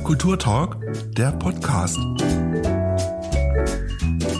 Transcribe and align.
Kulturtalk, 0.00 0.76
der 1.12 1.30
Podcast. 1.32 1.98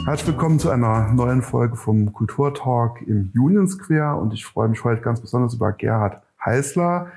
Herzlich 0.04 0.26
willkommen 0.26 0.58
zu 0.58 0.71
einer 0.71 1.12
neuen 1.12 1.42
Folge 1.42 1.76
vom 1.76 2.12
Kulturtalk 2.12 3.03
im 3.03 3.30
Union 3.37 3.69
Square 3.69 4.21
und 4.21 4.33
ich 4.33 4.45
freue 4.45 4.69
mich 4.69 4.83
heute 4.83 5.03
ganz 5.03 5.21
besonders 5.21 5.54
über 5.54 5.71
Gerhard 5.73 6.21
Heißler, 6.45 7.12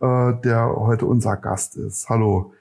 äh, 0.00 0.32
der 0.42 0.74
heute 0.76 1.04
unser 1.04 1.36
Gast 1.36 1.76
ist. 1.76 2.08
Hallo. 2.08 2.54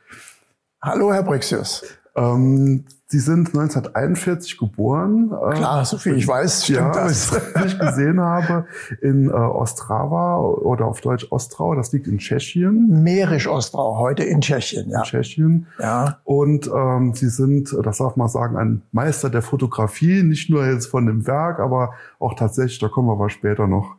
Hallo, 0.81 1.13
Herr 1.13 1.23
Brixius. 1.23 1.98
Ähm, 2.19 2.85
Sie 3.11 3.17
sind 3.17 3.47
1941 3.47 4.59
geboren. 4.59 5.31
Äh, 5.31 5.55
Klar, 5.55 5.83
so 5.83 5.97
viel 5.97 6.15
ich 6.15 6.27
weiß, 6.27 6.65
stimmt 6.65 6.77
ja, 6.77 6.91
das. 6.91 7.31
Was 7.55 7.65
ich 7.73 7.79
gesehen 7.79 8.21
habe, 8.21 8.67
in 9.01 9.29
äh, 9.29 9.31
Ostrava 9.31 10.37
oder 10.37 10.85
auf 10.85 11.01
Deutsch 11.01 11.25
Ostrau, 11.31 11.73
das 11.73 11.91
liegt 11.91 12.05
in 12.05 12.19
Tschechien. 12.19 13.01
Mährisch-Ostrau, 13.03 13.97
heute 13.97 14.23
in 14.25 14.41
Tschechien, 14.41 14.91
ja. 14.91 14.99
In 14.99 15.05
Tschechien. 15.05 15.65
Ja. 15.79 16.19
Und 16.23 16.69
ähm, 16.71 17.13
Sie 17.15 17.29
sind, 17.29 17.75
das 17.81 17.97
darf 17.97 18.15
man 18.15 18.27
sagen, 18.27 18.57
ein 18.57 18.83
Meister 18.91 19.31
der 19.31 19.41
Fotografie, 19.41 20.21
nicht 20.21 20.51
nur 20.51 20.63
jetzt 20.67 20.85
von 20.85 21.07
dem 21.07 21.25
Werk, 21.25 21.59
aber 21.59 21.93
auch 22.19 22.35
tatsächlich, 22.35 22.77
da 22.77 22.89
kommen 22.89 23.07
wir 23.07 23.13
aber 23.13 23.31
später 23.31 23.65
noch, 23.65 23.95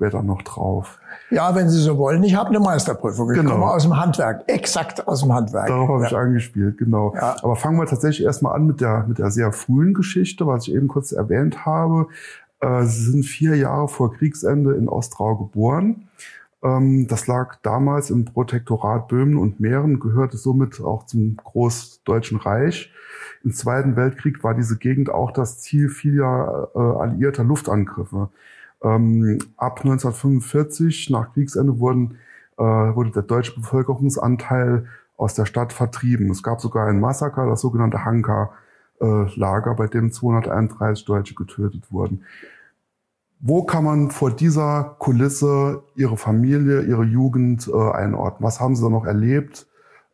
später 0.00 0.22
noch 0.22 0.40
drauf. 0.42 0.98
Ja, 1.30 1.54
wenn 1.54 1.68
Sie 1.68 1.78
so 1.78 1.98
wollen. 1.98 2.22
Ich 2.22 2.34
habe 2.34 2.48
eine 2.48 2.58
Meisterprüfung. 2.58 3.30
Ich 3.30 3.36
genau. 3.36 3.52
komme 3.52 3.66
aus 3.66 3.82
dem 3.82 3.96
Handwerk, 3.98 4.44
exakt 4.46 5.06
aus 5.06 5.20
dem 5.20 5.32
Handwerk. 5.32 5.68
Darauf 5.68 5.88
habe 5.90 6.02
ja. 6.02 6.08
ich 6.08 6.16
angespielt, 6.16 6.78
genau. 6.78 7.12
Ja. 7.14 7.36
Aber 7.42 7.54
fangen 7.54 7.78
wir 7.78 7.84
tatsächlich 7.84 8.24
erstmal 8.24 8.54
an 8.54 8.66
mit 8.66 8.80
der, 8.80 9.04
mit 9.06 9.18
der 9.18 9.30
sehr 9.30 9.52
frühen 9.52 9.92
Geschichte, 9.92 10.46
was 10.46 10.66
ich 10.66 10.74
eben 10.74 10.88
kurz 10.88 11.12
erwähnt 11.12 11.66
habe. 11.66 12.06
Äh, 12.60 12.84
Sie 12.84 13.10
sind 13.10 13.24
vier 13.24 13.56
Jahre 13.56 13.88
vor 13.88 14.14
Kriegsende 14.14 14.72
in 14.72 14.88
Ostrau 14.88 15.36
geboren. 15.36 16.08
Ähm, 16.62 17.06
das 17.06 17.26
lag 17.26 17.56
damals 17.62 18.08
im 18.08 18.24
Protektorat 18.24 19.08
Böhmen 19.08 19.36
und 19.36 19.60
Mähren, 19.60 20.00
gehörte 20.00 20.38
somit 20.38 20.80
auch 20.80 21.04
zum 21.04 21.36
Großdeutschen 21.36 22.38
Reich. 22.38 22.90
Im 23.44 23.52
Zweiten 23.52 23.96
Weltkrieg 23.96 24.42
war 24.42 24.54
diese 24.54 24.78
Gegend 24.78 25.10
auch 25.10 25.30
das 25.30 25.60
Ziel 25.60 25.90
vieler 25.90 26.70
äh, 26.74 26.78
alliierter 26.78 27.44
Luftangriffe. 27.44 28.30
Ähm, 28.82 29.38
ab 29.56 29.80
1945, 29.80 31.10
nach 31.10 31.32
Kriegsende, 31.32 31.78
wurden, 31.78 32.18
äh, 32.56 32.62
wurde 32.62 33.10
der 33.10 33.22
deutsche 33.22 33.54
Bevölkerungsanteil 33.54 34.86
aus 35.16 35.34
der 35.34 35.44
Stadt 35.44 35.72
vertrieben. 35.72 36.30
Es 36.30 36.42
gab 36.42 36.60
sogar 36.60 36.86
ein 36.86 37.00
Massaker, 37.00 37.46
das 37.46 37.60
sogenannte 37.60 38.04
Hanka-Lager, 38.04 39.74
bei 39.74 39.86
dem 39.86 40.12
231 40.12 41.04
Deutsche 41.04 41.34
getötet 41.34 41.92
wurden. 41.92 42.24
Wo 43.38 43.62
kann 43.64 43.84
man 43.84 44.10
vor 44.10 44.30
dieser 44.30 44.96
Kulisse 44.98 45.82
Ihre 45.94 46.16
Familie, 46.16 46.82
Ihre 46.82 47.04
Jugend 47.04 47.68
äh, 47.68 47.90
einordnen? 47.92 48.46
Was 48.46 48.60
haben 48.60 48.76
Sie 48.76 48.82
da 48.82 48.90
noch 48.90 49.06
erlebt? 49.06 49.66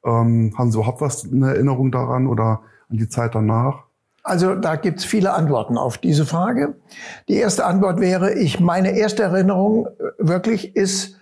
Ähm, 0.05 0.55
haben 0.57 0.71
Sie 0.71 0.79
überhaupt 0.79 1.01
was 1.01 1.25
in 1.25 1.43
Erinnerung 1.43 1.91
daran 1.91 2.29
oder 2.29 2.63
an 2.89 2.97
die 2.99 3.09
Zeit 3.09 3.35
danach? 3.35 3.86
Also 4.27 4.57
da 4.57 4.75
gibt's 4.75 5.05
viele 5.05 5.35
Antworten 5.35 5.79
auf 5.79 5.99
diese 5.99 6.27
Frage. 6.27 6.75
Die 7.29 7.37
erste 7.37 7.65
Antwort 7.65 8.01
wäre, 8.01 8.35
ich 8.35 8.59
meine 8.59 8.99
erste 8.99 9.23
Erinnerung 9.23 9.87
äh, 9.87 9.91
wirklich 10.19 10.75
ist 10.75 11.17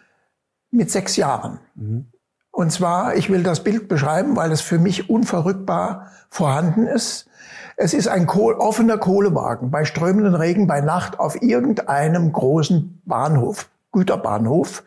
mit 0.70 0.90
sechs 0.90 1.16
Jahren. 1.16 1.60
Mhm. 1.74 2.06
Und 2.50 2.72
zwar, 2.72 3.14
ich 3.14 3.28
will 3.28 3.42
das 3.42 3.62
Bild 3.62 3.88
beschreiben, 3.88 4.36
weil 4.36 4.50
es 4.52 4.62
für 4.62 4.78
mich 4.78 5.10
unverrückbar 5.10 6.12
vorhanden 6.30 6.86
ist. 6.86 7.28
Es 7.76 7.92
ist 7.92 8.08
ein 8.08 8.26
Kohl, 8.26 8.54
offener 8.54 8.96
Kohlewagen 8.96 9.70
bei 9.70 9.84
strömenden 9.84 10.34
Regen 10.34 10.66
bei 10.66 10.80
Nacht 10.80 11.20
auf 11.20 11.42
irgendeinem 11.42 12.32
großen 12.32 13.02
Bahnhof, 13.04 13.68
Güterbahnhof, 13.92 14.82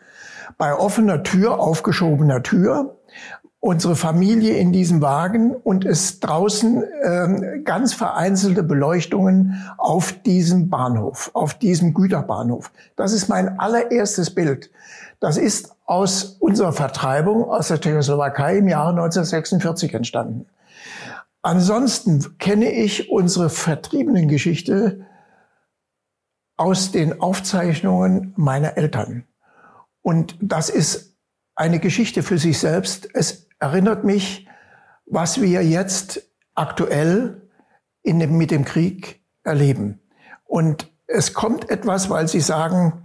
bei 0.56 0.74
offener 0.74 1.22
Tür, 1.22 1.60
aufgeschobener 1.60 2.42
Tür 2.42 2.97
unsere 3.60 3.96
Familie 3.96 4.56
in 4.56 4.72
diesem 4.72 5.02
Wagen 5.02 5.54
und 5.54 5.84
es 5.84 6.20
draußen 6.20 6.84
ähm, 7.02 7.64
ganz 7.64 7.92
vereinzelte 7.92 8.62
Beleuchtungen 8.62 9.64
auf 9.78 10.12
diesem 10.12 10.68
Bahnhof, 10.68 11.30
auf 11.34 11.54
diesem 11.54 11.92
Güterbahnhof. 11.92 12.70
Das 12.94 13.12
ist 13.12 13.28
mein 13.28 13.58
allererstes 13.58 14.32
Bild. 14.34 14.70
Das 15.18 15.36
ist 15.36 15.74
aus 15.86 16.36
unserer 16.38 16.72
Vertreibung 16.72 17.44
aus 17.44 17.68
der 17.68 17.80
Tschechoslowakei 17.80 18.58
im 18.58 18.68
Jahre 18.68 18.90
1946 18.90 19.92
entstanden. 19.94 20.46
Ansonsten 21.42 22.38
kenne 22.38 22.70
ich 22.70 23.10
unsere 23.10 23.50
vertriebenen 23.50 24.28
Geschichte 24.28 25.06
aus 26.56 26.92
den 26.92 27.20
Aufzeichnungen 27.20 28.34
meiner 28.36 28.76
Eltern. 28.76 29.24
Und 30.02 30.36
das 30.40 30.68
ist 30.68 31.16
eine 31.56 31.80
Geschichte 31.80 32.22
für 32.22 32.38
sich 32.38 32.58
selbst. 32.58 33.08
Es 33.14 33.47
erinnert 33.58 34.04
mich, 34.04 34.48
was 35.06 35.40
wir 35.40 35.64
jetzt 35.64 36.22
aktuell 36.54 37.42
dem, 38.04 38.36
mit 38.36 38.50
dem 38.50 38.64
Krieg 38.64 39.22
erleben. 39.44 40.00
Und 40.44 40.90
es 41.06 41.34
kommt 41.34 41.70
etwas, 41.70 42.10
weil 42.10 42.28
Sie 42.28 42.40
sagen, 42.40 43.04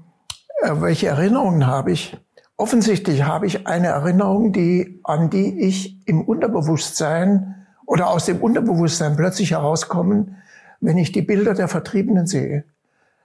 äh, 0.61 0.71
welche 0.75 1.07
Erinnerungen 1.07 1.67
habe 1.67 1.91
ich? 1.91 2.17
Offensichtlich 2.57 3.23
habe 3.23 3.47
ich 3.47 3.67
eine 3.67 3.87
Erinnerung, 3.87 4.53
die, 4.53 5.01
an 5.03 5.29
die 5.29 5.61
ich 5.61 6.07
im 6.07 6.21
Unterbewusstsein 6.21 7.65
oder 7.85 8.09
aus 8.09 8.25
dem 8.25 8.41
Unterbewusstsein 8.41 9.15
plötzlich 9.15 9.51
herauskommen, 9.51 10.37
wenn 10.79 10.97
ich 10.97 11.11
die 11.11 11.21
Bilder 11.21 11.53
der 11.53 11.67
Vertriebenen 11.67 12.27
sehe. 12.27 12.65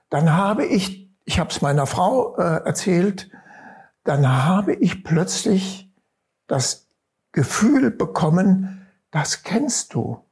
Dann 0.09 0.33
habe 0.33 0.65
ich, 0.65 1.09
ich 1.25 1.39
habe 1.39 1.49
es 1.51 1.61
meiner 1.61 1.85
Frau 1.85 2.35
äh, 2.37 2.65
erzählt, 2.65 3.29
dann 4.03 4.45
habe 4.45 4.73
ich 4.73 5.03
plötzlich 5.03 5.93
das 6.47 6.88
Gefühl 7.31 7.91
bekommen, 7.91 8.87
das 9.11 9.43
kennst 9.43 9.93
du. 9.93 10.23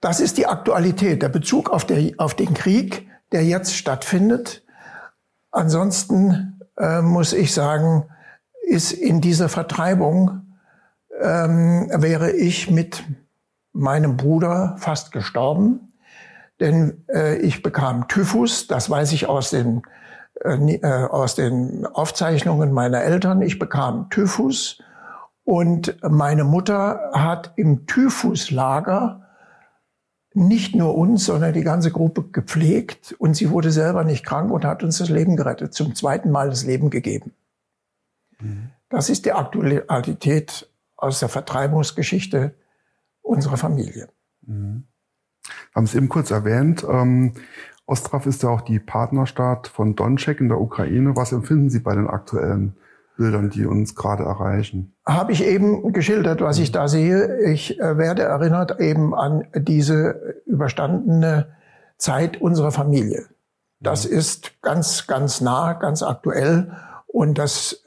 Das 0.00 0.20
ist 0.20 0.36
die 0.36 0.46
Aktualität, 0.46 1.22
der 1.22 1.28
Bezug 1.28 1.70
auf, 1.70 1.84
der, 1.84 2.12
auf 2.18 2.34
den 2.34 2.52
Krieg, 2.54 3.08
der 3.32 3.44
jetzt 3.44 3.74
stattfindet. 3.74 4.62
Ansonsten 5.50 6.60
äh, 6.76 7.00
muss 7.00 7.32
ich 7.32 7.54
sagen, 7.54 8.08
ist 8.66 8.92
in 8.92 9.20
dieser 9.20 9.48
Vertreibung 9.48 10.42
ähm, 11.20 11.90
wäre 11.94 12.32
ich 12.32 12.70
mit 12.70 13.04
meinem 13.72 14.16
Bruder 14.16 14.76
fast 14.78 15.12
gestorben, 15.12 15.92
denn 16.60 17.04
äh, 17.08 17.36
ich 17.36 17.62
bekam 17.62 18.08
Typhus, 18.08 18.66
das 18.66 18.88
weiß 18.90 19.12
ich 19.12 19.26
aus 19.26 19.50
den 19.50 19.82
aus 20.44 21.34
den 21.34 21.86
Aufzeichnungen 21.86 22.72
meiner 22.72 23.02
Eltern. 23.02 23.42
Ich 23.42 23.58
bekam 23.58 24.10
Typhus 24.10 24.82
und 25.44 25.96
meine 26.02 26.44
Mutter 26.44 27.10
hat 27.12 27.52
im 27.56 27.86
Typhuslager 27.86 29.24
nicht 30.34 30.74
nur 30.74 30.96
uns, 30.96 31.26
sondern 31.26 31.52
die 31.52 31.62
ganze 31.62 31.92
Gruppe 31.92 32.24
gepflegt 32.24 33.14
und 33.18 33.34
sie 33.34 33.50
wurde 33.50 33.70
selber 33.70 34.04
nicht 34.04 34.24
krank 34.26 34.50
und 34.50 34.64
hat 34.64 34.82
uns 34.82 34.98
das 34.98 35.08
Leben 35.08 35.36
gerettet, 35.36 35.74
zum 35.74 35.94
zweiten 35.94 36.30
Mal 36.30 36.50
das 36.50 36.64
Leben 36.64 36.90
gegeben. 36.90 37.32
Mhm. 38.40 38.70
Das 38.88 39.08
ist 39.08 39.26
die 39.26 39.32
Aktualität 39.32 40.68
aus 40.96 41.20
der 41.20 41.28
Vertreibungsgeschichte 41.28 42.54
unserer 43.22 43.56
Familie. 43.56 44.08
Mhm. 44.42 44.84
Haben 45.74 45.86
Sie 45.86 45.98
eben 45.98 46.08
kurz 46.08 46.30
erwähnt. 46.30 46.84
Ähm, 46.88 47.34
Ostrov 47.86 48.26
ist 48.26 48.42
ja 48.42 48.48
auch 48.48 48.62
die 48.62 48.78
Partnerstadt 48.78 49.68
von 49.68 49.94
Donetsk 49.94 50.40
in 50.40 50.48
der 50.48 50.60
Ukraine. 50.60 51.16
Was 51.16 51.32
empfinden 51.32 51.68
Sie 51.68 51.80
bei 51.80 51.94
den 51.94 52.08
aktuellen 52.08 52.76
Bildern, 53.16 53.50
die 53.50 53.66
uns 53.66 53.94
gerade 53.94 54.24
erreichen? 54.24 54.94
Habe 55.06 55.32
ich 55.32 55.44
eben 55.44 55.92
geschildert, 55.92 56.40
was 56.40 56.58
ich 56.58 56.72
da 56.72 56.88
sehe. 56.88 57.40
Ich 57.42 57.78
äh, 57.78 57.98
werde 57.98 58.22
erinnert 58.22 58.80
eben 58.80 59.14
an 59.14 59.46
diese 59.54 60.42
überstandene 60.46 61.54
Zeit 61.98 62.40
unserer 62.40 62.72
Familie. 62.72 63.26
Das 63.80 64.06
ist 64.06 64.62
ganz, 64.62 65.06
ganz 65.06 65.40
nah, 65.40 65.74
ganz 65.74 66.02
aktuell. 66.02 66.72
Und 67.06 67.38
das, 67.38 67.84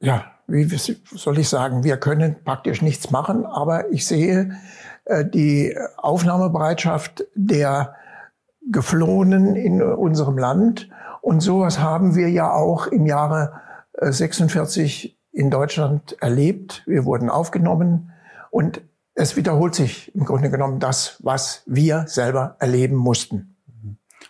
ja, 0.00 0.24
wie 0.46 0.64
soll 0.64 1.38
ich 1.38 1.48
sagen, 1.48 1.84
wir 1.84 1.98
können 1.98 2.36
praktisch 2.42 2.82
nichts 2.82 3.10
machen, 3.10 3.44
aber 3.44 3.90
ich 3.92 4.06
sehe 4.06 4.56
äh, 5.04 5.24
die 5.24 5.76
Aufnahmebereitschaft 5.98 7.24
der 7.34 7.94
Geflohenen 8.70 9.56
in 9.56 9.82
unserem 9.82 10.38
Land. 10.38 10.88
Und 11.22 11.40
sowas 11.40 11.80
haben 11.80 12.14
wir 12.14 12.28
ja 12.30 12.52
auch 12.52 12.86
im 12.86 13.06
Jahre 13.06 13.52
46 14.00 15.04
äh, 15.04 15.38
in 15.38 15.50
Deutschland 15.50 16.16
erlebt. 16.20 16.82
Wir 16.86 17.04
wurden 17.04 17.30
aufgenommen 17.30 18.10
und 18.50 18.82
es 19.14 19.36
wiederholt 19.36 19.74
sich 19.74 20.14
im 20.14 20.24
Grunde 20.24 20.50
genommen 20.50 20.80
das, 20.80 21.18
was 21.22 21.62
wir 21.66 22.04
selber 22.06 22.56
erleben 22.58 22.96
mussten. 22.96 23.56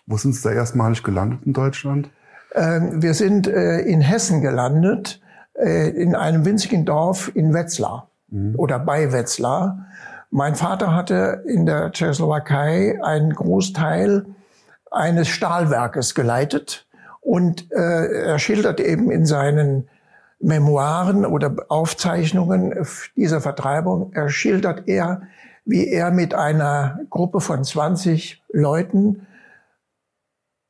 Wo 0.06 0.16
sind 0.16 0.34
Sie 0.34 0.42
da 0.42 0.52
erstmalig 0.52 1.02
gelandet 1.02 1.40
in 1.44 1.52
Deutschland? 1.52 2.10
Ähm, 2.54 3.02
wir 3.02 3.14
sind 3.14 3.46
äh, 3.46 3.80
in 3.80 4.00
Hessen 4.00 4.40
gelandet, 4.40 5.20
äh, 5.54 5.90
in 5.90 6.14
einem 6.14 6.44
winzigen 6.44 6.84
Dorf 6.84 7.30
in 7.34 7.54
Wetzlar 7.54 8.10
mhm. 8.28 8.54
oder 8.56 8.78
bei 8.78 9.12
Wetzlar. 9.12 9.86
Mein 10.30 10.54
Vater 10.54 10.94
hatte 10.94 11.42
in 11.46 11.66
der 11.66 11.90
Tschechoslowakei 11.90 13.00
einen 13.02 13.34
Großteil 13.34 14.26
eines 14.90 15.28
Stahlwerkes 15.28 16.14
geleitet 16.14 16.86
und 17.20 17.70
äh, 17.72 18.26
er 18.26 18.38
schildert 18.38 18.80
eben 18.80 19.10
in 19.10 19.26
seinen 19.26 19.88
Memoiren 20.38 21.26
oder 21.26 21.54
Aufzeichnungen 21.68 22.86
dieser 23.14 23.40
Vertreibung 23.40 24.12
schildert 24.28 24.88
er, 24.88 25.22
wie 25.64 25.88
er 25.88 26.10
mit 26.10 26.34
einer 26.34 27.00
Gruppe 27.10 27.40
von 27.40 27.62
20 27.62 28.42
Leuten 28.50 29.26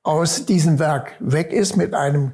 aus 0.03 0.45
diesem 0.47 0.79
Werk 0.79 1.13
weg 1.21 1.53
ist 1.53 1.77
mit 1.77 1.95
einem 1.95 2.33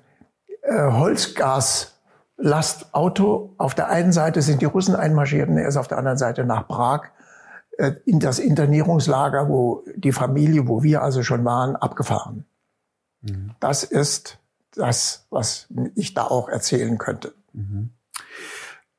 äh, 0.62 0.92
Holzgaslastauto. 0.92 3.54
Auf 3.58 3.74
der 3.74 3.88
einen 3.88 4.12
Seite 4.12 4.40
sind 4.40 4.62
die 4.62 4.66
Russen 4.66 4.94
einmarschiert 4.94 5.48
und 5.48 5.58
er 5.58 5.66
ist 5.68 5.76
auf 5.76 5.88
der 5.88 5.98
anderen 5.98 6.18
Seite 6.18 6.44
nach 6.44 6.68
Prag 6.68 7.08
in 8.04 8.20
das 8.20 8.38
Internierungslager, 8.38 9.48
wo 9.48 9.84
die 9.96 10.12
Familie, 10.12 10.66
wo 10.68 10.82
wir 10.82 11.02
also 11.02 11.22
schon 11.22 11.44
waren, 11.44 11.76
abgefahren. 11.76 12.44
Mhm. 13.22 13.52
Das 13.60 13.84
ist 13.84 14.38
das, 14.74 15.26
was 15.30 15.68
ich 15.94 16.14
da 16.14 16.24
auch 16.24 16.48
erzählen 16.48 16.98
könnte. 16.98 17.34
Mhm. 17.52 17.90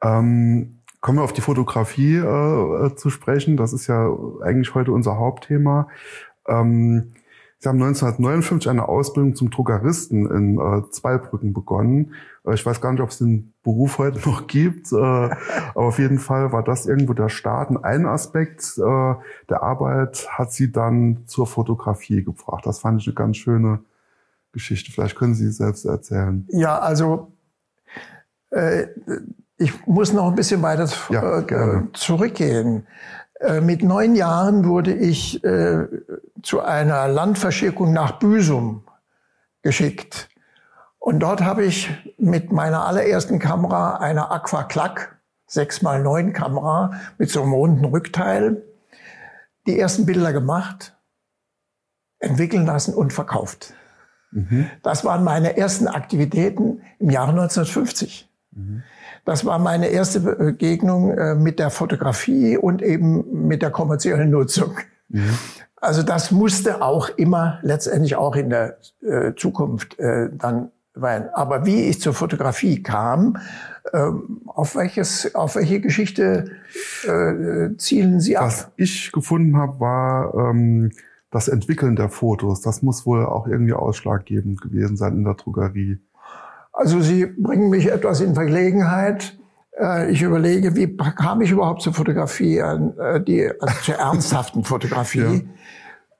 Ähm, 0.01 0.79
kommen 1.01 1.19
wir 1.19 1.23
auf 1.23 1.33
die 1.33 1.41
Fotografie 1.41 2.17
äh, 2.17 2.95
zu 2.95 3.09
sprechen. 3.09 3.57
Das 3.57 3.73
ist 3.73 3.87
ja 3.87 4.09
eigentlich 4.43 4.73
heute 4.75 4.91
unser 4.91 5.17
Hauptthema. 5.17 5.87
Ähm, 6.47 7.13
Sie 7.59 7.69
haben 7.69 7.81
1959 7.81 8.69
eine 8.69 8.87
Ausbildung 8.87 9.35
zum 9.35 9.49
Druckeristen 9.49 10.29
in 10.29 10.59
äh, 10.59 10.91
Zweibrücken 10.91 11.53
begonnen. 11.53 12.13
Äh, 12.47 12.53
ich 12.53 12.65
weiß 12.65 12.81
gar 12.81 12.91
nicht, 12.91 13.01
ob 13.01 13.09
es 13.09 13.19
den 13.19 13.53
Beruf 13.63 13.97
heute 13.97 14.19
noch 14.29 14.47
gibt, 14.47 14.91
äh, 14.91 14.95
aber 14.95 15.35
auf 15.75 15.99
jeden 15.99 16.19
Fall 16.19 16.51
war 16.51 16.63
das 16.63 16.85
irgendwo 16.85 17.13
der 17.13 17.29
Start. 17.29 17.69
Und 17.69 17.83
ein 17.83 18.05
Aspekt 18.05 18.77
äh, 18.77 19.13
der 19.49 19.63
Arbeit 19.63 20.27
hat 20.29 20.51
Sie 20.53 20.71
dann 20.71 21.23
zur 21.27 21.47
Fotografie 21.47 22.23
gebracht. 22.23 22.65
Das 22.65 22.79
fand 22.79 23.01
ich 23.01 23.07
eine 23.07 23.15
ganz 23.15 23.37
schöne 23.37 23.79
Geschichte. 24.51 24.91
Vielleicht 24.91 25.15
können 25.15 25.35
Sie 25.35 25.51
selbst 25.51 25.85
erzählen. 25.85 26.47
Ja, 26.49 26.79
also 26.79 27.31
äh, 28.49 28.87
ich 29.57 29.85
muss 29.87 30.13
noch 30.13 30.27
ein 30.27 30.35
bisschen 30.35 30.61
weiter 30.61 30.87
ja, 31.09 31.39
äh, 31.39 31.83
zurückgehen. 31.93 32.85
Äh, 33.39 33.61
mit 33.61 33.83
neun 33.83 34.15
Jahren 34.15 34.65
wurde 34.65 34.93
ich 34.93 35.41
zu 36.43 36.61
einer 36.61 37.07
Landverschickung 37.07 37.91
nach 37.91 38.19
Büsum 38.19 38.83
geschickt. 39.61 40.29
Und 40.99 41.19
dort 41.19 41.41
habe 41.41 41.63
ich 41.63 41.89
mit 42.17 42.51
meiner 42.51 42.85
allerersten 42.85 43.39
Kamera, 43.39 43.97
einer 43.97 44.31
Aqua 44.31 44.63
Clack 44.63 45.17
6x9 45.49 46.33
Kamera 46.33 46.91
mit 47.17 47.29
so 47.29 47.41
einem 47.41 47.53
runden 47.53 47.85
Rückteil, 47.85 48.63
die 49.65 49.79
ersten 49.79 50.05
Bilder 50.05 50.33
gemacht, 50.33 50.97
entwickeln 52.19 52.65
lassen 52.65 52.93
und 52.93 53.13
verkauft. 53.13 53.73
Mhm. 54.31 54.69
Das 54.83 55.05
waren 55.05 55.23
meine 55.23 55.57
ersten 55.57 55.87
Aktivitäten 55.87 56.81
im 56.99 57.09
Jahre 57.09 57.29
1950. 57.31 58.29
Mhm. 58.51 58.83
Das 59.25 59.45
war 59.45 59.59
meine 59.59 59.87
erste 59.87 60.21
Begegnung 60.21 61.11
äh, 61.11 61.35
mit 61.35 61.59
der 61.59 61.69
Fotografie 61.69 62.57
und 62.57 62.81
eben 62.81 63.47
mit 63.47 63.61
der 63.61 63.71
kommerziellen 63.71 64.29
Nutzung. 64.29 64.77
Mhm. 65.09 65.37
Also 65.75 66.01
das 66.01 66.31
musste 66.31 66.81
auch 66.81 67.09
immer 67.09 67.59
letztendlich 67.61 68.15
auch 68.15 68.35
in 68.35 68.49
der 68.49 68.77
äh, 69.01 69.33
Zukunft 69.35 69.99
äh, 69.99 70.29
dann 70.31 70.71
sein. 70.99 71.29
Aber 71.33 71.65
wie 71.65 71.83
ich 71.83 72.01
zur 72.01 72.13
Fotografie 72.13 72.83
kam, 72.83 73.37
ähm, 73.93 74.41
auf 74.47 74.75
welches, 74.75 75.33
auf 75.35 75.55
welche 75.55 75.79
Geschichte 75.79 76.51
äh, 77.03 77.75
zielen 77.77 78.19
Sie 78.19 78.37
ab? 78.37 78.45
Was 78.45 78.71
ich 78.75 79.11
gefunden 79.11 79.57
habe, 79.57 79.79
war 79.79 80.33
ähm, 80.33 80.91
das 81.31 81.47
Entwickeln 81.47 81.95
der 81.95 82.09
Fotos. 82.09 82.61
Das 82.61 82.81
muss 82.81 83.05
wohl 83.05 83.25
auch 83.25 83.47
irgendwie 83.47 83.73
ausschlaggebend 83.73 84.61
gewesen 84.61 84.97
sein 84.97 85.13
in 85.13 85.23
der 85.23 85.35
Drogerie. 85.35 85.99
Also 86.73 87.01
Sie 87.01 87.25
bringen 87.25 87.69
mich 87.69 87.91
etwas 87.91 88.21
in 88.21 88.35
Verlegenheit. 88.35 89.37
Äh, 89.79 90.11
ich 90.11 90.21
überlege, 90.21 90.75
wie 90.75 90.95
kam 90.97 91.41
ich 91.41 91.51
überhaupt 91.51 91.81
zur 91.81 91.93
Fotografie, 91.93 92.57
äh, 92.57 93.21
die, 93.21 93.49
also 93.59 93.75
zur 93.83 93.95
ernsthaften 93.95 94.63
Fotografie. 94.63 95.47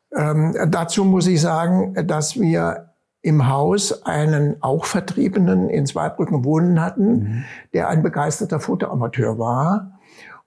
Ja. 0.10 0.32
Ähm, 0.32 0.56
dazu 0.70 1.04
muss 1.04 1.28
ich 1.28 1.42
sagen, 1.42 1.94
dass 2.08 2.40
wir 2.40 2.94
im 3.22 3.48
Haus 3.48 4.06
einen 4.06 4.62
auch 4.62 4.86
Vertriebenen 4.86 5.70
in 5.70 5.86
Zweibrücken 5.86 6.46
wohnen 6.46 6.82
hatten, 6.82 7.12
mhm. 7.12 7.44
der 7.74 7.90
ein 7.90 8.04
begeisterter 8.04 8.60
Fotoamateur 8.60 9.38
war 9.38 10.00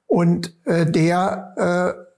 und 0.06 0.56
äh, 0.64 0.86
der 0.86 1.94
äh, 1.96 2.10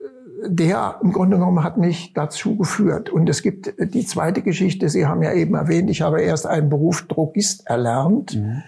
der 0.45 0.97
im 1.03 1.13
Grunde 1.13 1.37
genommen 1.37 1.63
hat 1.63 1.79
mich 1.79 2.15
dazu 2.15 2.57
geführt. 2.57 3.11
Und 3.11 3.29
es 3.29 3.43
gibt 3.43 3.75
die 3.79 4.05
zweite 4.05 4.43
Geschichte, 4.43 4.89
Sie 4.89 5.07
haben 5.07 5.23
ja 5.23 5.33
eben 5.33 5.55
erwähnt, 5.55 5.91
ich 5.91 6.03
habe 6.03 6.21
erst 6.21 6.47
einen 6.47 6.69
Beruf 6.69 7.07
Drogist 7.07 7.67
erlernt. 7.67 8.37
Mhm. 8.37 8.63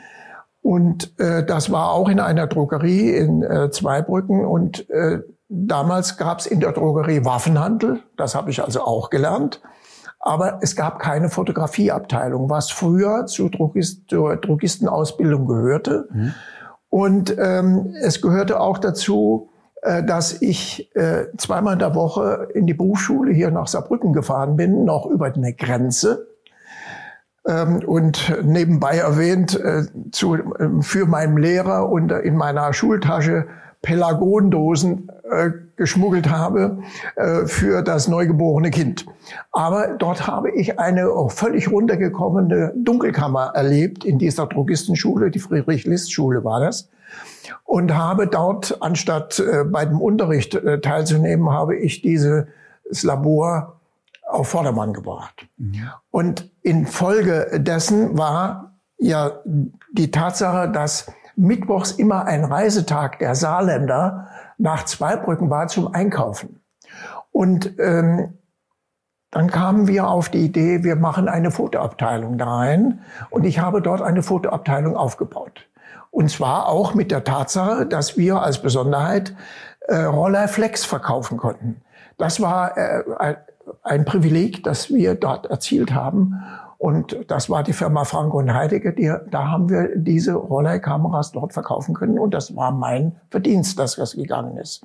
Und 0.62 1.18
äh, 1.20 1.44
das 1.44 1.70
war 1.70 1.90
auch 1.90 2.08
in 2.08 2.20
einer 2.20 2.46
Drogerie 2.46 3.10
in 3.10 3.42
äh, 3.42 3.70
Zweibrücken. 3.70 4.46
Und 4.46 4.88
äh, 4.88 5.20
damals 5.48 6.16
gab 6.16 6.38
es 6.38 6.46
in 6.46 6.60
der 6.60 6.72
Drogerie 6.72 7.24
Waffenhandel. 7.24 8.00
Das 8.16 8.34
habe 8.34 8.50
ich 8.50 8.62
also 8.62 8.82
auch 8.82 9.10
gelernt. 9.10 9.60
Aber 10.26 10.60
es 10.62 10.74
gab 10.74 11.00
keine 11.00 11.28
Fotografieabteilung, 11.28 12.48
was 12.48 12.70
früher 12.70 13.26
zu 13.26 13.50
Drogist, 13.50 14.08
zur 14.08 14.36
Drogistenausbildung 14.36 15.46
gehörte. 15.46 16.08
Mhm. 16.10 16.34
Und 16.88 17.36
ähm, 17.38 17.94
es 18.00 18.22
gehörte 18.22 18.58
auch 18.58 18.78
dazu, 18.78 19.50
äh, 19.82 20.02
dass 20.02 20.40
ich 20.40 20.90
äh, 20.96 21.26
zweimal 21.36 21.74
in 21.74 21.78
der 21.78 21.94
Woche 21.94 22.48
in 22.54 22.66
die 22.66 22.72
Berufsschule 22.72 23.34
hier 23.34 23.50
nach 23.50 23.66
Saarbrücken 23.66 24.14
gefahren 24.14 24.56
bin, 24.56 24.86
noch 24.86 25.04
über 25.04 25.26
eine 25.26 25.52
Grenze. 25.52 26.26
Ähm, 27.46 27.82
und 27.84 28.34
nebenbei 28.42 28.96
erwähnt, 28.96 29.60
äh, 29.60 29.82
zu, 30.10 30.38
für 30.80 31.04
meinen 31.04 31.36
Lehrer 31.36 31.90
und 31.90 32.12
in 32.12 32.34
meiner 32.34 32.72
Schultasche 32.72 33.46
Pelagondosen 33.82 35.10
geschmuggelt 35.76 36.30
habe 36.30 36.78
für 37.46 37.82
das 37.82 38.08
neugeborene 38.08 38.70
Kind. 38.70 39.06
Aber 39.52 39.96
dort 39.98 40.26
habe 40.26 40.50
ich 40.50 40.78
eine 40.78 41.08
völlig 41.28 41.70
runtergekommene 41.70 42.72
Dunkelkammer 42.76 43.52
erlebt 43.54 44.04
in 44.04 44.18
dieser 44.18 44.46
Drogistenschule, 44.46 45.30
die 45.30 45.38
Friedrich-List-Schule 45.38 46.44
war 46.44 46.60
das 46.60 46.88
und 47.64 47.94
habe 47.94 48.26
dort, 48.26 48.78
anstatt 48.80 49.38
äh, 49.38 49.64
bei 49.64 49.84
dem 49.84 50.00
Unterricht 50.00 50.54
äh, 50.54 50.80
teilzunehmen, 50.80 51.50
habe 51.50 51.76
ich 51.76 52.02
dieses 52.02 52.46
Labor 53.02 53.80
auf 54.26 54.48
Vordermann 54.48 54.92
gebracht. 54.92 55.46
Mhm. 55.56 55.90
Und 56.10 56.50
Folge 56.86 57.60
dessen 57.60 58.16
war 58.16 58.74
ja 58.98 59.40
die 59.92 60.10
Tatsache, 60.10 60.70
dass 60.70 61.12
Mittwochs 61.36 61.92
immer 61.92 62.24
ein 62.26 62.44
Reisetag 62.44 63.18
der 63.18 63.34
Saarländer 63.34 64.28
nach 64.58 64.84
Zweibrücken 64.84 65.50
war 65.50 65.68
zum 65.68 65.94
Einkaufen. 65.94 66.60
Und 67.32 67.78
ähm, 67.78 68.38
dann 69.30 69.50
kamen 69.50 69.88
wir 69.88 70.08
auf 70.08 70.28
die 70.28 70.44
Idee, 70.44 70.84
wir 70.84 70.94
machen 70.94 71.28
eine 71.28 71.50
Fotoabteilung 71.50 72.38
da 72.38 72.46
rein. 72.46 73.00
Und 73.30 73.44
ich 73.44 73.58
habe 73.58 73.82
dort 73.82 74.00
eine 74.00 74.22
Fotoabteilung 74.22 74.96
aufgebaut. 74.96 75.68
Und 76.12 76.30
zwar 76.30 76.68
auch 76.68 76.94
mit 76.94 77.10
der 77.10 77.24
Tatsache, 77.24 77.86
dass 77.86 78.16
wir 78.16 78.40
als 78.40 78.62
Besonderheit 78.62 79.34
äh, 79.80 79.96
Roller 79.96 80.46
Flex 80.46 80.84
verkaufen 80.84 81.36
konnten. 81.36 81.82
Das 82.16 82.40
war 82.40 82.76
äh, 82.76 83.02
ein 83.82 84.04
Privileg, 84.04 84.62
das 84.62 84.90
wir 84.90 85.16
dort 85.16 85.46
erzielt 85.46 85.92
haben. 85.92 86.40
Und 86.78 87.16
das 87.28 87.48
war 87.48 87.62
die 87.62 87.72
Firma 87.72 88.04
Franco 88.04 88.38
und 88.38 88.52
Heidegger. 88.52 88.92
Die, 88.92 89.12
da 89.30 89.48
haben 89.48 89.68
wir 89.68 89.96
diese 89.96 90.34
Rollerkameras 90.34 91.32
dort 91.32 91.52
verkaufen 91.52 91.94
können. 91.94 92.18
Und 92.18 92.34
das 92.34 92.54
war 92.56 92.72
mein 92.72 93.16
Verdienst, 93.30 93.78
dass 93.78 93.96
das 93.96 94.14
gegangen 94.14 94.56
ist. 94.56 94.84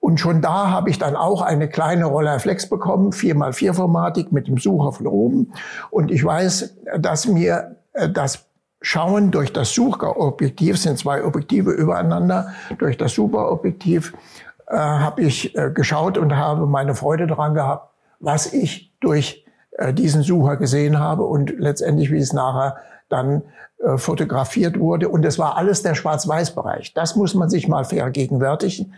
Und 0.00 0.20
schon 0.20 0.42
da 0.42 0.70
habe 0.70 0.90
ich 0.90 0.98
dann 0.98 1.16
auch 1.16 1.42
eine 1.42 1.68
kleine 1.68 2.06
Rollerflex 2.06 2.68
bekommen, 2.68 3.10
4x4 3.10 3.74
Formatik 3.74 4.32
mit 4.32 4.48
dem 4.48 4.58
Sucher 4.58 4.92
von 4.92 5.06
oben. 5.06 5.52
Und 5.90 6.10
ich 6.10 6.24
weiß, 6.24 6.76
dass 6.98 7.26
mir 7.26 7.76
äh, 7.92 8.08
das 8.08 8.46
schauen 8.82 9.30
durch 9.30 9.52
das 9.52 9.74
Sucherobjektiv, 9.74 10.78
sind 10.78 10.98
zwei 10.98 11.24
Objektive 11.24 11.70
übereinander, 11.70 12.48
durch 12.78 12.96
das 12.96 13.12
Superobjektiv 13.12 14.14
äh, 14.70 14.76
habe 14.76 15.22
ich 15.22 15.56
äh, 15.56 15.70
geschaut 15.70 16.16
und 16.16 16.36
habe 16.36 16.66
meine 16.66 16.94
Freude 16.94 17.26
daran 17.26 17.54
gehabt, 17.54 17.92
was 18.20 18.52
ich 18.52 18.94
durch 19.00 19.44
äh, 19.80 19.94
diesen 19.94 20.22
Sucher 20.22 20.56
gesehen 20.56 20.98
habe 20.98 21.24
und 21.24 21.58
letztendlich, 21.58 22.12
wie 22.12 22.18
es 22.18 22.34
nachher 22.34 22.76
dann 23.08 23.42
äh, 23.78 23.96
fotografiert 23.96 24.78
wurde. 24.78 25.08
Und 25.08 25.24
es 25.24 25.38
war 25.38 25.56
alles 25.56 25.82
der 25.82 25.94
Schwarz-Weiß-Bereich. 25.94 26.92
Das 26.92 27.16
muss 27.16 27.34
man 27.34 27.48
sich 27.48 27.66
mal 27.66 27.84
vergegenwärtigen. 27.84 28.92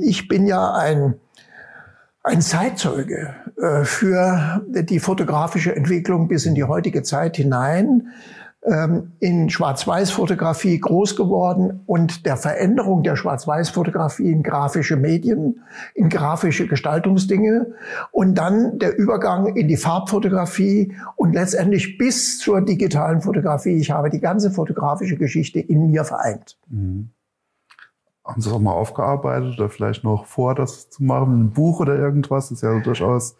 Ich 0.00 0.26
bin 0.26 0.46
ja 0.46 0.74
ein 0.74 1.14
ein 2.22 2.42
Zeitzeuge 2.42 3.34
äh, 3.56 3.84
für 3.84 4.60
die 4.66 5.00
fotografische 5.00 5.74
Entwicklung 5.74 6.28
bis 6.28 6.44
in 6.44 6.54
die 6.54 6.64
heutige 6.64 7.02
Zeit 7.02 7.36
hinein. 7.36 8.08
Ähm, 8.62 9.12
in 9.20 9.48
Schwarz-Weiß-Fotografie 9.48 10.78
groß 10.78 11.16
geworden 11.16 11.80
und 11.86 12.26
der 12.26 12.36
Veränderung 12.36 13.02
der 13.02 13.16
Schwarz-Weiß-Fotografie 13.16 14.30
in 14.30 14.42
grafische 14.42 14.96
Medien, 14.96 15.62
in 15.94 16.10
grafische 16.10 16.66
Gestaltungsdinge 16.66 17.72
und 18.12 18.34
dann 18.34 18.78
der 18.78 18.98
Übergang 18.98 19.56
in 19.56 19.68
die 19.68 19.78
Farbfotografie 19.78 20.94
und 21.16 21.32
letztendlich 21.32 21.96
bis 21.96 22.38
zur 22.38 22.60
digitalen 22.60 23.22
Fotografie. 23.22 23.78
Ich 23.78 23.90
habe 23.90 24.10
die 24.10 24.20
ganze 24.20 24.50
fotografische 24.50 25.16
Geschichte 25.16 25.58
in 25.58 25.90
mir 25.90 26.04
vereint. 26.04 26.58
Mhm. 26.68 27.10
Haben 28.24 28.42
Sie 28.42 28.48
das 28.48 28.56
auch 28.56 28.60
mal 28.60 28.72
aufgearbeitet 28.72 29.58
oder 29.58 29.70
vielleicht 29.70 30.04
noch 30.04 30.26
vor, 30.26 30.54
das 30.54 30.90
zu 30.90 31.02
machen? 31.02 31.44
Ein 31.44 31.50
Buch 31.52 31.80
oder 31.80 31.96
irgendwas? 31.96 32.50
Das 32.50 32.58
ist 32.58 32.62
ja 32.62 32.78
durchaus 32.78 33.36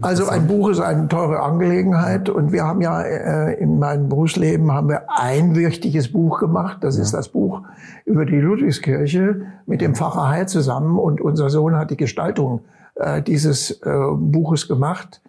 also 0.00 0.26
ein 0.28 0.46
Buch 0.46 0.70
ist 0.70 0.80
eine 0.80 1.08
teure 1.08 1.40
Angelegenheit 1.40 2.28
und 2.28 2.52
wir 2.52 2.64
haben 2.64 2.80
ja 2.80 3.02
äh, 3.02 3.54
in 3.60 3.78
meinem 3.78 4.08
Berufsleben 4.08 4.72
haben 4.72 4.88
wir 4.88 5.10
ein 5.10 5.54
wichtiges 5.54 6.12
Buch 6.12 6.38
gemacht. 6.38 6.78
Das 6.82 6.96
ja. 6.96 7.02
ist 7.02 7.12
das 7.12 7.28
Buch 7.28 7.62
über 8.06 8.24
die 8.24 8.38
Ludwigskirche 8.38 9.42
mit 9.66 9.80
dem 9.80 9.94
Pfarrer 9.94 10.28
Heil 10.28 10.48
zusammen 10.48 10.98
und 10.98 11.20
unser 11.20 11.50
Sohn 11.50 11.76
hat 11.76 11.90
die 11.90 11.96
Gestaltung 11.96 12.60
äh, 12.94 13.20
dieses 13.20 13.82
äh, 13.82 13.92
Buches 14.14 14.68
gemacht. 14.68 15.20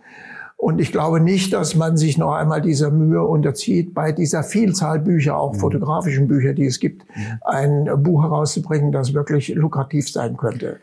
Und 0.56 0.80
ich 0.80 0.92
glaube 0.92 1.20
nicht, 1.20 1.54
dass 1.54 1.76
man 1.76 1.98
sich 1.98 2.20
noch 2.20 2.34
einmal 2.36 2.62
dieser 2.62 2.92
Mühe 2.92 3.24
unterzieht, 3.24 3.96
bei 3.96 4.12
dieser 4.12 4.44
Vielzahl 4.44 5.00
Bücher, 5.00 5.36
auch 5.36 5.54
mhm. 5.54 5.58
fotografischen 5.58 6.28
Bücher, 6.28 6.54
die 6.54 6.68
es 6.68 6.80
gibt, 6.80 7.04
ein 7.44 7.90
Buch 8.04 8.22
herauszubringen, 8.22 8.92
das 8.92 9.16
wirklich 9.16 9.50
lukrativ 9.56 10.12
sein 10.12 10.38
könnte. 10.38 10.80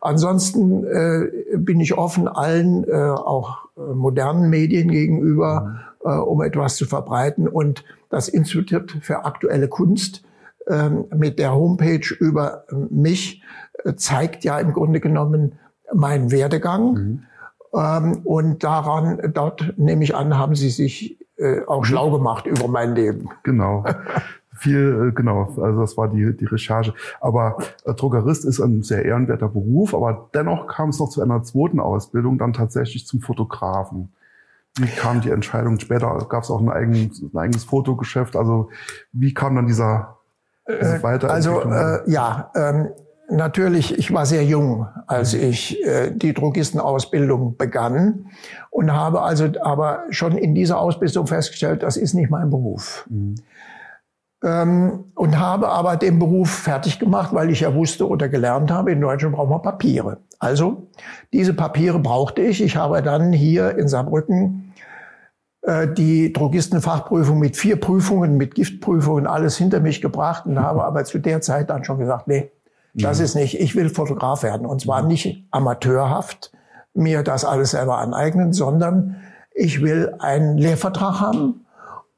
Ansonsten 0.00 0.84
äh, 0.84 1.56
bin 1.56 1.80
ich 1.80 1.96
offen 1.96 2.28
allen, 2.28 2.84
äh, 2.84 2.94
auch 2.94 3.68
äh, 3.76 3.80
modernen 3.94 4.50
Medien 4.50 4.90
gegenüber, 4.90 5.80
mhm. 6.04 6.10
äh, 6.10 6.16
um 6.16 6.42
etwas 6.42 6.76
zu 6.76 6.86
verbreiten. 6.86 7.48
Und 7.48 7.84
das 8.10 8.28
Institut 8.28 8.98
für 9.02 9.24
aktuelle 9.24 9.68
Kunst 9.68 10.22
äh, 10.66 10.90
mit 11.14 11.38
der 11.38 11.54
Homepage 11.54 12.14
über 12.18 12.64
mich 12.90 13.42
äh, 13.84 13.94
zeigt 13.94 14.44
ja 14.44 14.58
im 14.58 14.72
Grunde 14.72 15.00
genommen 15.00 15.58
meinen 15.92 16.30
Werdegang. 16.30 16.92
Mhm 16.92 17.22
ähm, 17.74 18.20
und 18.24 18.64
daran, 18.64 19.20
dort 19.34 19.74
nehme 19.76 20.04
ich 20.04 20.14
an, 20.14 20.38
haben 20.38 20.54
Sie 20.54 20.70
sich 20.70 21.18
äh, 21.36 21.60
auch 21.66 21.84
schlau 21.84 22.10
gemacht 22.10 22.46
über 22.46 22.68
mein 22.68 22.94
Leben. 22.94 23.30
Genau. 23.42 23.84
Viel, 24.58 25.08
äh, 25.08 25.12
genau, 25.12 25.54
also 25.60 25.80
das 25.80 25.96
war 25.96 26.08
die, 26.08 26.36
die 26.36 26.44
Recherche. 26.44 26.94
Aber 27.20 27.58
äh, 27.84 27.94
Drogerist 27.94 28.44
ist 28.44 28.60
ein 28.60 28.82
sehr 28.82 29.04
ehrenwerter 29.04 29.48
Beruf, 29.48 29.94
aber 29.94 30.28
dennoch 30.34 30.66
kam 30.66 30.90
es 30.90 30.98
noch 30.98 31.08
zu 31.08 31.22
einer 31.22 31.42
zweiten 31.42 31.80
Ausbildung, 31.80 32.38
dann 32.38 32.52
tatsächlich 32.52 33.06
zum 33.06 33.20
Fotografen. 33.20 34.12
Wie 34.76 34.86
kam 34.86 35.20
die 35.20 35.30
Entscheidung? 35.30 35.78
Später 35.78 36.26
gab 36.28 36.42
es 36.42 36.50
auch 36.50 36.60
ein 36.60 36.68
eigenes, 36.68 37.22
ein 37.22 37.36
eigenes 37.36 37.64
Fotogeschäft. 37.64 38.36
Also 38.36 38.68
wie 39.12 39.34
kam 39.34 39.56
dann 39.56 39.66
dieser 39.66 40.18
diese 40.68 40.96
äh, 41.02 41.26
Also 41.26 41.62
äh, 41.62 42.10
ja, 42.10 42.50
ähm, 42.54 42.90
Natürlich, 43.30 43.98
ich 43.98 44.12
war 44.12 44.24
sehr 44.24 44.42
jung, 44.42 44.86
als 45.06 45.34
mhm. 45.34 45.42
ich 45.42 45.84
äh, 45.84 46.10
die 46.10 46.32
Drogistenausbildung 46.32 47.58
begann 47.58 48.30
und 48.70 48.90
habe 48.90 49.20
also 49.20 49.48
aber 49.60 50.04
schon 50.08 50.38
in 50.38 50.54
dieser 50.54 50.78
Ausbildung 50.78 51.26
festgestellt, 51.26 51.82
das 51.82 51.98
ist 51.98 52.14
nicht 52.14 52.30
mein 52.30 52.48
Beruf. 52.48 53.06
Mhm. 53.10 53.34
Ähm, 54.42 55.06
und 55.14 55.38
habe 55.38 55.68
aber 55.68 55.96
den 55.96 56.20
Beruf 56.20 56.50
fertig 56.50 57.00
gemacht, 57.00 57.34
weil 57.34 57.50
ich 57.50 57.60
ja 57.60 57.74
wusste 57.74 58.08
oder 58.08 58.28
gelernt 58.28 58.70
habe, 58.70 58.92
in 58.92 59.00
Deutschland 59.00 59.34
brauchen 59.34 59.50
wir 59.50 59.58
Papiere. 59.58 60.18
Also 60.38 60.88
diese 61.32 61.54
Papiere 61.54 61.98
brauchte 61.98 62.42
ich. 62.42 62.62
Ich 62.62 62.76
habe 62.76 63.02
dann 63.02 63.32
hier 63.32 63.76
in 63.76 63.88
Saarbrücken 63.88 64.74
äh, 65.62 65.88
die 65.92 66.32
Drogistenfachprüfung 66.32 67.38
mit 67.40 67.56
vier 67.56 67.80
Prüfungen, 67.80 68.36
mit 68.36 68.54
Giftprüfungen, 68.54 69.26
alles 69.26 69.56
hinter 69.56 69.80
mich 69.80 70.00
gebracht 70.00 70.46
und 70.46 70.60
habe 70.60 70.84
aber 70.84 71.04
zu 71.04 71.18
der 71.18 71.40
Zeit 71.40 71.68
dann 71.70 71.84
schon 71.84 71.98
gesagt, 71.98 72.28
nee, 72.28 72.52
das 72.94 73.18
mhm. 73.18 73.24
ist 73.24 73.34
nicht, 73.34 73.60
ich 73.60 73.74
will 73.74 73.88
Fotograf 73.90 74.44
werden. 74.44 74.66
Und 74.66 74.80
zwar 74.80 75.02
mhm. 75.02 75.08
nicht 75.08 75.46
amateurhaft 75.50 76.52
mir 76.94 77.22
das 77.22 77.44
alles 77.44 77.72
selber 77.72 77.98
aneignen, 77.98 78.52
sondern 78.52 79.16
ich 79.52 79.82
will 79.82 80.14
einen 80.20 80.58
Lehrvertrag 80.58 81.20
haben 81.20 81.66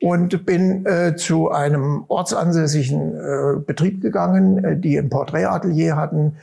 und 0.03 0.47
bin 0.47 0.87
äh, 0.87 1.15
zu 1.17 1.51
einem 1.51 2.05
ortsansässigen 2.09 3.15
äh, 3.15 3.61
Betrieb 3.61 4.01
gegangen, 4.01 4.65
äh, 4.65 4.77
die 4.77 4.99
ein 4.99 5.11
Porträtatelier 5.11 5.97
hatten 5.97 6.37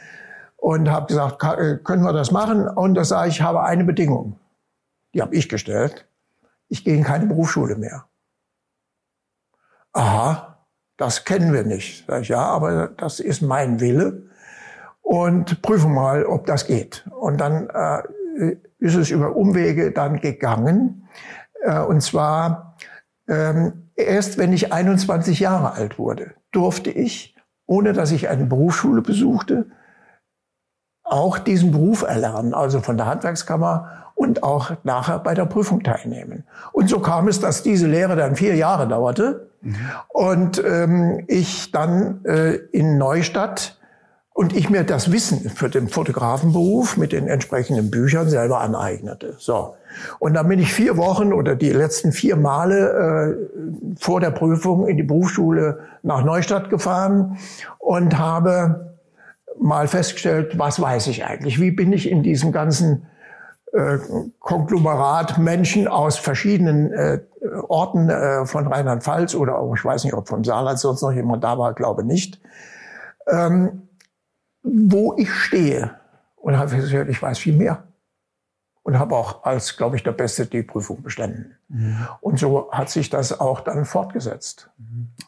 und 0.58 0.90
habe 0.90 1.08
gesagt, 1.08 1.44
äh, 1.44 1.78
können 1.84 2.04
wir 2.04 2.14
das 2.14 2.32
machen? 2.32 2.68
Und 2.68 2.96
da 2.96 3.04
sage 3.04 3.30
ich, 3.30 3.42
habe 3.42 3.64
eine 3.64 3.84
Bedingung. 3.84 4.40
Die 5.14 5.22
habe 5.22 5.36
ich 5.36 5.50
gestellt. 5.50 6.08
Ich 6.68 6.84
gehe 6.84 6.96
in 6.96 7.04
keine 7.04 7.26
Berufsschule 7.26 7.76
mehr. 7.76 8.06
Aha, 9.94 10.66
das 10.98 11.26
kennen 11.26 11.54
wir 11.54 11.64
nicht. 11.64 12.06
Sag 12.06 12.22
ich, 12.22 12.28
ja, 12.28 12.44
aber 12.44 12.90
das 12.90 13.20
ist 13.20 13.42
mein 13.42 13.80
Wille. 13.80 14.24
Und 15.02 15.62
prüfen 15.62 15.94
mal, 15.94 16.26
ob 16.26 16.46
das 16.46 16.68
geht. 16.68 17.08
Und 17.18 17.40
dann 17.40 17.70
äh, 17.70 18.58
ist 18.80 18.96
es 18.96 19.10
über 19.10 19.36
Umwege 19.36 19.92
dann 19.92 20.20
gegangen. 20.20 21.08
Äh, 21.62 21.80
und 21.80 22.02
zwar 22.02 22.67
ähm, 23.28 23.90
erst, 23.96 24.38
wenn 24.38 24.54
ich 24.54 24.72
21 24.74 25.40
Jahre 25.40 25.74
alt 25.74 26.00
wurde, 26.00 26.32
durfte 26.52 26.90
ich, 26.90 27.36
ohne 27.66 27.94
dass 27.94 28.12
ich 28.12 28.30
eine 28.30 28.46
Berufsschule 28.46 29.02
besuchte, 29.02 29.66
auch 31.04 31.40
diesen 31.40 31.72
Beruf 31.72 32.04
erlernen, 32.04 32.54
also 32.54 32.82
von 32.82 32.98
der 32.98 33.06
Handwerkskammer 33.06 34.12
und 34.16 34.44
auch 34.44 34.72
nachher 34.84 35.20
bei 35.20 35.34
der 35.34 35.46
Prüfung 35.46 35.84
teilnehmen. 35.84 36.44
Und 36.74 36.90
so 36.90 37.00
kam 37.00 37.28
es, 37.28 37.40
dass 37.40 37.64
diese 37.64 37.88
Lehre 37.88 38.16
dann 38.16 38.36
vier 38.36 38.56
Jahre 38.56 38.88
dauerte 38.88 39.52
und 40.10 40.64
ähm, 40.64 41.24
ich 41.28 41.72
dann 41.72 42.24
äh, 42.26 42.56
in 42.72 42.98
Neustadt 42.98 43.77
und 44.38 44.56
ich 44.56 44.70
mir 44.70 44.84
das 44.84 45.12
Wissen 45.12 45.50
für 45.50 45.68
den 45.68 45.88
Fotografenberuf 45.88 46.96
mit 46.96 47.12
den 47.12 47.28
entsprechenden 47.28 47.90
Büchern 47.90 48.30
selber 48.30 48.60
aneignete. 48.60 49.34
So. 49.40 49.74
Und 50.20 50.36
dann 50.36 50.48
bin 50.48 50.60
ich 50.60 50.72
vier 50.72 50.96
Wochen 50.96 51.34
oder 51.34 51.56
die 51.56 51.72
letzten 51.72 52.12
vier 52.12 52.36
Male 52.36 53.36
äh, 53.36 53.96
vor 54.00 54.20
der 54.20 54.30
Prüfung 54.30 54.88
in 54.88 54.96
die 54.96 55.02
Berufsschule 55.02 55.80
nach 56.04 56.24
Neustadt 56.24 56.70
gefahren 56.70 57.40
und 57.80 58.20
habe 58.20 58.96
mal 59.60 59.88
festgestellt, 59.88 60.60
was 60.60 60.80
weiß 60.80 61.08
ich 61.08 61.26
eigentlich? 61.26 61.60
Wie 61.60 61.72
bin 61.72 61.92
ich 61.92 62.08
in 62.08 62.22
diesem 62.22 62.52
ganzen 62.52 63.08
äh, 63.74 63.98
Konglomerat 64.38 65.40
Menschen 65.40 65.88
aus 65.88 66.18
verschiedenen 66.18 66.94
äh, 66.94 67.22
Orten 67.68 68.08
äh, 68.12 68.46
von 68.46 68.68
Rheinland-Pfalz 68.68 69.34
oder 69.34 69.58
auch, 69.58 69.76
ich 69.76 69.84
weiß 69.84 70.04
nicht, 70.04 70.14
ob 70.14 70.28
vom 70.28 70.44
Saarland 70.44 70.78
sonst 70.78 71.02
noch 71.02 71.12
jemand 71.12 71.44
da 71.44 71.58
war, 71.58 71.74
glaube 71.74 72.04
nicht, 72.04 72.40
ähm, 73.28 73.87
wo 74.68 75.16
ich 75.18 75.34
stehe. 75.34 75.92
Und 76.36 76.58
habe 76.58 76.76
gesagt, 76.76 77.10
ich 77.10 77.22
weiß 77.22 77.40
viel 77.40 77.56
mehr. 77.56 77.84
Und 78.84 79.00
habe 79.00 79.16
auch 79.16 79.44
als, 79.44 79.76
glaube 79.76 79.98
ich, 79.98 80.04
der 80.04 80.14
Beste 80.14 80.46
die 80.46 80.64
Prüfung 80.64 81.04
bestanden. 81.04 81.58
Mhm. 81.68 81.98
Und 82.22 82.40
so 82.40 82.72
hat 82.72 82.90
sich 82.90 83.10
das 83.10 83.38
auch 83.38 83.60
dann 83.60 83.84
fortgesetzt. 83.84 84.70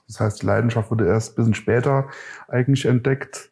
Das 0.08 0.20
heißt, 0.22 0.42
die 0.42 0.46
Leidenschaft 0.46 0.90
wurde 0.90 1.08
erst 1.08 1.34
ein 1.34 1.36
bisschen 1.36 1.54
später 1.56 2.08
eigentlich 2.48 2.86
entdeckt. 2.86 3.52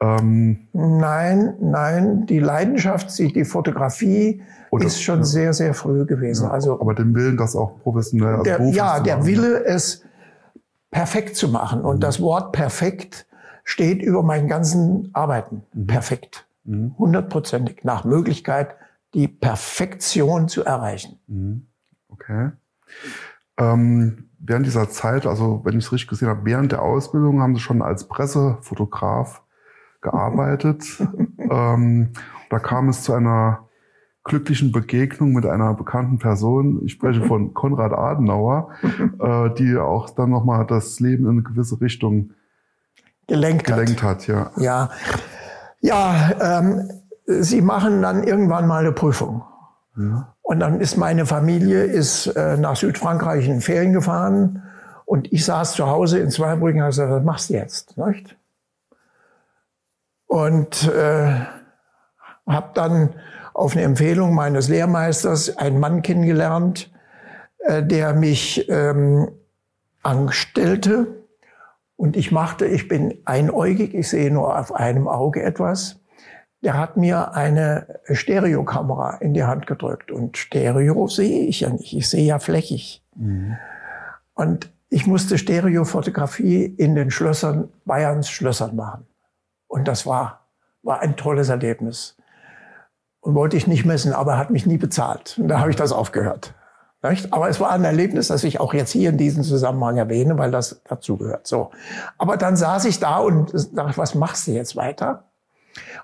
Ähm 0.00 0.68
nein, 0.72 1.54
nein, 1.60 2.26
die 2.26 2.38
Leidenschaft, 2.38 3.18
die 3.18 3.44
Fotografie 3.44 4.42
Oder, 4.70 4.86
ist 4.86 5.02
schon 5.02 5.18
ja. 5.18 5.24
sehr, 5.24 5.52
sehr 5.52 5.74
früh 5.74 6.06
gewesen. 6.06 6.44
Ja, 6.44 6.52
also, 6.52 6.80
aber 6.80 6.94
den 6.94 7.14
Willen, 7.14 7.36
das 7.36 7.56
auch 7.56 7.80
professionell 7.82 8.36
als 8.36 8.44
der, 8.44 8.60
Ja, 8.68 9.00
der. 9.00 9.26
Wille, 9.26 9.64
es 9.64 10.04
perfekt 10.92 11.34
zu 11.36 11.48
machen. 11.48 11.82
Und 11.82 11.96
mhm. 11.96 12.00
das 12.00 12.20
Wort 12.20 12.52
perfekt 12.52 13.26
steht 13.64 14.02
über 14.02 14.22
meinen 14.22 14.48
ganzen 14.48 15.10
Arbeiten. 15.12 15.62
Mhm. 15.72 15.86
Perfekt. 15.86 16.46
Mhm. 16.64 16.94
Hundertprozentig. 16.98 17.84
Nach 17.84 18.04
Möglichkeit, 18.04 18.76
die 19.14 19.28
Perfektion 19.28 20.48
zu 20.48 20.64
erreichen. 20.64 21.18
Mhm. 21.26 21.66
Okay. 22.08 22.50
Ähm, 23.58 24.30
während 24.38 24.66
dieser 24.66 24.90
Zeit, 24.90 25.26
also 25.26 25.62
wenn 25.64 25.78
ich 25.78 25.84
es 25.84 25.92
richtig 25.92 26.08
gesehen 26.08 26.28
habe, 26.28 26.44
während 26.44 26.72
der 26.72 26.82
Ausbildung 26.82 27.40
haben 27.40 27.54
Sie 27.54 27.60
schon 27.60 27.82
als 27.82 28.08
Pressefotograf 28.08 29.42
gearbeitet. 30.00 30.84
ähm, 31.38 32.10
da 32.50 32.58
kam 32.58 32.88
es 32.88 33.02
zu 33.02 33.12
einer 33.12 33.68
glücklichen 34.24 34.72
Begegnung 34.72 35.32
mit 35.32 35.46
einer 35.46 35.74
bekannten 35.74 36.18
Person. 36.18 36.84
Ich 36.84 36.92
spreche 36.92 37.22
von 37.24 37.54
Konrad 37.54 37.92
Adenauer, 37.92 38.70
äh, 39.18 39.50
die 39.54 39.76
auch 39.76 40.10
dann 40.10 40.30
nochmal 40.30 40.66
das 40.66 41.00
Leben 41.00 41.24
in 41.24 41.30
eine 41.30 41.42
gewisse 41.42 41.80
Richtung 41.80 42.30
gelenkt, 43.26 43.66
gelenkt 43.66 44.02
hat. 44.02 44.20
hat. 44.20 44.26
ja. 44.26 44.50
Ja, 44.56 44.90
ja 45.80 46.60
ähm, 46.60 46.90
sie 47.26 47.60
machen 47.60 48.02
dann 48.02 48.24
irgendwann 48.24 48.66
mal 48.66 48.80
eine 48.80 48.92
Prüfung. 48.92 49.42
Ja. 49.96 50.34
Und 50.42 50.60
dann 50.60 50.80
ist 50.80 50.96
meine 50.96 51.26
Familie 51.26 51.84
ist 51.84 52.26
äh, 52.26 52.56
nach 52.56 52.76
Südfrankreich 52.76 53.46
in 53.48 53.60
Ferien 53.60 53.92
gefahren 53.92 54.62
und 55.04 55.32
ich 55.32 55.44
saß 55.44 55.72
zu 55.72 55.86
Hause 55.86 56.18
in 56.18 56.30
Zweibrücken 56.30 56.78
und 56.78 56.82
habe 56.82 56.90
gesagt, 56.90 57.10
was 57.10 57.22
machst 57.22 57.50
du 57.50 57.54
jetzt? 57.54 57.96
Nicht? 57.96 58.36
Und 60.26 60.88
äh, 60.88 61.40
habe 62.46 62.70
dann 62.74 63.10
auf 63.54 63.72
eine 63.72 63.82
Empfehlung 63.82 64.34
meines 64.34 64.68
Lehrmeisters 64.68 65.56
einen 65.58 65.78
Mann 65.78 66.02
kennengelernt, 66.02 66.90
äh, 67.58 67.82
der 67.82 68.14
mich 68.14 68.68
ähm, 68.70 69.28
Angestellte 70.02 71.21
und 71.96 72.16
ich 72.16 72.32
machte, 72.32 72.66
ich 72.66 72.88
bin 72.88 73.18
einäugig, 73.24 73.94
ich 73.94 74.08
sehe 74.08 74.30
nur 74.30 74.58
auf 74.58 74.74
einem 74.74 75.08
Auge 75.08 75.42
etwas. 75.42 76.00
Der 76.62 76.78
hat 76.78 76.96
mir 76.96 77.34
eine 77.34 78.00
Stereokamera 78.10 79.16
in 79.16 79.34
die 79.34 79.44
Hand 79.44 79.66
gedrückt 79.66 80.10
und 80.10 80.36
Stereo 80.36 81.06
sehe 81.08 81.46
ich 81.46 81.60
ja 81.60 81.70
nicht, 81.70 81.92
ich 81.92 82.08
sehe 82.08 82.24
ja 82.24 82.38
flächig. 82.38 83.04
Mhm. 83.16 83.56
Und 84.34 84.72
ich 84.88 85.06
musste 85.06 85.38
Stereofotografie 85.38 86.64
in 86.64 86.94
den 86.94 87.10
Schlössern, 87.10 87.68
Bayerns 87.84 88.30
Schlössern 88.30 88.76
machen. 88.76 89.06
Und 89.66 89.88
das 89.88 90.06
war, 90.06 90.48
war 90.82 91.00
ein 91.00 91.16
tolles 91.16 91.48
Erlebnis. 91.48 92.16
Und 93.20 93.34
wollte 93.34 93.56
ich 93.56 93.66
nicht 93.66 93.84
messen, 93.84 94.12
aber 94.12 94.32
er 94.32 94.38
hat 94.38 94.50
mich 94.50 94.66
nie 94.66 94.78
bezahlt. 94.78 95.38
Und 95.38 95.48
da 95.48 95.60
habe 95.60 95.70
ich 95.70 95.76
das 95.76 95.92
aufgehört. 95.92 96.54
Nicht? 97.02 97.32
Aber 97.32 97.48
es 97.48 97.58
war 97.58 97.70
ein 97.70 97.84
Erlebnis, 97.84 98.28
das 98.28 98.44
ich 98.44 98.60
auch 98.60 98.74
jetzt 98.74 98.92
hier 98.92 99.10
in 99.10 99.18
diesem 99.18 99.42
Zusammenhang 99.42 99.96
erwähne, 99.96 100.38
weil 100.38 100.52
das 100.52 100.82
dazugehört. 100.88 101.46
So. 101.46 101.70
Aber 102.16 102.36
dann 102.36 102.56
saß 102.56 102.84
ich 102.84 103.00
da 103.00 103.18
und 103.18 103.52
dachte, 103.76 103.98
was 103.98 104.14
machst 104.14 104.46
du 104.46 104.52
jetzt 104.52 104.76
weiter? 104.76 105.24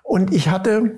Und 0.03 0.35
ich 0.35 0.49
hatte 0.49 0.97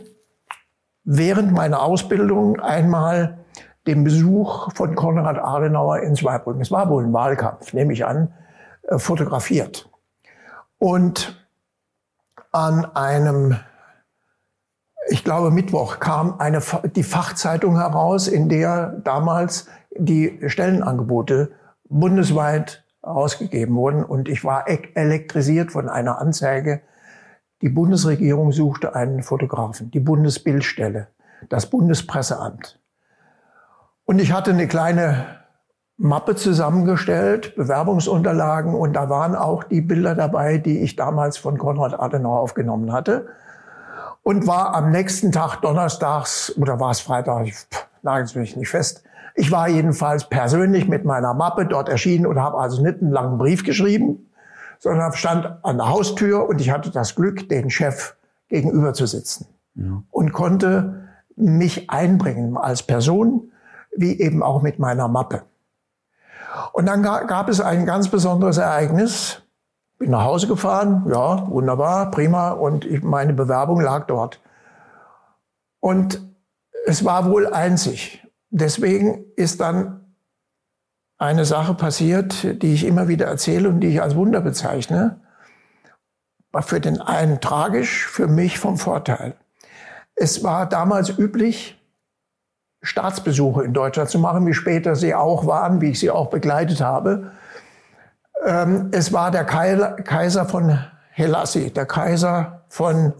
während 1.04 1.52
meiner 1.52 1.83
Ausbildung 1.83 2.61
einmal 2.61 3.38
den 3.87 4.04
Besuch 4.04 4.73
von 4.75 4.95
Konrad 4.95 5.38
Adenauer 5.38 6.00
in 6.00 6.14
Zweibrücken. 6.14 6.62
Es 6.62 6.71
war 6.71 6.88
wohl 6.88 7.04
ein 7.04 7.12
Wahlkampf, 7.12 7.73
nehme 7.73 7.92
ich 7.92 8.07
an, 8.07 8.33
äh, 8.85 8.99
fotografiert. 8.99 9.90
Und 10.78 11.47
an 12.52 12.85
einem 12.97 13.57
ich 15.09 15.25
glaube, 15.25 15.50
Mittwoch 15.50 15.99
kam 15.99 16.38
eine, 16.38 16.62
die 16.95 17.02
Fachzeitung 17.02 17.76
heraus, 17.76 18.28
in 18.28 18.49
der 18.49 19.00
damals 19.02 19.66
die 20.04 20.40
Stellenangebote 20.47 21.52
bundesweit 21.88 22.85
ausgegeben 23.02 23.75
wurden. 23.75 24.04
Und 24.04 24.28
ich 24.28 24.45
war 24.45 24.66
elektrisiert 24.69 25.73
von 25.73 25.88
einer 25.88 26.19
Anzeige. 26.19 26.80
Die 27.62 27.69
Bundesregierung 27.69 28.52
suchte 28.52 28.95
einen 28.95 29.23
Fotografen, 29.23 29.90
die 29.90 30.00
Bundesbildstelle, 30.00 31.09
das 31.49 31.66
Bundespresseamt. 31.66 32.80
Und 34.04 34.19
ich 34.19 34.33
hatte 34.33 34.50
eine 34.50 34.66
kleine 34.66 35.40
Mappe 35.97 36.35
zusammengestellt, 36.35 37.54
Bewerbungsunterlagen, 37.57 38.75
und 38.75 38.95
da 38.95 39.11
waren 39.11 39.35
auch 39.35 39.64
die 39.64 39.83
Bilder 39.83 40.14
dabei, 40.14 40.57
die 40.57 40.80
ich 40.80 40.97
damals 40.97 41.37
von 41.37 41.59
Konrad 41.59 42.00
Adenauer 42.00 42.40
aufgenommen 42.40 42.92
hatte 42.92 43.28
und 44.23 44.47
war 44.47 44.75
am 44.75 44.90
nächsten 44.90 45.33
Tag 45.33 45.61
donnerstags 45.61 46.57
oder 46.57 46.80
war 46.80 46.90
es 46.90 47.00
Freitag, 47.00 47.47
ich 47.47 47.66
nagel 48.02 48.40
mich 48.40 48.57
nicht 48.57 48.71
fest. 48.71 49.04
Ich 49.40 49.50
war 49.50 49.70
jedenfalls 49.70 50.28
persönlich 50.28 50.87
mit 50.87 51.06
meiner 51.06 51.32
Mappe 51.32 51.64
dort 51.64 51.88
erschienen 51.88 52.26
und 52.26 52.38
habe 52.38 52.59
also 52.59 52.82
nicht 52.82 53.00
einen 53.00 53.11
langen 53.11 53.38
Brief 53.38 53.64
geschrieben, 53.64 54.30
sondern 54.78 55.14
stand 55.14 55.64
an 55.64 55.78
der 55.78 55.88
Haustür 55.88 56.47
und 56.47 56.61
ich 56.61 56.70
hatte 56.70 56.90
das 56.90 57.14
Glück, 57.14 57.49
den 57.49 57.70
Chef 57.70 58.16
gegenüber 58.49 58.92
zu 58.92 59.06
sitzen 59.06 59.47
ja. 59.76 60.02
und 60.11 60.35
konnte 60.35 61.09
mich 61.37 61.88
einbringen 61.88 62.59
als 62.59 62.82
Person, 62.82 63.50
wie 63.97 64.20
eben 64.20 64.42
auch 64.42 64.61
mit 64.61 64.78
meiner 64.78 65.09
Mappe. 65.09 65.40
Und 66.75 66.85
dann 66.85 67.02
gab 67.02 67.49
es 67.49 67.62
ein 67.62 67.87
ganz 67.87 68.09
besonderes 68.09 68.59
Ereignis. 68.59 69.40
Bin 69.99 70.11
nach 70.11 70.25
Hause 70.25 70.49
gefahren, 70.49 71.06
ja, 71.09 71.49
wunderbar, 71.49 72.11
prima. 72.11 72.50
Und 72.50 72.85
ich, 72.85 73.02
meine 73.02 73.32
Bewerbung 73.32 73.80
lag 73.80 74.06
dort. 74.06 74.38
Und 75.80 76.20
es 76.85 77.06
war 77.06 77.30
wohl 77.30 77.47
einzig. 77.47 78.23
Deswegen 78.50 79.25
ist 79.37 79.61
dann 79.61 80.14
eine 81.19 81.45
Sache 81.45 81.75
passiert, 81.75 82.62
die 82.62 82.75
ich 82.75 82.85
immer 82.85 83.09
wieder 83.09 83.26
erzähle 83.26 83.69
und 83.69 83.80
die 83.80 83.88
ich 83.88 84.02
als 84.02 84.16
Wunder 84.16 84.40
bezeichne. 84.40 85.21
War 86.50 86.62
für 86.62 86.80
den 86.80 87.00
einen 87.00 87.40
tragisch, 87.40 88.07
für 88.07 88.26
mich 88.26 88.59
vom 88.59 88.76
Vorteil. 88.76 89.37
Es 90.16 90.42
war 90.42 90.69
damals 90.69 91.16
üblich, 91.16 91.76
Staatsbesuche 92.83 93.62
in 93.62 93.75
Deutschland 93.75 94.09
zu 94.09 94.19
machen, 94.19 94.47
wie 94.47 94.54
später 94.54 94.97
sie 94.97 95.14
auch 95.14 95.47
waren, 95.47 95.80
wie 95.80 95.90
ich 95.90 96.00
sie 96.00 96.11
auch 96.11 96.30
begleitet 96.30 96.80
habe. 96.80 97.33
Ähm, 98.45 98.88
es 98.90 99.12
war 99.12 99.30
der 99.30 99.45
Kaiser 99.45 100.47
von 100.47 100.78
Helassi, 101.11 101.71
der 101.71 101.87
Kaiser 101.87 102.64
von 102.69 103.12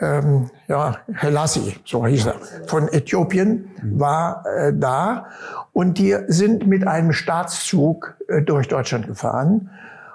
ähm, 0.00 0.50
ja, 0.68 0.98
Helassi, 1.12 1.76
so 1.84 2.06
hieß 2.06 2.26
er, 2.26 2.34
von 2.66 2.88
Äthiopien, 2.88 3.70
war 3.82 4.44
äh, 4.46 4.72
da. 4.74 5.26
Und 5.72 5.98
die 5.98 6.16
sind 6.28 6.66
mit 6.66 6.86
einem 6.86 7.12
Staatszug 7.12 8.16
äh, 8.28 8.42
durch 8.42 8.68
Deutschland 8.68 9.06
gefahren. 9.06 9.70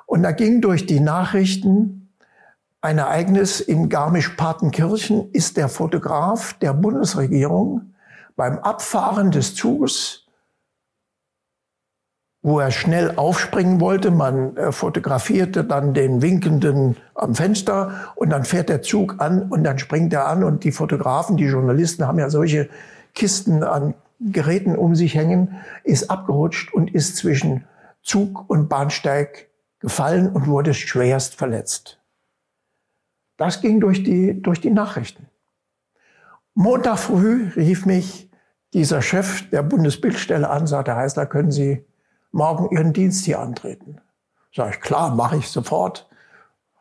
Und 0.05 0.23
da 0.23 0.31
ging 0.31 0.61
durch 0.61 0.85
die 0.85 0.99
Nachrichten 0.99 2.09
ein 2.81 2.97
Ereignis 2.97 3.61
in 3.61 3.89
Garmisch-Partenkirchen, 3.89 5.31
ist 5.31 5.57
der 5.57 5.69
Fotograf 5.69 6.53
der 6.53 6.73
Bundesregierung 6.73 7.93
beim 8.35 8.59
Abfahren 8.59 9.31
des 9.31 9.55
Zuges 9.55 10.22
wo 12.43 12.59
er 12.59 12.71
schnell 12.71 13.13
aufspringen 13.15 13.79
wollte. 13.79 14.11
Man 14.11 14.55
äh, 14.57 14.71
fotografierte 14.71 15.63
dann 15.63 15.93
den 15.93 16.21
Winkenden 16.21 16.97
am 17.15 17.33
Fenster 17.33 18.11
und 18.15 18.29
dann 18.29 18.43
fährt 18.43 18.69
der 18.69 18.81
Zug 18.81 19.15
an 19.19 19.49
und 19.49 19.63
dann 19.63 19.79
springt 19.79 20.13
er 20.13 20.27
an 20.27 20.43
und 20.43 20.65
die 20.65 20.73
Fotografen, 20.73 21.37
die 21.37 21.45
Journalisten 21.45 22.05
haben 22.05 22.19
ja 22.19 22.29
solche 22.29 22.69
Kisten 23.15 23.63
an 23.63 23.95
Geräten 24.19 24.75
um 24.75 24.95
sich 24.95 25.15
hängen, 25.15 25.55
ist 25.83 26.09
abgerutscht 26.09 26.73
und 26.73 26.93
ist 26.93 27.17
zwischen 27.17 27.65
Zug 28.01 28.49
und 28.49 28.67
Bahnsteig 28.69 29.47
gefallen 29.79 30.29
und 30.29 30.47
wurde 30.47 30.73
schwerst 30.73 31.35
verletzt. 31.35 31.99
Das 33.37 33.61
ging 33.61 33.79
durch 33.79 34.03
die, 34.03 34.41
durch 34.41 34.61
die 34.61 34.69
Nachrichten. 34.69 35.27
Montag 36.53 36.99
früh 36.99 37.49
rief 37.55 37.85
mich 37.85 38.29
dieser 38.73 39.01
Chef 39.01 39.49
der 39.49 39.63
Bundesbildstelle 39.63 40.49
an, 40.49 40.67
sagte, 40.67 40.95
Heißler, 40.95 41.25
können 41.25 41.51
Sie 41.51 41.85
morgen 42.33 42.75
Ihren 42.75 42.91
Dienst 42.93 43.25
hier 43.25 43.39
antreten? 43.39 44.01
Sag 44.53 44.75
ich, 44.75 44.81
klar, 44.81 45.15
mache 45.15 45.37
ich 45.37 45.49
sofort. 45.49 46.09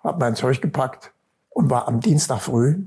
Hab 0.02 0.18
mein 0.18 0.34
Zeug 0.34 0.60
gepackt 0.60 1.12
und 1.50 1.70
war 1.70 1.86
am 1.86 2.00
Dienstag 2.00 2.40
früh 2.40 2.82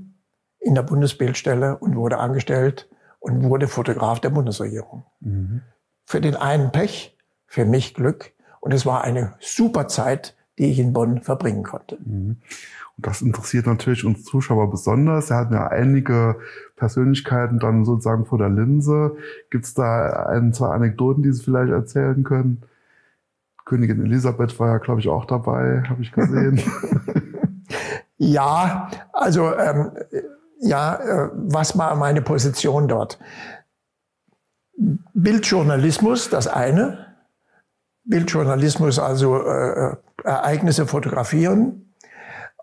in 0.60 0.74
der 0.74 0.82
Bundesbildstelle 0.82 1.78
und 1.78 1.96
wurde 1.96 2.18
angestellt 2.18 2.88
und 3.20 3.42
wurde 3.44 3.68
Fotograf 3.68 4.20
der 4.20 4.30
Bundesregierung. 4.30 5.04
Mhm. 5.20 5.62
Für 6.04 6.20
den 6.20 6.36
einen 6.36 6.72
Pech, 6.72 7.16
für 7.46 7.64
mich 7.64 7.94
Glück. 7.94 8.32
Und 8.60 8.74
es 8.74 8.84
war 8.84 9.02
eine 9.02 9.34
super 9.38 9.88
Zeit, 9.88 10.36
die 10.58 10.70
ich 10.70 10.78
in 10.78 10.92
Bonn 10.92 11.20
verbringen 11.22 11.62
konnte. 11.62 11.98
Mhm. 12.04 12.36
Und 12.96 13.06
das 13.06 13.20
interessiert 13.20 13.66
natürlich 13.66 14.04
uns 14.04 14.24
Zuschauer 14.24 14.70
besonders. 14.70 15.30
Er 15.30 15.38
hat 15.38 15.52
ja 15.52 15.66
einige 15.66 16.36
Persönlichkeiten 16.76 17.58
dann 17.58 17.84
sozusagen 17.84 18.24
vor 18.24 18.38
der 18.38 18.48
Linse. 18.48 19.16
Gibt 19.50 19.66
es 19.66 19.74
da 19.74 20.26
ein, 20.26 20.54
zwei 20.54 20.68
Anekdoten, 20.68 21.22
die 21.22 21.32
Sie 21.32 21.42
vielleicht 21.42 21.72
erzählen 21.72 22.24
können? 22.24 22.62
Königin 23.66 24.02
Elisabeth 24.02 24.58
war 24.60 24.68
ja, 24.68 24.78
glaube 24.78 25.00
ich, 25.00 25.08
auch 25.08 25.26
dabei, 25.26 25.82
habe 25.88 26.00
ich 26.00 26.12
gesehen. 26.12 26.60
ja, 28.16 28.88
also 29.12 29.54
ähm, 29.54 29.90
ja, 30.60 30.94
äh, 30.94 31.30
was 31.34 31.76
war 31.76 31.96
meine 31.96 32.22
Position 32.22 32.88
dort? 32.88 33.18
Bildjournalismus, 35.12 36.30
das 36.30 36.46
eine. 36.46 37.16
Bildjournalismus, 38.04 38.98
also 38.98 39.42
äh, 39.42 39.90
äh 39.90 39.96
Ereignisse 40.26 40.86
fotografieren, 40.86 41.86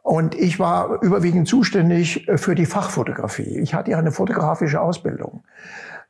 und 0.03 0.35
ich 0.35 0.59
war 0.59 1.01
überwiegend 1.01 1.47
zuständig 1.47 2.27
äh, 2.27 2.37
für 2.37 2.55
die 2.55 2.65
Fachfotografie. 2.65 3.59
Ich 3.59 3.73
hatte 3.73 3.91
ja 3.91 3.97
eine 3.97 4.11
fotografische 4.11 4.81
Ausbildung. 4.81 5.43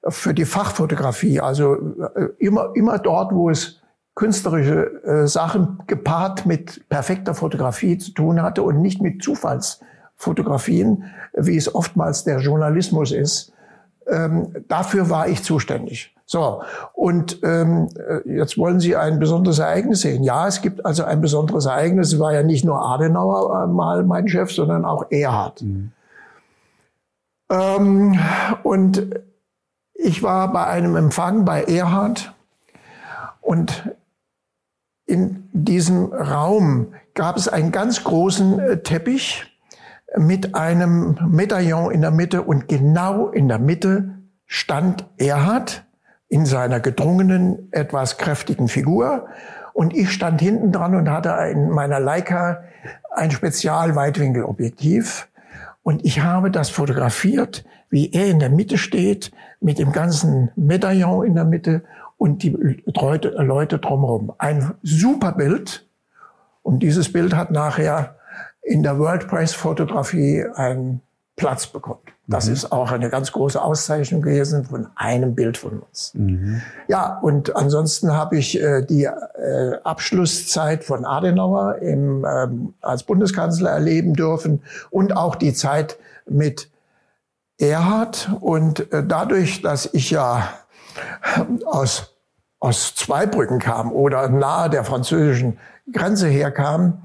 Für 0.09 0.33
die 0.33 0.45
Fachfotografie, 0.45 1.39
also 1.39 1.75
äh, 2.15 2.27
immer, 2.39 2.71
immer 2.75 2.97
dort, 2.97 3.33
wo 3.33 3.49
es 3.49 3.81
künstlerische 4.15 5.03
äh, 5.03 5.27
Sachen 5.27 5.79
gepaart 5.87 6.45
mit 6.45 6.89
perfekter 6.89 7.35
Fotografie 7.35 7.97
zu 7.97 8.11
tun 8.11 8.41
hatte 8.41 8.63
und 8.63 8.81
nicht 8.81 9.01
mit 9.01 9.23
Zufallsfotografien, 9.23 11.05
wie 11.33 11.55
es 11.55 11.73
oftmals 11.73 12.23
der 12.23 12.39
Journalismus 12.39 13.11
ist. 13.11 13.53
Ähm, 14.07 14.65
dafür 14.67 15.09
war 15.09 15.27
ich 15.27 15.43
zuständig. 15.43 16.15
So, 16.33 16.63
und 16.93 17.43
ähm, 17.43 17.89
äh, 17.95 18.27
jetzt 18.27 18.57
wollen 18.57 18.79
Sie 18.79 18.95
ein 18.95 19.19
besonderes 19.19 19.59
Ereignis 19.59 20.01
sehen. 20.01 20.23
Ja, 20.23 20.47
es 20.47 20.63
gibt 20.63 20.83
also 20.83 21.03
ein 21.03 21.21
besonderes 21.21 21.67
Ereignis. 21.67 22.11
Es 22.11 22.19
war 22.19 22.33
ja 22.33 22.41
nicht 22.41 22.65
nur 22.65 22.83
Adenauer 22.83 23.65
äh, 23.65 23.67
mal 23.67 24.03
mein 24.03 24.27
Chef, 24.27 24.51
sondern 24.51 24.83
auch 24.83 25.11
Erhard. 25.11 25.61
Mhm. 25.61 25.91
Ähm, 27.51 28.19
und 28.63 29.09
ich 29.93 30.23
war 30.23 30.51
bei 30.51 30.65
einem 30.65 30.95
Empfang 30.95 31.45
bei 31.45 31.65
Erhard 31.65 32.33
und 33.39 33.91
in 35.05 35.47
diesem 35.53 36.11
Raum 36.11 36.95
gab 37.13 37.37
es 37.37 37.47
einen 37.47 37.71
ganz 37.71 38.03
großen 38.03 38.57
äh, 38.57 38.77
Teppich 38.81 39.45
mit 40.17 40.55
einem 40.55 41.15
Medaillon 41.27 41.91
in 41.91 42.01
der 42.01 42.09
Mitte 42.09 42.41
und 42.41 42.67
genau 42.67 43.27
in 43.27 43.47
der 43.47 43.59
Mitte 43.59 44.17
stand 44.47 45.05
Erhard 45.17 45.85
in 46.33 46.47
seiner 46.47 46.79
gedrungenen, 46.79 47.67
etwas 47.69 48.17
kräftigen 48.17 48.67
Figur 48.67 49.27
Und 49.73 49.95
ich 49.95 50.11
stand 50.11 50.41
hinten 50.41 50.71
dran 50.71 50.95
und 50.95 51.09
hatte 51.09 51.29
in 51.51 51.69
meiner 51.69 51.99
Leica 51.99 52.63
ein 53.11 53.29
Spezial-Weitwinkelobjektiv. 53.29 55.27
Und 55.83 56.03
ich 56.03 56.21
habe 56.21 56.49
das 56.49 56.71
fotografiert, 56.71 57.65
wie 57.91 58.11
er 58.11 58.27
in 58.27 58.39
der 58.39 58.49
Mitte 58.49 58.79
steht, 58.79 59.31
mit 59.59 59.77
dem 59.77 59.91
ganzen 59.91 60.49
Medaillon 60.55 61.25
in 61.25 61.35
der 61.35 61.45
Mitte 61.45 61.83
und 62.17 62.41
die 62.41 62.81
Leute, 62.85 63.29
Leute 63.29 63.77
drumherum. 63.77 64.33
Ein 64.39 64.73
super 64.81 65.33
Bild. 65.33 65.87
Und 66.63 66.81
dieses 66.81 67.11
Bild 67.11 67.35
hat 67.35 67.51
nachher 67.51 68.15
in 68.63 68.81
der 68.81 68.97
World 68.97 69.27
Press 69.27 69.53
Fotografie 69.53 70.45
einen 70.55 71.01
Platz 71.35 71.67
bekommen. 71.67 72.12
Das 72.25 72.47
mhm. 72.47 72.53
ist 72.53 72.71
auch 72.71 72.91
eine 72.91 73.09
ganz 73.09 73.33
große 73.33 73.61
Auszeichnung 73.61 74.21
gewesen 74.21 74.63
von 74.65 74.87
einem 74.95 75.35
Bild 75.35 75.57
von 75.57 75.79
uns. 75.79 76.13
Mhm. 76.13 76.61
Ja, 76.87 77.19
und 77.19 77.55
ansonsten 77.55 78.13
habe 78.13 78.37
ich 78.37 78.61
äh, 78.61 78.81
die 78.81 79.03
äh, 79.03 79.77
Abschlusszeit 79.83 80.85
von 80.85 81.05
Adenauer 81.05 81.79
im, 81.79 82.25
ähm, 82.25 82.73
als 82.81 83.03
Bundeskanzler 83.03 83.71
erleben 83.71 84.13
dürfen 84.13 84.61
und 84.89 85.17
auch 85.17 85.35
die 85.35 85.53
Zeit 85.53 85.97
mit 86.25 86.69
Erhard. 87.57 88.29
Und 88.39 88.91
äh, 88.93 89.03
dadurch, 89.05 89.61
dass 89.61 89.89
ich 89.91 90.09
ja 90.09 90.47
aus, 91.65 92.15
aus 92.61 92.95
Zweibrücken 92.95 93.59
kam 93.59 93.91
oder 93.91 94.29
nahe 94.29 94.69
der 94.69 94.85
französischen 94.85 95.59
Grenze 95.91 96.27
herkam, 96.27 97.03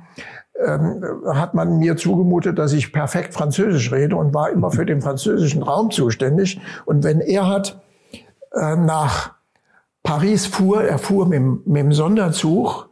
ähm, 0.64 1.05
hat 1.27 1.55
man 1.55 1.79
mir 1.79 1.97
zugemutet, 1.97 2.59
dass 2.59 2.73
ich 2.73 2.92
perfekt 2.92 3.35
Französisch 3.35 3.92
rede 3.92 4.16
und 4.16 4.35
war 4.35 4.51
immer 4.51 4.71
für 4.71 4.85
den 4.85 5.01
französischen 5.01 5.62
Raum 5.62 5.90
zuständig. 5.90 6.61
Und 6.85 7.05
wenn 7.05 7.21
er 7.21 7.49
hat 7.49 7.81
äh, 8.53 8.77
nach 8.77 9.35
Paris 10.03 10.47
fuhr, 10.47 10.83
er 10.83 10.99
fuhr 10.99 11.27
mit, 11.27 11.66
mit 11.66 11.83
dem 11.83 11.92
Sonderzug, 11.92 12.88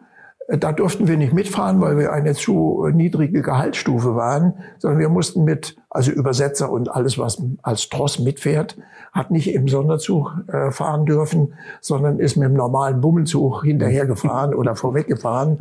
da 0.48 0.70
durften 0.72 1.08
wir 1.08 1.16
nicht 1.16 1.32
mitfahren, 1.32 1.80
weil 1.80 1.98
wir 1.98 2.12
eine 2.12 2.34
zu 2.34 2.88
niedrige 2.92 3.42
Gehaltsstufe 3.42 4.14
waren, 4.14 4.54
sondern 4.78 5.00
wir 5.00 5.08
mussten 5.08 5.44
mit, 5.44 5.76
also 5.90 6.12
Übersetzer 6.12 6.70
und 6.70 6.88
alles, 6.88 7.18
was 7.18 7.42
als 7.62 7.88
Tross 7.88 8.20
mitfährt, 8.20 8.76
hat 9.12 9.32
nicht 9.32 9.52
im 9.52 9.66
Sonderzug 9.66 10.36
äh, 10.46 10.70
fahren 10.70 11.04
dürfen, 11.04 11.54
sondern 11.80 12.20
ist 12.20 12.36
mit 12.36 12.48
dem 12.48 12.54
normalen 12.54 13.00
Bummelzug 13.00 13.64
hinterhergefahren 13.64 14.54
oder 14.54 14.76
vorweggefahren. 14.76 15.60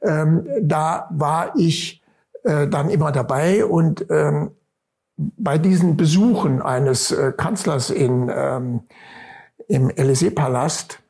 Ähm, 0.00 0.46
da 0.62 1.08
war 1.10 1.52
ich 1.56 2.02
äh, 2.44 2.66
dann 2.66 2.88
immer 2.88 3.12
dabei 3.12 3.66
und 3.66 4.06
ähm, 4.08 4.52
bei 5.16 5.58
diesen 5.58 5.96
Besuchen 5.96 6.62
eines 6.62 7.12
äh, 7.12 7.32
Kanzlers 7.36 7.90
in, 7.90 8.30
ähm, 8.34 8.80
im 9.68 9.90
Élysée-Palast 9.90 11.03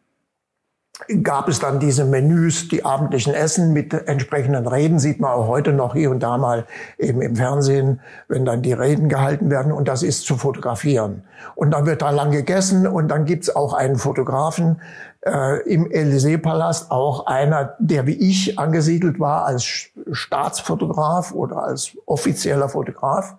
gab 1.23 1.49
es 1.49 1.59
dann 1.59 1.81
diese 1.81 2.05
Menüs, 2.05 2.69
die 2.69 2.85
abendlichen 2.85 3.35
Essen 3.35 3.73
mit 3.73 3.93
entsprechenden 3.93 4.67
Reden, 4.67 4.99
sieht 4.99 5.21
man 5.21 5.33
auch 5.33 5.49
heute 5.49 5.73
noch 5.73 5.95
hier 5.95 6.11
und 6.11 6.21
da 6.23 6.39
mal 6.39 6.67
eben 6.99 7.21
im 7.21 7.37
Fernsehen, 7.37 8.01
wenn 8.29 8.45
dann 8.45 8.63
die 8.63 8.73
Reden 8.73 9.09
gehalten 9.09 9.51
werden 9.51 9.73
und 9.73 9.89
das 9.89 10.03
ist 10.03 10.25
zu 10.25 10.37
fotografieren. 10.37 11.25
Und 11.57 11.73
dann 11.73 11.87
wird 11.87 12.03
da 12.03 12.11
lang 12.11 12.31
gegessen 12.31 12.87
und 12.87 13.09
dann 13.09 13.25
gibt's 13.25 13.55
auch 13.55 13.75
einen 13.75 13.97
Fotografen 13.97 14.81
äh, 15.27 15.61
im 15.69 15.87
Élysée-Palast, 15.87 16.91
auch 16.91 17.27
einer, 17.27 17.75
der 17.79 18.07
wie 18.07 18.15
ich 18.15 18.59
angesiedelt 18.59 19.19
war 19.19 19.47
als 19.47 19.91
Staatsfotograf 20.13 21.33
oder 21.33 21.65
als 21.65 21.97
offizieller 22.07 22.69
Fotograf. 22.69 23.35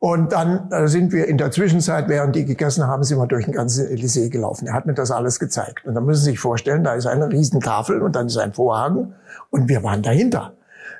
Und 0.00 0.32
dann 0.32 0.68
sind 0.86 1.12
wir 1.12 1.26
in 1.26 1.38
der 1.38 1.50
Zwischenzeit, 1.50 2.08
während 2.08 2.36
die 2.36 2.44
gegessen 2.44 2.86
haben, 2.86 3.02
sind 3.02 3.18
wir 3.18 3.26
durch 3.26 3.46
den 3.46 3.54
ganzen 3.54 3.86
Elysée 3.86 4.30
gelaufen. 4.30 4.68
Er 4.68 4.74
hat 4.74 4.86
mir 4.86 4.94
das 4.94 5.10
alles 5.10 5.40
gezeigt. 5.40 5.84
Und 5.84 5.94
dann 5.94 6.04
müssen 6.04 6.24
Sie 6.24 6.30
sich 6.30 6.38
vorstellen, 6.38 6.84
da 6.84 6.94
ist 6.94 7.06
eine 7.06 7.28
Riesentafel 7.28 8.00
und 8.00 8.14
dann 8.14 8.26
ist 8.26 8.36
ein 8.36 8.52
Vorhang 8.52 9.14
und 9.50 9.68
wir 9.68 9.82
waren 9.82 10.02
dahinter. 10.02 10.52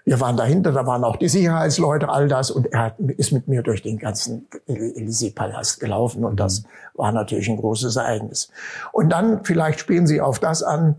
Wir 0.05 0.21
waren 0.21 0.37
dahinter, 0.37 0.73
da 0.73 0.85
waren 0.87 1.05
auch 1.05 1.17
die 1.17 1.29
Sicherheitsleute, 1.29 2.09
all 2.09 2.29
das. 2.29 2.51
Und 2.51 2.73
er 2.73 2.95
ist 2.99 3.31
mit 3.31 3.47
mir 3.47 3.63
durch 3.63 3.83
den 3.83 3.99
ganzen 3.99 4.49
Élysée-Palast 4.67 5.79
gelaufen. 5.79 6.25
Und 6.25 6.41
das 6.41 6.65
war 6.95 7.13
natürlich 7.13 7.49
ein 7.49 7.59
großes 7.59 7.97
Ereignis. 7.97 8.51
Und 8.91 9.11
dann, 9.11 9.45
vielleicht 9.45 9.79
spielen 9.79 10.07
Sie 10.07 10.21
auf 10.21 10.39
das 10.41 10.63
an, 10.63 10.97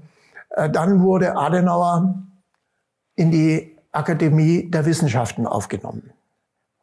äh, 0.51 0.69
dann 0.69 1.01
wurde 1.01 1.35
Adenauer 1.35 2.13
in 3.15 3.31
die 3.31 3.75
Akademie 3.91 4.69
der 4.69 4.85
Wissenschaften 4.85 5.47
aufgenommen 5.47 6.13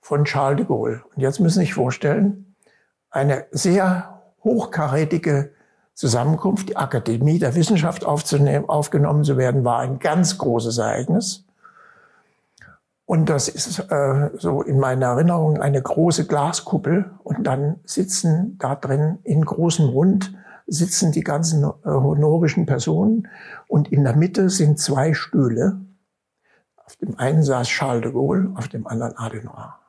von 0.07 0.25
Charles 0.25 0.59
de 0.59 0.67
Gaulle. 0.67 1.03
Und 1.13 1.21
jetzt 1.21 1.41
müssen 1.41 1.59
Sie 1.59 1.65
sich 1.65 1.75
vorstellen, 1.75 2.55
eine 3.11 3.47
sehr 3.51 4.23
hochkarätige 4.45 5.51
Zusammenkunft, 5.95 6.69
die 6.69 6.77
Akademie 6.77 7.41
der 7.41 7.57
Wissenschaft 7.57 8.05
aufzunehmen, 8.05 8.69
aufgenommen 8.69 9.25
zu 9.25 9.37
werden, 9.37 9.65
war 9.65 9.81
ein 9.81 9.99
ganz 9.99 10.39
großes 10.39 10.79
Ereignis. 10.79 11.45
Und 13.05 13.29
das 13.29 13.49
ist 13.49 13.81
äh, 13.91 14.31
so 14.39 14.63
in 14.63 14.79
meiner 14.79 15.07
Erinnerung 15.07 15.61
eine 15.61 15.83
große 15.83 16.29
Glaskuppel. 16.29 17.11
Und 17.25 17.45
dann 17.45 17.81
sitzen 17.85 18.59
da 18.61 18.77
drin 18.77 19.19
in 19.25 19.45
großem 19.45 19.89
Rund 19.89 20.33
sitzen 20.69 21.11
die 21.11 21.25
ganzen 21.25 21.65
äh, 21.65 21.71
honorischen 21.85 22.65
Personen. 22.65 23.27
Und 23.67 23.91
in 23.91 24.05
der 24.05 24.15
Mitte 24.15 24.51
sind 24.51 24.79
zwei 24.79 25.15
Stühle. 25.15 25.81
Auf 26.77 26.95
dem 26.95 27.19
einen 27.19 27.43
saß 27.43 27.67
Charles 27.67 28.03
de 28.03 28.13
Gaulle, 28.13 28.53
auf 28.55 28.69
dem 28.69 28.87
anderen 28.87 29.17
Adenauer. 29.17 29.81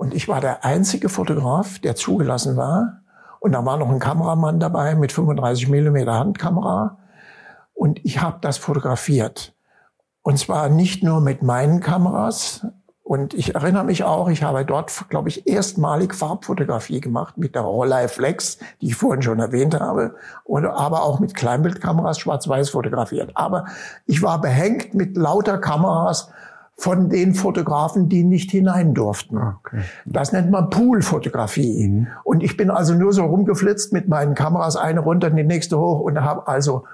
Und 0.00 0.14
ich 0.14 0.28
war 0.28 0.40
der 0.40 0.64
einzige 0.64 1.10
Fotograf, 1.10 1.78
der 1.78 1.94
zugelassen 1.94 2.56
war. 2.56 3.02
Und 3.38 3.52
da 3.52 3.66
war 3.66 3.76
noch 3.76 3.90
ein 3.90 3.98
Kameramann 3.98 4.58
dabei 4.58 4.94
mit 4.94 5.12
35 5.12 5.68
Millimeter 5.68 6.14
Handkamera. 6.14 6.96
Und 7.74 8.02
ich 8.02 8.22
habe 8.22 8.38
das 8.40 8.56
fotografiert. 8.56 9.52
Und 10.22 10.38
zwar 10.38 10.70
nicht 10.70 11.02
nur 11.02 11.20
mit 11.20 11.42
meinen 11.42 11.80
Kameras. 11.80 12.66
Und 13.02 13.34
ich 13.34 13.54
erinnere 13.54 13.84
mich 13.84 14.02
auch, 14.02 14.30
ich 14.30 14.42
habe 14.42 14.64
dort, 14.64 14.90
glaube 15.10 15.28
ich, 15.28 15.46
erstmalig 15.46 16.14
Farbfotografie 16.14 17.02
gemacht 17.02 17.36
mit 17.36 17.54
der 17.54 17.62
Rolleiflex, 17.62 18.56
die 18.80 18.86
ich 18.86 18.96
vorhin 18.96 19.20
schon 19.20 19.38
erwähnt 19.38 19.78
habe, 19.78 20.14
oder 20.44 20.78
aber 20.78 21.02
auch 21.02 21.20
mit 21.20 21.34
Kleinbildkameras 21.34 22.18
schwarz-weiß 22.18 22.70
fotografiert. 22.70 23.32
Aber 23.34 23.66
ich 24.06 24.22
war 24.22 24.40
behängt 24.40 24.94
mit 24.94 25.18
lauter 25.18 25.58
Kameras 25.58 26.30
von 26.80 27.10
den 27.10 27.34
Fotografen, 27.34 28.08
die 28.08 28.24
nicht 28.24 28.50
hinein 28.50 28.94
durften. 28.94 29.36
Ah, 29.36 29.60
okay. 29.60 29.82
Das 30.06 30.32
nennt 30.32 30.50
man 30.50 30.70
Poolfotografie. 30.70 31.86
Mhm. 31.86 32.06
Und 32.24 32.42
ich 32.42 32.56
bin 32.56 32.70
also 32.70 32.94
nur 32.94 33.12
so 33.12 33.22
rumgeflitzt 33.22 33.92
mit 33.92 34.08
meinen 34.08 34.34
Kameras, 34.34 34.76
eine 34.76 35.00
runter, 35.00 35.28
die 35.28 35.44
nächste 35.44 35.78
hoch 35.78 36.00
und 36.00 36.18
habe 36.22 36.48
also 36.48 36.84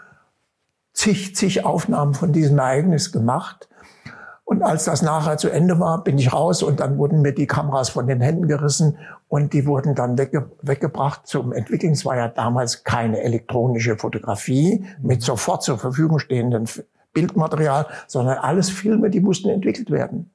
zig, 0.93 1.37
zig 1.37 1.65
Aufnahmen 1.65 2.15
von 2.15 2.33
diesem 2.33 2.59
Ereignis 2.59 3.13
gemacht. 3.13 3.69
Und 4.45 4.65
als 4.65 4.87
das 4.87 5.03
nachher 5.03 5.37
zu 5.37 5.51
Ende 5.51 5.79
war, 5.79 6.03
bin 6.03 6.19
ich 6.19 6.33
raus 6.33 6.65
und 6.65 6.81
dann 6.81 6.99
wurden 6.99 7.23
mir 7.23 7.33
die 7.33 7.47
Kameras 7.47 7.89
von 7.89 8.09
den 8.09 8.21
Händen 8.21 8.49
gerissen 8.49 8.99
und 9.29 9.53
die 9.53 9.67
wurden 9.67 9.95
dann 9.95 10.19
wegge 10.19 10.51
weggebracht 10.63 11.29
zum 11.29 11.53
Entwickeln. 11.53 11.93
Es 11.93 12.05
war 12.05 12.17
ja 12.17 12.27
damals 12.27 12.83
keine 12.83 13.21
elektronische 13.21 13.97
Fotografie 13.97 14.85
mit 15.01 15.23
sofort 15.23 15.63
zur 15.63 15.79
Verfügung 15.79 16.19
stehenden 16.19 16.67
Bildmaterial, 17.17 17.87
sondern 18.07 18.37
alles 18.37 18.69
Filme, 18.69 19.09
die 19.09 19.21
mussten 19.21 19.49
entwickelt 19.49 19.91
werden. 19.91 20.31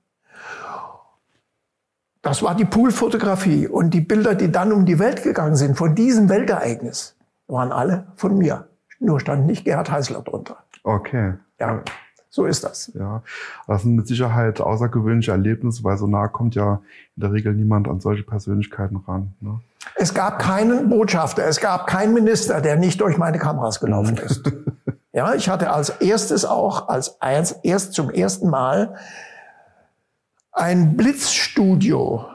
Das 2.24 2.42
war 2.42 2.56
die 2.56 2.66
Poolfotografie. 2.66 3.68
Und 3.68 3.94
die 3.94 4.02
Bilder, 4.02 4.34
die 4.34 4.52
dann 4.52 4.72
um 4.72 4.86
die 4.86 4.98
Welt 4.98 5.22
gegangen 5.22 5.56
sind, 5.56 5.78
von 5.78 5.94
diesem 5.94 6.28
Weltereignis, 6.28 7.16
waren 7.48 7.72
alle 7.72 8.08
von 8.16 8.36
mir. 8.36 8.68
Nur 9.00 9.20
stand 9.20 9.46
nicht 9.46 9.64
Gerhard 9.64 9.92
Heißler 9.92 10.24
drunter. 10.24 10.58
Okay. 10.84 11.34
Ja, 11.60 11.84
so 12.30 12.46
ist 12.46 12.64
das. 12.64 12.92
Ja, 12.96 13.22
das 13.68 13.84
sind 13.84 13.96
mit 13.96 14.08
Sicherheit 14.08 14.60
außergewöhnliche 14.60 15.32
Erlebnisse, 15.32 15.84
weil 15.84 15.98
so 15.98 16.08
nah 16.08 16.28
kommt 16.28 16.56
ja 16.56 16.82
in 17.16 17.22
der 17.22 17.32
Regel 17.32 17.54
niemand 17.54 17.88
an 17.88 18.00
solche 18.00 18.24
Persönlichkeiten 18.24 18.98
ran. 18.98 19.34
Ne? 19.40 19.60
Es 19.96 20.14
gab 20.14 20.40
keinen 20.40 20.90
Botschafter, 20.90 21.46
es 21.46 21.60
gab 21.60 21.86
keinen 21.86 22.14
Minister, 22.14 22.62
der 22.62 22.78
nicht 22.78 23.02
durch 23.02 23.18
meine 23.18 23.38
Kameras 23.38 23.80
gelaufen 23.80 24.18
ist. 24.18 24.44
Ja, 25.14 25.34
ich 25.34 25.50
hatte 25.50 25.72
als 25.72 25.90
erstes 25.90 26.46
auch, 26.46 26.88
als 26.88 27.22
eins, 27.22 27.52
erst 27.64 27.94
zum 27.94 28.10
ersten 28.10 28.50
Mal 28.50 28.96
ein 30.52 30.96
Blitzstudio 30.96 32.26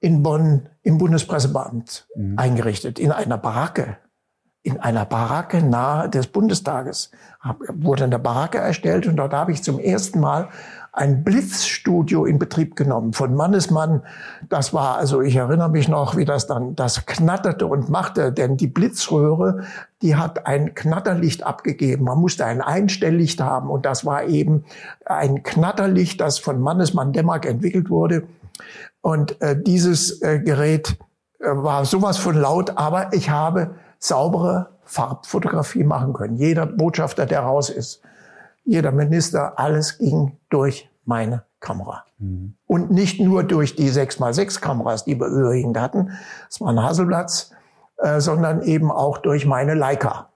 in 0.00 0.22
Bonn 0.22 0.68
im 0.82 0.98
Bundespressebeamt 0.98 2.06
mhm. 2.14 2.38
eingerichtet, 2.38 2.98
in 2.98 3.12
einer 3.12 3.38
Baracke. 3.38 3.96
In 4.62 4.80
einer 4.80 5.04
Baracke 5.04 5.62
nahe 5.62 6.08
des 6.08 6.26
Bundestages 6.26 7.10
hab, 7.40 7.60
wurde 7.68 8.04
eine 8.04 8.18
Baracke 8.18 8.58
erstellt 8.58 9.06
und 9.06 9.16
dort 9.16 9.32
habe 9.32 9.52
ich 9.52 9.62
zum 9.62 9.78
ersten 9.78 10.20
Mal 10.20 10.48
ein 10.94 11.24
Blitzstudio 11.24 12.24
in 12.24 12.38
Betrieb 12.38 12.76
genommen 12.76 13.12
von 13.12 13.34
Mannesmann. 13.34 14.02
Das 14.48 14.72
war, 14.72 14.96
also 14.96 15.22
ich 15.22 15.34
erinnere 15.34 15.68
mich 15.68 15.88
noch, 15.88 16.16
wie 16.16 16.24
das 16.24 16.46
dann, 16.46 16.76
das 16.76 17.04
knatterte 17.04 17.66
und 17.66 17.88
machte, 17.88 18.32
denn 18.32 18.56
die 18.56 18.68
Blitzröhre, 18.68 19.64
die 20.02 20.14
hat 20.14 20.46
ein 20.46 20.74
Knatterlicht 20.74 21.44
abgegeben. 21.44 22.04
Man 22.04 22.18
musste 22.18 22.44
ein 22.44 22.60
Einstelllicht 22.60 23.40
haben 23.40 23.70
und 23.70 23.84
das 23.84 24.06
war 24.06 24.24
eben 24.24 24.64
ein 25.04 25.42
Knatterlicht, 25.42 26.20
das 26.20 26.38
von 26.38 26.60
Mannesmann 26.60 27.12
Dämmerk 27.12 27.44
entwickelt 27.44 27.90
wurde. 27.90 28.22
Und 29.00 29.40
äh, 29.42 29.60
dieses 29.60 30.22
äh, 30.22 30.38
Gerät 30.38 30.96
äh, 31.40 31.46
war 31.48 31.84
sowas 31.84 32.18
von 32.18 32.36
laut, 32.36 32.78
aber 32.78 33.12
ich 33.12 33.30
habe 33.30 33.74
saubere 33.98 34.68
Farbfotografie 34.84 35.82
machen 35.82 36.12
können. 36.12 36.36
Jeder 36.36 36.66
Botschafter, 36.66 37.26
der 37.26 37.40
raus 37.40 37.68
ist, 37.68 38.00
jeder 38.64 38.92
Minister, 38.92 39.58
alles 39.58 39.98
ging 39.98 40.38
durch 40.50 40.90
meine 41.04 41.44
Kamera. 41.60 42.04
Mhm. 42.18 42.54
Und 42.66 42.90
nicht 42.90 43.20
nur 43.20 43.44
durch 43.44 43.76
die 43.76 43.90
6x6 43.90 44.60
Kameras, 44.60 45.04
die 45.04 45.18
wir 45.18 45.26
überwiegend 45.26 45.78
hatten, 45.78 46.12
das 46.48 46.60
war 46.60 46.68
ein 46.68 46.82
Haselplatz, 46.82 47.52
äh, 47.98 48.20
sondern 48.20 48.62
eben 48.62 48.90
auch 48.90 49.18
durch 49.18 49.46
meine 49.46 49.74
Leica. 49.74 50.30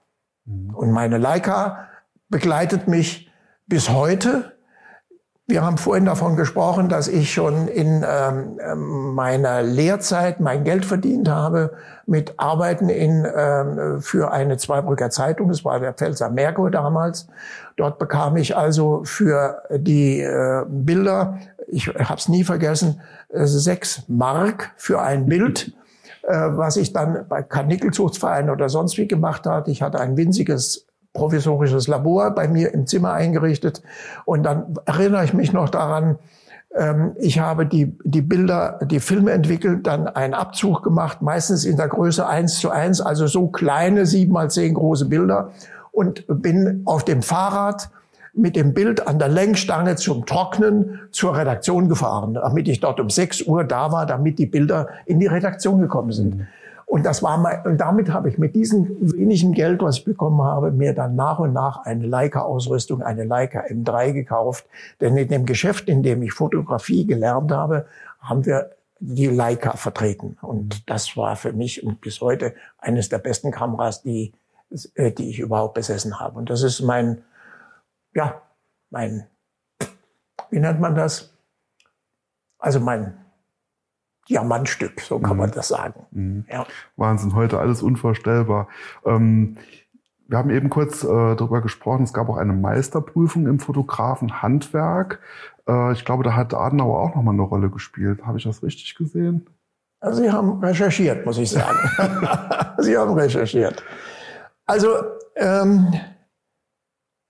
Mhm. 0.45 0.75
Und 0.75 0.91
meine 0.91 1.17
Leica 1.17 1.87
begleitet 2.29 2.87
mich 2.87 3.29
bis 3.67 3.89
heute. 3.89 4.57
Wir 5.49 5.63
haben 5.63 5.79
vorhin 5.79 6.05
davon 6.05 6.35
gesprochen, 6.35 6.89
dass 6.89 7.07
ich 7.07 7.33
schon 7.33 7.67
in 7.67 8.05
ähm, 8.07 8.59
ähm, 8.63 9.15
meiner 9.15 9.63
Lehrzeit 9.63 10.39
mein 10.39 10.63
Geld 10.63 10.85
verdient 10.85 11.27
habe 11.27 11.71
mit 12.05 12.35
Arbeiten 12.37 12.87
in, 12.87 13.25
ähm, 13.35 13.99
für 13.99 14.31
eine 14.31 14.57
Zweibrücker 14.57 15.09
Zeitung. 15.09 15.47
Das 15.47 15.65
war 15.65 15.79
der 15.79 15.93
Pfälzer 15.93 16.29
Merkur 16.29 16.69
damals. 16.69 17.27
Dort 17.77 17.97
bekam 17.97 18.37
ich 18.37 18.55
also 18.55 19.01
für 19.05 19.63
die 19.75 20.21
äh, 20.21 20.65
Bilder, 20.67 21.39
ich 21.67 21.87
habe 21.87 22.19
es 22.19 22.29
nie 22.29 22.43
vergessen, 22.43 23.01
äh, 23.29 23.47
sechs 23.47 24.03
Mark 24.07 24.69
für 24.77 25.01
ein 25.01 25.25
Bild, 25.25 25.73
äh, 26.27 26.31
was 26.31 26.77
ich 26.77 26.93
dann 26.93 27.25
bei 27.27 27.41
Karnickelzuchtverein 27.41 28.51
oder 28.51 28.69
sonst 28.69 28.99
wie 28.99 29.07
gemacht 29.07 29.47
hatte. 29.47 29.71
Ich 29.71 29.81
hatte 29.81 29.99
ein 29.99 30.15
winziges 30.15 30.88
provisorisches 31.19 31.87
Labor 31.87 32.31
bei 32.31 32.47
mir 32.47 32.73
im 32.73 32.87
Zimmer 32.87 33.13
eingerichtet. 33.13 33.81
Und 34.25 34.43
dann 34.43 34.75
erinnere 34.85 35.25
ich 35.25 35.33
mich 35.33 35.51
noch 35.51 35.69
daran, 35.69 36.17
ähm, 36.75 37.15
ich 37.19 37.39
habe 37.39 37.65
die, 37.65 37.97
die 38.03 38.21
Bilder, 38.21 38.79
die 38.85 38.99
Filme 38.99 39.31
entwickelt, 39.31 39.85
dann 39.85 40.07
einen 40.07 40.33
Abzug 40.33 40.81
gemacht, 40.81 41.21
meistens 41.21 41.65
in 41.65 41.75
der 41.75 41.89
Größe 41.89 42.25
eins 42.25 42.59
zu 42.59 42.69
eins, 42.69 43.01
also 43.01 43.27
so 43.27 43.47
kleine 43.47 44.05
sieben 44.05 44.33
mal 44.33 44.49
zehn 44.49 44.73
große 44.73 45.07
Bilder 45.07 45.51
und 45.91 46.23
bin 46.27 46.83
auf 46.85 47.03
dem 47.03 47.21
Fahrrad 47.21 47.89
mit 48.33 48.55
dem 48.55 48.73
Bild 48.73 49.05
an 49.05 49.19
der 49.19 49.27
Lenkstange 49.27 49.97
zum 49.97 50.25
Trocknen 50.25 50.99
zur 51.11 51.35
Redaktion 51.35 51.89
gefahren, 51.89 52.35
damit 52.35 52.67
ich 52.67 52.79
dort 52.79 52.99
um 52.99 53.09
6 53.09 53.41
Uhr 53.41 53.65
da 53.65 53.91
war, 53.91 54.05
damit 54.05 54.39
die 54.39 54.45
Bilder 54.45 54.87
in 55.05 55.19
die 55.19 55.27
Redaktion 55.27 55.81
gekommen 55.81 56.11
sind. 56.11 56.37
Mhm. 56.37 56.47
Und 56.89 57.05
das 57.05 57.21
war 57.21 57.37
mein, 57.37 57.63
und 57.65 57.77
damit 57.77 58.11
habe 58.11 58.29
ich 58.29 58.39
mit 58.39 58.55
diesem 58.55 59.13
wenigen 59.15 59.53
Geld, 59.53 59.79
was 59.79 59.99
ich 59.99 60.05
bekommen 60.05 60.41
habe, 60.41 60.71
mir 60.71 60.95
dann 60.95 61.15
nach 61.15 61.37
und 61.37 61.53
nach 61.53 61.85
eine 61.85 62.07
Leica-Ausrüstung, 62.07 63.03
eine 63.03 63.25
Leica 63.25 63.59
M3 63.59 64.11
gekauft. 64.11 64.65
Denn 64.99 65.15
in 65.15 65.27
dem 65.27 65.45
Geschäft, 65.45 65.87
in 65.87 66.01
dem 66.01 66.23
ich 66.23 66.33
Fotografie 66.33 67.05
gelernt 67.05 67.51
habe, 67.51 67.85
haben 68.19 68.43
wir 68.47 68.71
die 68.99 69.27
Leica 69.27 69.73
vertreten. 69.77 70.35
Und 70.41 70.89
das 70.89 71.15
war 71.15 71.35
für 71.35 71.53
mich 71.53 71.83
und 71.83 72.01
bis 72.01 72.21
heute 72.21 72.55
eines 72.79 73.07
der 73.07 73.19
besten 73.19 73.51
Kameras, 73.51 74.01
die, 74.01 74.33
äh, 74.95 75.11
die 75.11 75.29
ich 75.29 75.37
überhaupt 75.37 75.75
besessen 75.75 76.19
habe. 76.19 76.39
Und 76.39 76.49
das 76.49 76.63
ist 76.63 76.81
mein, 76.81 77.21
ja, 78.15 78.41
mein, 78.89 79.27
wie 80.49 80.59
nennt 80.59 80.79
man 80.79 80.95
das? 80.95 81.31
Also 82.57 82.79
mein 82.79 83.13
Diamantstück, 84.29 85.01
so 85.01 85.19
kann 85.19 85.33
mhm. 85.33 85.37
man 85.37 85.51
das 85.51 85.67
sagen. 85.69 86.05
Mhm. 86.11 86.45
Ja. 86.51 86.65
Wahnsinn, 86.95 87.33
heute 87.33 87.59
alles 87.59 87.81
unvorstellbar. 87.81 88.67
Ähm, 89.05 89.57
wir 90.27 90.37
haben 90.37 90.51
eben 90.51 90.69
kurz 90.69 91.03
äh, 91.03 91.07
darüber 91.07 91.61
gesprochen, 91.61 92.03
es 92.03 92.13
gab 92.13 92.29
auch 92.29 92.37
eine 92.37 92.53
Meisterprüfung 92.53 93.47
im 93.47 93.59
Fotografenhandwerk. 93.59 95.19
Äh, 95.67 95.93
ich 95.93 96.05
glaube, 96.05 96.23
da 96.23 96.35
hat 96.35 96.53
Adenauer 96.53 96.99
auch 96.99 97.15
nochmal 97.15 97.33
eine 97.33 97.41
Rolle 97.41 97.71
gespielt. 97.71 98.25
Habe 98.25 98.37
ich 98.37 98.43
das 98.43 98.61
richtig 98.61 98.95
gesehen? 98.95 99.49
Also 99.99 100.21
Sie 100.21 100.31
haben 100.31 100.63
recherchiert, 100.63 101.25
muss 101.25 101.39
ich 101.39 101.49
sagen. 101.49 101.77
Sie 102.77 102.95
haben 102.95 103.13
recherchiert. 103.13 103.83
Also, 104.65 104.89
ähm, 105.35 105.91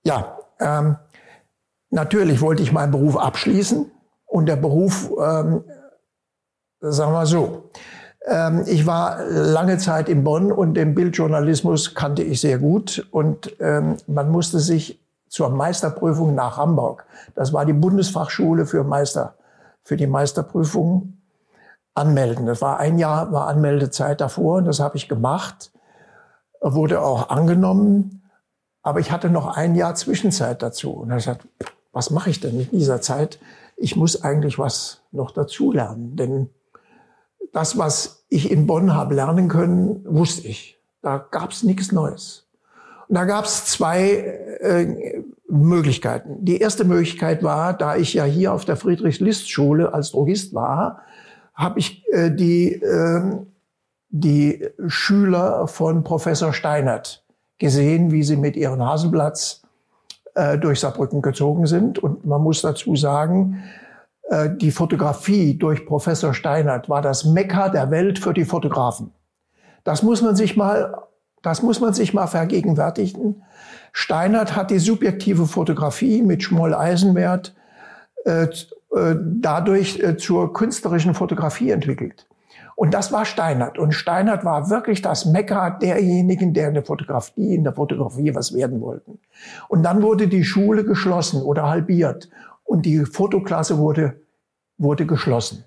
ja, 0.04 0.38
ähm, 0.60 0.98
natürlich 1.90 2.42
wollte 2.42 2.62
ich 2.62 2.74
meinen 2.74 2.92
Beruf 2.92 3.18
abschließen 3.18 3.90
und 4.26 4.46
der 4.46 4.58
Beruf 4.58 5.10
ähm, 5.20 5.64
Sagen 6.82 7.14
wir 7.14 7.26
so. 7.26 7.70
Ähm, 8.26 8.64
ich 8.68 8.86
war 8.86 9.24
lange 9.26 9.78
Zeit 9.78 10.10
in 10.10 10.24
Bonn 10.24 10.52
und 10.52 10.76
den 10.76 10.96
Bildjournalismus 10.96 11.96
kannte 11.96 12.24
ich 12.24 12.42
sehr 12.42 12.58
gut. 12.58 13.08
Und 13.12 13.56
ähm, 13.60 13.98
man 14.08 14.30
musste 14.30 14.60
sich 14.60 15.00
zur 15.28 15.50
Meisterprüfung 15.50 16.34
nach 16.34 16.58
Hamburg, 16.58 17.06
das 17.36 17.54
war 17.54 17.66
die 17.66 17.74
Bundesfachschule 17.74 18.66
für 18.66 18.84
Meister, 18.84 19.36
für 19.84 19.96
die 19.96 20.08
Meisterprüfung, 20.08 21.20
anmelden. 21.94 22.46
Das 22.46 22.62
war 22.62 22.80
ein 22.80 22.98
Jahr, 22.98 23.32
war 23.32 23.48
Anmeldezeit 23.48 24.22
davor 24.22 24.58
und 24.58 24.66
das 24.66 24.80
habe 24.80 24.98
ich 24.98 25.10
gemacht, 25.10 25.72
wurde 26.62 27.02
auch 27.02 27.30
angenommen. 27.30 28.24
Aber 28.82 29.00
ich 29.00 29.12
hatte 29.12 29.30
noch 29.30 29.56
ein 29.58 29.76
Jahr 29.76 29.96
Zwischenzeit 29.96 30.62
dazu. 30.62 30.92
Und 30.92 31.12
hat 31.12 31.18
gesagt, 31.18 31.48
was 31.92 32.10
mache 32.10 32.30
ich 32.30 32.40
denn 32.40 32.60
in 32.60 32.70
dieser 32.72 33.02
Zeit? 33.02 33.40
Ich 33.76 33.96
muss 33.96 34.24
eigentlich 34.24 34.58
was 34.58 35.02
noch 35.12 35.32
dazulernen, 35.32 36.16
denn 36.16 36.50
das, 37.54 37.78
was 37.78 38.26
ich 38.30 38.52
in 38.52 38.68
Bonn 38.68 38.94
habe 38.94 39.16
lernen 39.16 39.48
können, 39.48 40.04
wusste 40.06 40.48
ich. 40.48 40.80
Da 41.02 41.18
gab 41.18 41.52
es 41.52 41.64
nichts 41.64 41.92
Neues. 41.92 42.48
Und 43.08 43.16
da 43.16 43.26
gab 43.26 43.46
es 43.46 43.66
zwei 43.66 44.02
äh, 44.60 45.24
Möglichkeiten. 45.48 46.46
Die 46.46 46.60
erste 46.60 46.86
Möglichkeit 46.86 47.42
war, 47.42 47.74
da 47.74 47.96
ich 47.96 48.14
ja 48.14 48.24
hier 48.24 48.54
auf 48.54 48.66
der 48.66 48.76
Friedrich-List-Schule 48.76 49.94
als 49.94 50.12
Drogist 50.12 50.54
war, 50.54 51.02
habe 51.56 51.80
ich 51.80 52.04
äh, 52.12 52.30
die, 52.30 52.74
äh, 52.74 53.22
die 54.10 54.68
Schüler 54.88 55.68
von 55.68 56.04
Professor 56.04 56.54
Steinert 56.54 57.26
gesehen, 57.58 58.12
wie 58.12 58.24
sie 58.24 58.38
mit 58.38 58.56
ihren 58.56 58.84
Haselblatts 58.84 59.64
äh, 60.36 60.58
durch 60.58 60.80
Saarbrücken 60.80 61.22
gezogen 61.22 61.66
sind. 61.66 62.00
Und 62.00 62.26
man 62.26 62.42
muss 62.42 62.62
dazu 62.62 62.96
sagen, 62.96 63.64
die 64.58 64.70
Fotografie 64.70 65.58
durch 65.58 65.88
Professor 65.88 66.36
Steinert 66.36 66.88
war 66.88 67.02
das 67.02 67.26
Mekka 67.26 67.70
der 67.70 67.90
Welt 67.90 68.20
für 68.20 68.34
die 68.34 68.46
Fotografen. 68.46 69.12
Das 69.84 70.04
muss 70.04 70.22
man 70.22 70.36
sich 70.36 70.56
mal, 70.56 70.94
das 71.42 71.64
muss 71.64 71.80
man 71.80 71.94
sich 71.94 72.14
mal 72.14 72.28
vergegenwärtigen. 72.28 73.42
Steinert 73.92 74.56
hat 74.56 74.70
die 74.70 74.80
subjektive 74.80 75.48
Fotografie 75.48 76.22
mit 76.22 76.44
Schmoll-Eisenwert 76.44 77.56
äh, 78.26 78.44
äh, 78.44 79.16
dadurch 79.22 80.00
äh, 80.00 80.18
zur 80.18 80.54
künstlerischen 80.54 81.14
Fotografie 81.14 81.72
entwickelt. 81.72 82.28
Und 82.76 82.94
das 82.94 83.12
war 83.12 83.26
Steinert. 83.26 83.78
Und 83.78 83.92
Steinert 83.94 84.46
war 84.46 84.70
wirklich 84.70 85.02
das 85.02 85.26
Mekka 85.26 85.72
derjenigen, 85.72 86.54
der 86.54 86.70
in 86.70 86.76
der 86.76 86.84
Fotografie, 86.86 87.56
in 87.56 87.64
der 87.64 87.74
Fotografie 87.74 88.34
was 88.34 88.54
werden 88.54 88.80
wollten. 88.80 89.20
Und 89.68 89.84
dann 89.84 90.02
wurde 90.02 90.28
die 90.28 90.46
Schule 90.46 90.86
geschlossen 90.86 91.42
oder 91.42 91.68
halbiert 91.70 92.30
und 92.70 92.86
die 92.86 93.04
Fotoklasse 93.04 93.80
wurde, 93.80 94.22
wurde 94.78 95.08
geschlossen. 95.08 95.66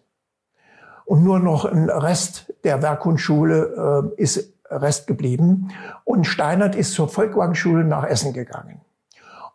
Und 1.04 1.24
nur 1.24 1.40
noch 1.40 1.64
ein 1.64 1.90
Rest 1.90 2.54
der 2.62 2.80
Werkkunstschule 2.80 4.12
äh, 4.16 4.22
ist 4.22 4.54
Rest 4.70 5.08
geblieben. 5.08 5.68
Und 6.04 6.24
Steinert 6.28 6.76
ist 6.76 6.92
zur 6.92 7.08
Volkwangschule 7.08 7.82
nach 7.82 8.04
Essen 8.04 8.32
gegangen. 8.32 8.80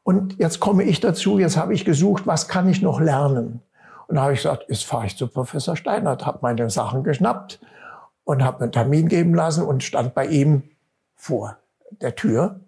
Und 0.04 0.38
jetzt 0.40 0.60
komme 0.60 0.84
ich 0.84 1.00
dazu, 1.00 1.40
jetzt 1.40 1.56
habe 1.56 1.74
ich 1.74 1.86
gesucht, 1.86 2.28
was 2.28 2.50
kann 2.50 2.68
ich 2.68 2.82
noch 2.82 3.00
lernen? 3.00 3.62
Und 4.08 4.16
da 4.16 4.24
habe 4.24 4.34
ich 4.34 4.40
gesagt, 4.40 4.66
jetzt 4.68 4.84
fahre 4.84 5.06
ich 5.06 5.16
zu 5.16 5.28
Professor 5.28 5.78
Steinert, 5.78 6.26
habe 6.26 6.40
meine 6.42 6.70
Sachen 6.70 7.04
geschnappt 7.04 7.62
und 8.26 8.44
habe 8.44 8.64
einen 8.64 8.74
Termin 8.74 9.08
geben 9.08 9.34
lassen 9.34 9.64
und 9.64 9.84
stand 9.84 10.14
bei 10.14 10.28
ihm 10.28 10.64
vor 11.16 11.58
der 12.02 12.14
Tür. 12.16 12.60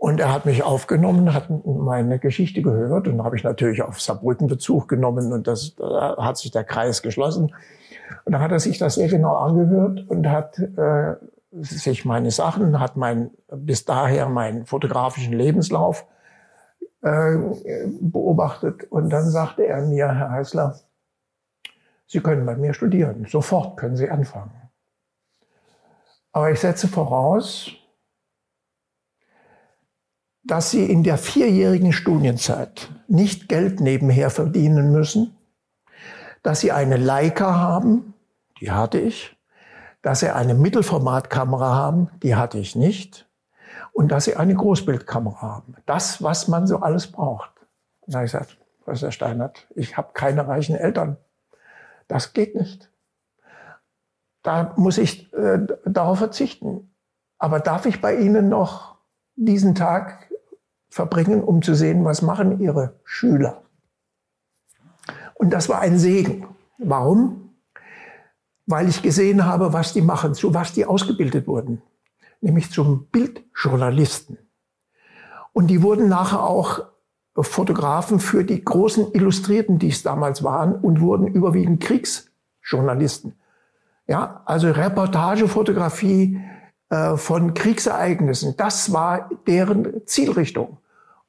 Und 0.00 0.18
er 0.18 0.32
hat 0.32 0.46
mich 0.46 0.62
aufgenommen, 0.62 1.34
hat 1.34 1.50
meine 1.66 2.18
Geschichte 2.18 2.62
gehört 2.62 3.06
und 3.06 3.22
habe 3.22 3.36
ich 3.36 3.44
natürlich 3.44 3.82
auf 3.82 4.00
Saarbrücken 4.00 4.46
Bezug 4.46 4.88
genommen 4.88 5.30
und 5.30 5.46
das 5.46 5.74
da 5.74 6.16
hat 6.16 6.38
sich 6.38 6.50
der 6.50 6.64
Kreis 6.64 7.02
geschlossen. 7.02 7.54
Und 8.24 8.32
dann 8.32 8.40
hat 8.40 8.50
er 8.50 8.60
sich 8.60 8.78
das 8.78 8.94
sehr 8.94 9.08
genau 9.08 9.36
angehört 9.36 10.08
und 10.08 10.26
hat 10.26 10.58
äh, 10.58 11.16
sich 11.52 12.06
meine 12.06 12.30
Sachen, 12.30 12.80
hat 12.80 12.96
mein 12.96 13.32
bis 13.52 13.84
daher 13.84 14.30
meinen 14.30 14.64
fotografischen 14.64 15.34
Lebenslauf 15.34 16.06
äh, 17.02 17.36
beobachtet 18.00 18.90
und 18.90 19.10
dann 19.10 19.28
sagte 19.28 19.66
er 19.66 19.82
mir, 19.82 20.14
Herr 20.14 20.30
Heißler, 20.30 20.80
Sie 22.06 22.20
können 22.20 22.46
bei 22.46 22.56
mir 22.56 22.72
studieren, 22.72 23.26
sofort 23.28 23.76
können 23.76 23.96
Sie 23.96 24.08
anfangen. 24.08 24.62
Aber 26.32 26.50
ich 26.50 26.58
setze 26.58 26.88
voraus, 26.88 27.70
dass 30.42 30.70
sie 30.70 30.84
in 30.84 31.02
der 31.02 31.18
vierjährigen 31.18 31.92
Studienzeit 31.92 32.90
nicht 33.08 33.48
Geld 33.48 33.80
nebenher 33.80 34.30
verdienen 34.30 34.92
müssen, 34.92 35.36
dass 36.42 36.60
sie 36.60 36.72
eine 36.72 36.96
Leica 36.96 37.54
haben, 37.56 38.14
die 38.60 38.70
hatte 38.70 38.98
ich, 38.98 39.36
dass 40.02 40.20
sie 40.20 40.34
eine 40.34 40.54
Mittelformatkamera 40.54 41.74
haben, 41.74 42.08
die 42.22 42.34
hatte 42.34 42.58
ich 42.58 42.74
nicht, 42.74 43.28
und 43.92 44.08
dass 44.10 44.24
sie 44.24 44.36
eine 44.36 44.54
Großbildkamera 44.54 45.42
haben. 45.42 45.76
Das, 45.86 46.22
was 46.22 46.48
man 46.48 46.66
so 46.66 46.78
alles 46.78 47.06
braucht. 47.06 47.50
Da 48.06 48.18
habe 48.18 48.26
ich 48.26 48.32
gesagt, 48.32 48.56
Professor 48.84 49.12
Steinert, 49.12 49.66
ich 49.74 49.96
habe 49.96 50.10
keine 50.14 50.48
reichen 50.48 50.74
Eltern. 50.74 51.16
Das 52.08 52.32
geht 52.32 52.54
nicht. 52.54 52.90
Da 54.42 54.72
muss 54.76 54.96
ich 54.96 55.32
äh, 55.34 55.66
darauf 55.84 56.18
verzichten. 56.18 56.94
Aber 57.38 57.60
darf 57.60 57.86
ich 57.86 58.00
bei 58.00 58.16
Ihnen 58.16 58.48
noch 58.48 58.96
diesen 59.36 59.74
Tag 59.74 60.29
verbringen, 60.90 61.42
um 61.42 61.62
zu 61.62 61.74
sehen, 61.74 62.04
was 62.04 62.20
machen 62.20 62.60
ihre 62.60 63.00
Schüler. 63.04 63.62
Und 65.34 65.50
das 65.50 65.68
war 65.68 65.80
ein 65.80 65.98
Segen. 65.98 66.46
Warum? 66.78 67.54
Weil 68.66 68.88
ich 68.88 69.02
gesehen 69.02 69.46
habe, 69.46 69.72
was 69.72 69.92
die 69.92 70.02
machen, 70.02 70.34
zu 70.34 70.52
was 70.52 70.72
die 70.72 70.84
ausgebildet 70.84 71.46
wurden, 71.46 71.80
nämlich 72.40 72.70
zum 72.70 73.06
Bildjournalisten. 73.06 74.38
Und 75.52 75.68
die 75.68 75.82
wurden 75.82 76.08
nachher 76.08 76.42
auch 76.42 76.82
Fotografen 77.36 78.20
für 78.20 78.44
die 78.44 78.62
großen 78.62 79.12
Illustrierten, 79.12 79.78
die 79.78 79.88
es 79.88 80.02
damals 80.02 80.42
waren, 80.42 80.74
und 80.74 81.00
wurden 81.00 81.26
überwiegend 81.26 81.82
Kriegsjournalisten. 81.82 83.34
Ja, 84.06 84.42
also 84.44 84.70
Reportagefotografie 84.70 86.40
äh, 86.90 87.16
von 87.16 87.54
Kriegsereignissen, 87.54 88.56
das 88.56 88.92
war 88.92 89.30
deren 89.46 90.06
Zielrichtung. 90.06 90.78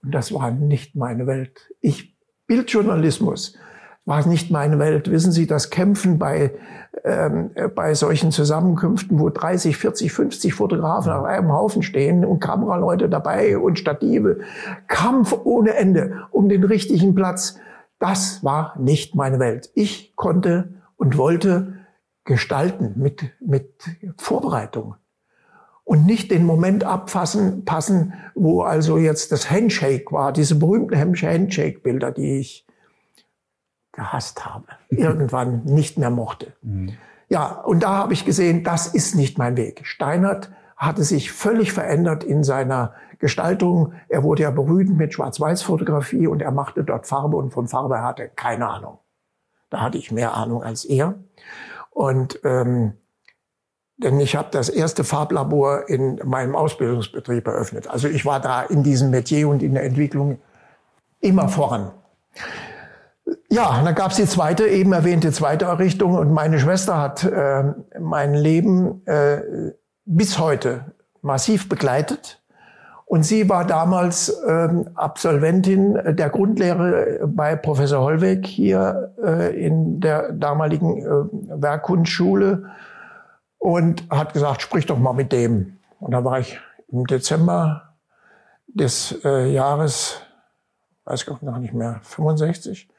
Und 0.03 0.11
das 0.11 0.33
war 0.33 0.49
nicht 0.51 0.95
meine 0.95 1.27
Welt. 1.27 1.69
Ich, 1.79 2.15
Bildjournalismus 2.47 3.55
war 4.05 4.25
nicht 4.27 4.49
meine 4.49 4.79
Welt. 4.79 5.11
Wissen 5.11 5.31
Sie, 5.31 5.45
das 5.45 5.69
Kämpfen 5.69 6.17
bei, 6.17 6.51
ähm, 7.03 7.51
bei 7.75 7.93
solchen 7.93 8.31
Zusammenkünften, 8.31 9.19
wo 9.19 9.29
30, 9.29 9.77
40, 9.77 10.11
50 10.11 10.53
Fotografen 10.55 11.11
auf 11.11 11.25
einem 11.25 11.51
Haufen 11.51 11.83
stehen 11.83 12.25
und 12.25 12.39
Kameraleute 12.39 13.07
dabei 13.07 13.59
und 13.59 13.77
Stative, 13.77 14.39
Kampf 14.87 15.35
ohne 15.43 15.75
Ende 15.75 16.27
um 16.31 16.49
den 16.49 16.63
richtigen 16.63 17.13
Platz, 17.13 17.59
das 17.99 18.43
war 18.43 18.73
nicht 18.79 19.13
meine 19.13 19.37
Welt. 19.37 19.69
Ich 19.75 20.15
konnte 20.15 20.69
und 20.97 21.17
wollte 21.19 21.75
gestalten 22.23 22.93
mit, 22.95 23.25
mit 23.39 23.83
Vorbereitung 24.17 24.95
und 25.91 26.05
nicht 26.05 26.31
den 26.31 26.45
Moment 26.45 26.85
abfassen, 26.85 27.65
passen, 27.65 28.13
wo 28.33 28.61
also 28.61 28.97
jetzt 28.97 29.33
das 29.33 29.51
Handshake 29.51 30.13
war, 30.13 30.31
diese 30.31 30.55
berühmten 30.55 30.97
Handshake-Bilder, 30.97 32.13
die 32.13 32.39
ich 32.39 32.65
gehasst 33.91 34.45
habe, 34.45 34.67
irgendwann 34.87 35.65
nicht 35.65 35.97
mehr 35.97 36.09
mochte. 36.09 36.53
Mhm. 36.61 36.93
Ja, 37.27 37.59
und 37.65 37.83
da 37.83 37.89
habe 37.89 38.13
ich 38.13 38.23
gesehen, 38.23 38.63
das 38.63 38.87
ist 38.87 39.15
nicht 39.15 39.37
mein 39.37 39.57
Weg. 39.57 39.81
Steinert 39.83 40.53
hatte 40.77 41.03
sich 41.03 41.29
völlig 41.29 41.73
verändert 41.73 42.23
in 42.23 42.45
seiner 42.45 42.93
Gestaltung. 43.19 43.91
Er 44.07 44.23
wurde 44.23 44.43
ja 44.43 44.51
berühmt 44.51 44.95
mit 44.95 45.13
Schwarz-Weiß-Fotografie 45.13 46.25
und 46.25 46.41
er 46.41 46.51
machte 46.51 46.85
dort 46.85 47.05
Farbe 47.05 47.35
und 47.35 47.51
von 47.51 47.67
Farbe 47.67 48.01
hatte 48.01 48.29
keine 48.33 48.69
Ahnung. 48.69 48.99
Da 49.69 49.81
hatte 49.81 49.97
ich 49.97 50.09
mehr 50.09 50.35
Ahnung 50.35 50.63
als 50.63 50.85
er. 50.85 51.15
Und 51.89 52.39
ähm, 52.45 52.93
denn 54.03 54.19
ich 54.19 54.35
habe 54.35 54.49
das 54.51 54.69
erste 54.69 55.03
Farblabor 55.03 55.89
in 55.89 56.19
meinem 56.23 56.55
Ausbildungsbetrieb 56.55 57.47
eröffnet. 57.47 57.87
Also 57.87 58.07
ich 58.07 58.25
war 58.25 58.39
da 58.39 58.63
in 58.63 58.83
diesem 58.83 59.11
Metier 59.11 59.47
und 59.47 59.61
in 59.61 59.73
der 59.73 59.83
Entwicklung 59.83 60.39
immer 61.19 61.49
voran. 61.49 61.91
Ja, 63.49 63.81
dann 63.83 63.95
gab 63.95 64.11
es 64.11 64.17
die 64.17 64.25
zweite, 64.25 64.67
eben 64.67 64.93
erwähnte 64.93 65.31
zweite 65.31 65.65
Errichtung 65.65 66.15
und 66.15 66.31
meine 66.31 66.59
Schwester 66.59 66.97
hat 66.97 67.23
äh, 67.23 67.63
mein 67.99 68.33
Leben 68.33 69.05
äh, 69.05 69.41
bis 70.05 70.39
heute 70.39 70.85
massiv 71.21 71.69
begleitet. 71.69 72.41
Und 73.05 73.25
sie 73.25 73.49
war 73.49 73.65
damals 73.65 74.33
ähm, 74.47 74.89
Absolventin 74.95 75.99
der 76.15 76.29
Grundlehre 76.29 77.27
bei 77.27 77.57
Professor 77.57 78.01
Hollweg 78.01 78.47
hier 78.47 79.13
äh, 79.21 79.53
in 79.65 79.99
der 79.99 80.31
damaligen 80.31 81.01
äh, 81.01 81.61
Werkkunstschule 81.61 82.69
und 83.61 84.09
hat 84.09 84.33
gesagt, 84.33 84.63
sprich 84.63 84.87
doch 84.87 84.97
mal 84.97 85.13
mit 85.13 85.31
dem. 85.31 85.77
Und 85.99 86.11
da 86.11 86.23
war 86.23 86.39
ich 86.39 86.59
im 86.87 87.05
Dezember 87.05 87.93
des 88.65 89.23
äh, 89.23 89.53
Jahres, 89.53 90.19
weiß 91.05 91.21
ich 91.21 91.41
noch 91.43 91.59
nicht 91.59 91.73
mehr, 91.73 91.99
65, 92.01 92.89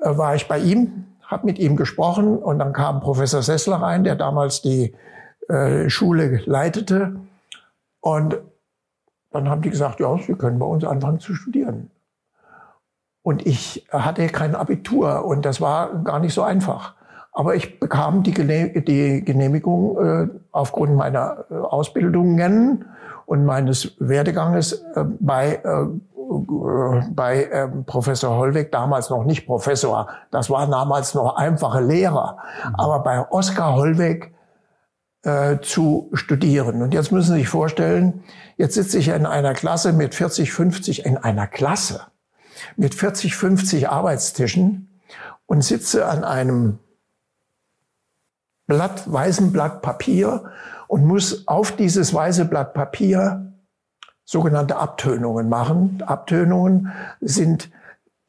äh, 0.00 0.16
war 0.16 0.36
ich 0.36 0.46
bei 0.46 0.60
ihm, 0.60 1.06
habe 1.22 1.44
mit 1.44 1.58
ihm 1.58 1.74
gesprochen 1.74 2.38
und 2.38 2.60
dann 2.60 2.72
kam 2.72 3.00
Professor 3.00 3.42
Sessler 3.42 3.82
rein, 3.82 4.04
der 4.04 4.14
damals 4.14 4.62
die 4.62 4.94
äh, 5.48 5.90
Schule 5.90 6.40
leitete. 6.46 7.16
Und 7.98 8.38
dann 9.32 9.48
haben 9.48 9.62
die 9.62 9.70
gesagt, 9.70 9.98
ja, 9.98 10.16
Sie 10.18 10.34
können 10.34 10.60
bei 10.60 10.66
uns 10.66 10.84
anfangen 10.84 11.18
zu 11.18 11.34
studieren. 11.34 11.90
Und 13.22 13.44
ich 13.44 13.88
hatte 13.90 14.28
kein 14.28 14.54
Abitur 14.54 15.24
und 15.24 15.44
das 15.44 15.60
war 15.60 16.04
gar 16.04 16.20
nicht 16.20 16.32
so 16.32 16.42
einfach. 16.42 16.94
Aber 17.32 17.54
ich 17.54 17.78
bekam 17.78 18.22
die, 18.22 18.32
Genehmigung 18.32 19.98
äh, 19.98 20.28
aufgrund 20.50 20.96
meiner 20.96 21.44
äh, 21.50 21.54
Ausbildungen 21.54 22.86
und 23.26 23.44
meines 23.44 23.96
Werdeganges 24.00 24.72
äh, 24.94 25.04
bei, 25.20 25.60
bei 27.12 27.44
äh, 27.44 27.68
Professor 27.86 28.36
Hollweg, 28.36 28.72
damals 28.72 29.10
noch 29.10 29.24
nicht 29.24 29.46
Professor, 29.46 30.08
das 30.30 30.50
war 30.50 30.66
damals 30.68 31.14
noch 31.14 31.36
einfache 31.36 31.80
Lehrer, 31.80 32.38
aber 32.74 33.00
bei 33.00 33.30
Oskar 33.30 33.74
Hollweg 33.74 34.32
zu 35.60 36.08
studieren. 36.14 36.80
Und 36.80 36.94
jetzt 36.94 37.12
müssen 37.12 37.34
Sie 37.34 37.40
sich 37.40 37.48
vorstellen, 37.50 38.24
jetzt 38.56 38.72
sitze 38.72 38.98
ich 38.98 39.08
in 39.08 39.26
einer 39.26 39.52
Klasse 39.52 39.92
mit 39.92 40.14
40, 40.14 40.50
50, 40.50 41.04
in 41.04 41.18
einer 41.18 41.46
Klasse 41.46 42.06
mit 42.78 42.94
40, 42.94 43.36
50 43.36 43.90
Arbeitstischen 43.90 44.98
und 45.44 45.62
sitze 45.62 46.06
an 46.06 46.24
einem 46.24 46.78
Blatt, 48.70 49.02
weißen 49.12 49.50
Blatt 49.50 49.82
Papier 49.82 50.44
und 50.86 51.04
muss 51.04 51.48
auf 51.48 51.72
dieses 51.72 52.14
weiße 52.14 52.44
Blatt 52.44 52.72
Papier 52.72 53.52
sogenannte 54.24 54.76
Abtönungen 54.76 55.48
machen. 55.48 56.04
Abtönungen 56.06 56.92
sind 57.20 57.68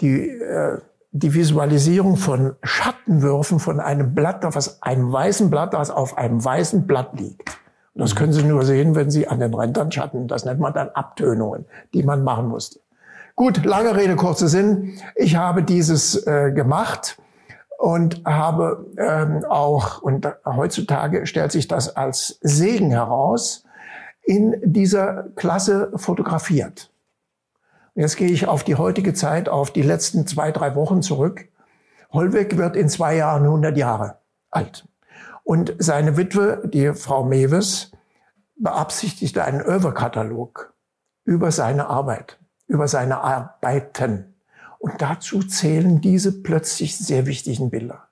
die, 0.02 0.30
äh, 0.30 0.80
die 1.12 1.36
Visualisierung 1.36 2.18
von 2.18 2.56
Schattenwürfen 2.64 3.60
von 3.60 3.80
einem 3.80 4.16
Blatt, 4.16 4.44
auf 4.46 4.58
einem 4.82 5.12
weißen 5.12 5.52
Blatt, 5.52 5.76
das 5.76 5.92
auf 5.92 6.18
einem 6.18 6.44
weißen 6.44 6.88
Blatt 6.88 7.20
liegt. 7.20 7.50
Und 7.94 8.02
das 8.02 8.16
können 8.16 8.34
Sie 8.34 8.42
nur 8.42 8.64
sehen, 8.64 8.96
wenn 8.96 9.12
Sie 9.12 9.28
an 9.28 9.40
den 9.40 9.54
Rändern 9.54 9.92
Schatten, 9.92 10.28
das 10.28 10.44
nennt 10.44 10.60
man 10.60 10.74
dann 10.74 10.90
Abtönungen, 10.90 11.66
die 11.94 12.02
man 12.02 12.24
machen 12.24 12.48
musste. 12.48 12.80
Gut, 13.36 13.64
lange 13.64 13.96
Rede, 13.96 14.16
kurzer 14.16 14.48
Sinn. 14.48 14.94
Ich 15.16 15.36
habe 15.36 15.62
dieses 15.62 16.26
äh, 16.26 16.52
gemacht 16.52 17.21
und 17.82 18.24
habe 18.26 18.86
ähm, 19.00 19.44
auch, 19.50 20.04
und 20.04 20.28
heutzutage 20.46 21.26
stellt 21.26 21.52
sich 21.52 21.68
das 21.68 21.96
als 21.96 22.38
Segen 22.42 22.92
heraus, 22.92 23.64
in 24.22 24.56
dieser 24.64 25.30
Klasse 25.36 25.92
fotografiert. 25.96 26.92
Jetzt 27.96 28.18
gehe 28.18 28.30
ich 28.30 28.48
auf 28.48 28.64
die 28.64 28.76
heutige 28.76 29.16
Zeit, 29.16 29.50
auf 29.50 29.72
die 29.72 29.82
letzten 29.82 30.28
zwei, 30.28 30.52
drei 30.52 30.76
Wochen 30.76 31.02
zurück. 31.02 31.48
Holweg 32.12 32.56
wird 32.60 32.76
in 32.76 32.88
zwei 32.88 33.16
Jahren 33.16 33.46
100 33.46 33.76
Jahre 33.76 34.20
alt. 34.52 34.88
Und 35.44 35.74
seine 35.80 36.18
Witwe, 36.18 36.62
die 36.72 36.94
Frau 36.94 37.24
Mewes, 37.24 37.92
beabsichtigte 38.58 39.44
einen 39.44 39.60
Överkatalog 39.60 40.72
über 41.26 41.52
seine 41.52 41.88
Arbeit, 41.88 42.38
über 42.68 42.88
seine 42.88 43.22
Arbeiten. 43.22 44.31
Und 44.82 45.00
dazu 45.00 45.44
zählen 45.44 46.02
diese 46.02 46.42
plötzlich 46.42 46.98
sehr 46.98 47.28
wichtigen 47.28 47.70
Bilder. 47.70 48.08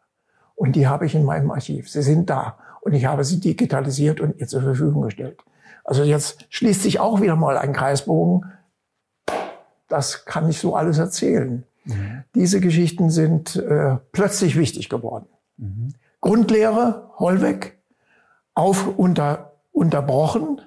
Und 0.53 0.75
die 0.75 0.87
habe 0.87 1.07
ich 1.07 1.15
in 1.15 1.25
meinem 1.25 1.49
Archiv. 1.49 1.89
Sie 1.89 2.03
sind 2.03 2.29
da. 2.29 2.59
Und 2.81 2.93
ich 2.93 3.05
habe 3.05 3.23
sie 3.23 3.39
digitalisiert 3.39 4.21
und 4.21 4.39
ihr 4.39 4.47
zur 4.47 4.61
Verfügung 4.61 5.01
gestellt. 5.01 5.39
Also 5.83 6.03
jetzt 6.03 6.45
schließt 6.49 6.83
sich 6.83 6.99
auch 6.99 7.21
wieder 7.21 7.35
mal 7.35 7.57
ein 7.57 7.73
Kreisbogen. 7.73 8.45
Das 9.87 10.25
kann 10.25 10.47
ich 10.47 10.59
so 10.59 10.75
alles 10.75 10.99
erzählen. 10.99 11.63
Mhm. 11.85 12.23
Diese 12.35 12.61
Geschichten 12.61 13.09
sind 13.09 13.55
äh, 13.55 13.97
plötzlich 14.11 14.55
wichtig 14.55 14.89
geworden. 14.89 15.25
Mhm. 15.57 15.95
Grundlehre, 16.21 17.09
Hollweg, 17.17 17.79
auf 18.53 18.95
unter, 18.95 19.53
unterbrochen, 19.71 20.61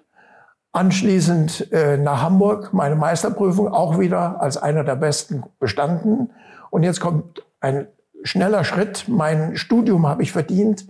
Anschließend 0.73 1.71
äh, 1.71 1.99
nach 1.99 2.23
Hamburg, 2.23 2.73
meine 2.73 2.97
Meisterprüfung 2.97 3.69
auch 3.69 3.99
wieder 3.99 4.41
als 4.41 4.57
einer 4.57 4.85
der 4.85 4.97
besten 4.97 5.45
bestanden. 5.59 6.31
Und 6.71 6.83
jetzt 6.83 7.01
kommt 7.01 7.45
ein 7.61 7.89
schneller 8.23 8.65
Schritt. 8.65 9.05
Mein 9.07 9.57
Studium 9.57 10.07
habe 10.07 10.23
ich 10.23 10.33
verdient, 10.33 10.87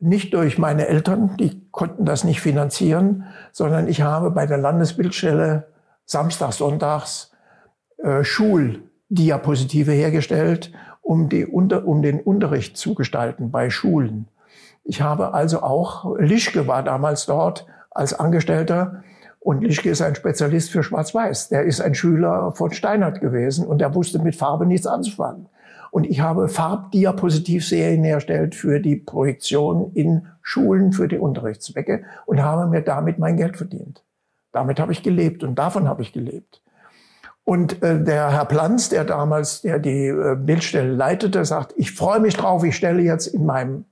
nicht 0.00 0.34
durch 0.34 0.58
meine 0.58 0.88
Eltern, 0.88 1.36
die 1.38 1.68
konnten 1.70 2.04
das 2.04 2.24
nicht 2.24 2.40
finanzieren, 2.40 3.24
sondern 3.52 3.88
ich 3.88 4.02
habe 4.02 4.30
bei 4.30 4.46
der 4.46 4.58
Landesbildstelle 4.58 5.68
samstags, 6.04 6.58
sonntags 6.58 7.32
äh, 7.98 8.22
Schuldiapositive 8.22 9.92
hergestellt, 9.92 10.72
um, 11.00 11.28
die, 11.28 11.46
unter, 11.46 11.86
um 11.86 12.02
den 12.02 12.20
Unterricht 12.20 12.76
zu 12.76 12.94
gestalten 12.94 13.50
bei 13.50 13.70
Schulen. 13.70 14.28
Ich 14.82 15.00
habe 15.00 15.32
also 15.32 15.62
auch, 15.62 16.16
Lischke 16.18 16.66
war 16.66 16.82
damals 16.82 17.24
dort, 17.24 17.66
als 17.94 18.12
Angestellter. 18.12 19.02
Und 19.40 19.62
Lischke 19.62 19.90
ist 19.90 20.02
ein 20.02 20.14
Spezialist 20.14 20.70
für 20.70 20.82
Schwarz-Weiß. 20.82 21.48
Der 21.48 21.64
ist 21.64 21.80
ein 21.80 21.94
Schüler 21.94 22.52
von 22.52 22.72
Steinert 22.72 23.20
gewesen 23.20 23.66
und 23.66 23.78
der 23.78 23.94
wusste 23.94 24.18
mit 24.18 24.36
Farbe 24.36 24.66
nichts 24.66 24.86
anzufangen. 24.86 25.48
Und 25.90 26.04
ich 26.04 26.20
habe 26.20 26.48
Farbdiapositivserien 26.48 28.02
hergestellt 28.02 28.56
für 28.56 28.80
die 28.80 28.96
Projektion 28.96 29.92
in 29.94 30.26
Schulen 30.42 30.92
für 30.92 31.06
die 31.06 31.18
Unterrichtszwecke 31.18 32.04
und 32.26 32.42
habe 32.42 32.66
mir 32.66 32.82
damit 32.82 33.18
mein 33.18 33.36
Geld 33.36 33.56
verdient. 33.56 34.02
Damit 34.50 34.80
habe 34.80 34.92
ich 34.92 35.02
gelebt 35.02 35.44
und 35.44 35.56
davon 35.56 35.88
habe 35.88 36.02
ich 36.02 36.12
gelebt. 36.12 36.62
Und 37.44 37.82
äh, 37.82 38.02
der 38.02 38.32
Herr 38.32 38.46
Planz, 38.46 38.88
der 38.88 39.04
damals 39.04 39.60
der 39.62 39.78
die 39.78 40.06
äh, 40.06 40.34
Bildstelle 40.36 40.92
leitete, 40.92 41.44
sagt, 41.44 41.74
ich 41.76 41.92
freue 41.92 42.18
mich 42.18 42.34
drauf, 42.34 42.64
ich 42.64 42.74
stelle 42.74 43.02
jetzt 43.02 43.26
in 43.26 43.44
meinem 43.44 43.84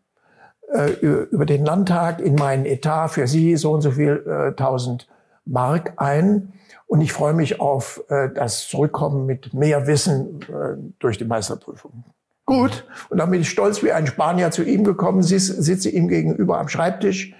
über 1.01 1.45
den 1.45 1.64
Landtag 1.64 2.20
in 2.20 2.35
meinen 2.35 2.64
Etat 2.64 3.09
für 3.09 3.27
Sie 3.27 3.57
so 3.57 3.73
und 3.73 3.83
so 3.83 3.91
viel 3.91 4.25
äh, 4.27 4.55
tausend 4.55 5.07
Mark 5.45 5.95
ein. 5.97 6.53
Und 6.87 7.01
ich 7.01 7.12
freue 7.12 7.33
mich 7.33 7.61
auf 7.61 8.03
äh, 8.09 8.29
das 8.35 8.68
Zurückkommen 8.68 9.27
mit 9.27 9.55
mehr 9.55 9.87
Wissen 9.87 10.41
äh, 10.43 10.77
durch 10.99 11.18
die 11.18 11.25
Meisterprüfung. 11.25 12.05
Gut. 12.45 12.87
Und 13.09 13.18
dann 13.18 13.31
bin 13.31 13.41
ich 13.41 13.51
stolz 13.51 13.83
wie 13.83 13.93
ein 13.93 14.07
Spanier 14.07 14.51
zu 14.51 14.62
ihm 14.62 14.85
gekommen, 14.85 15.23
sitze 15.23 15.89
ihm 15.89 16.09
gegenüber 16.09 16.59
am 16.59 16.68
Schreibtisch 16.68 17.35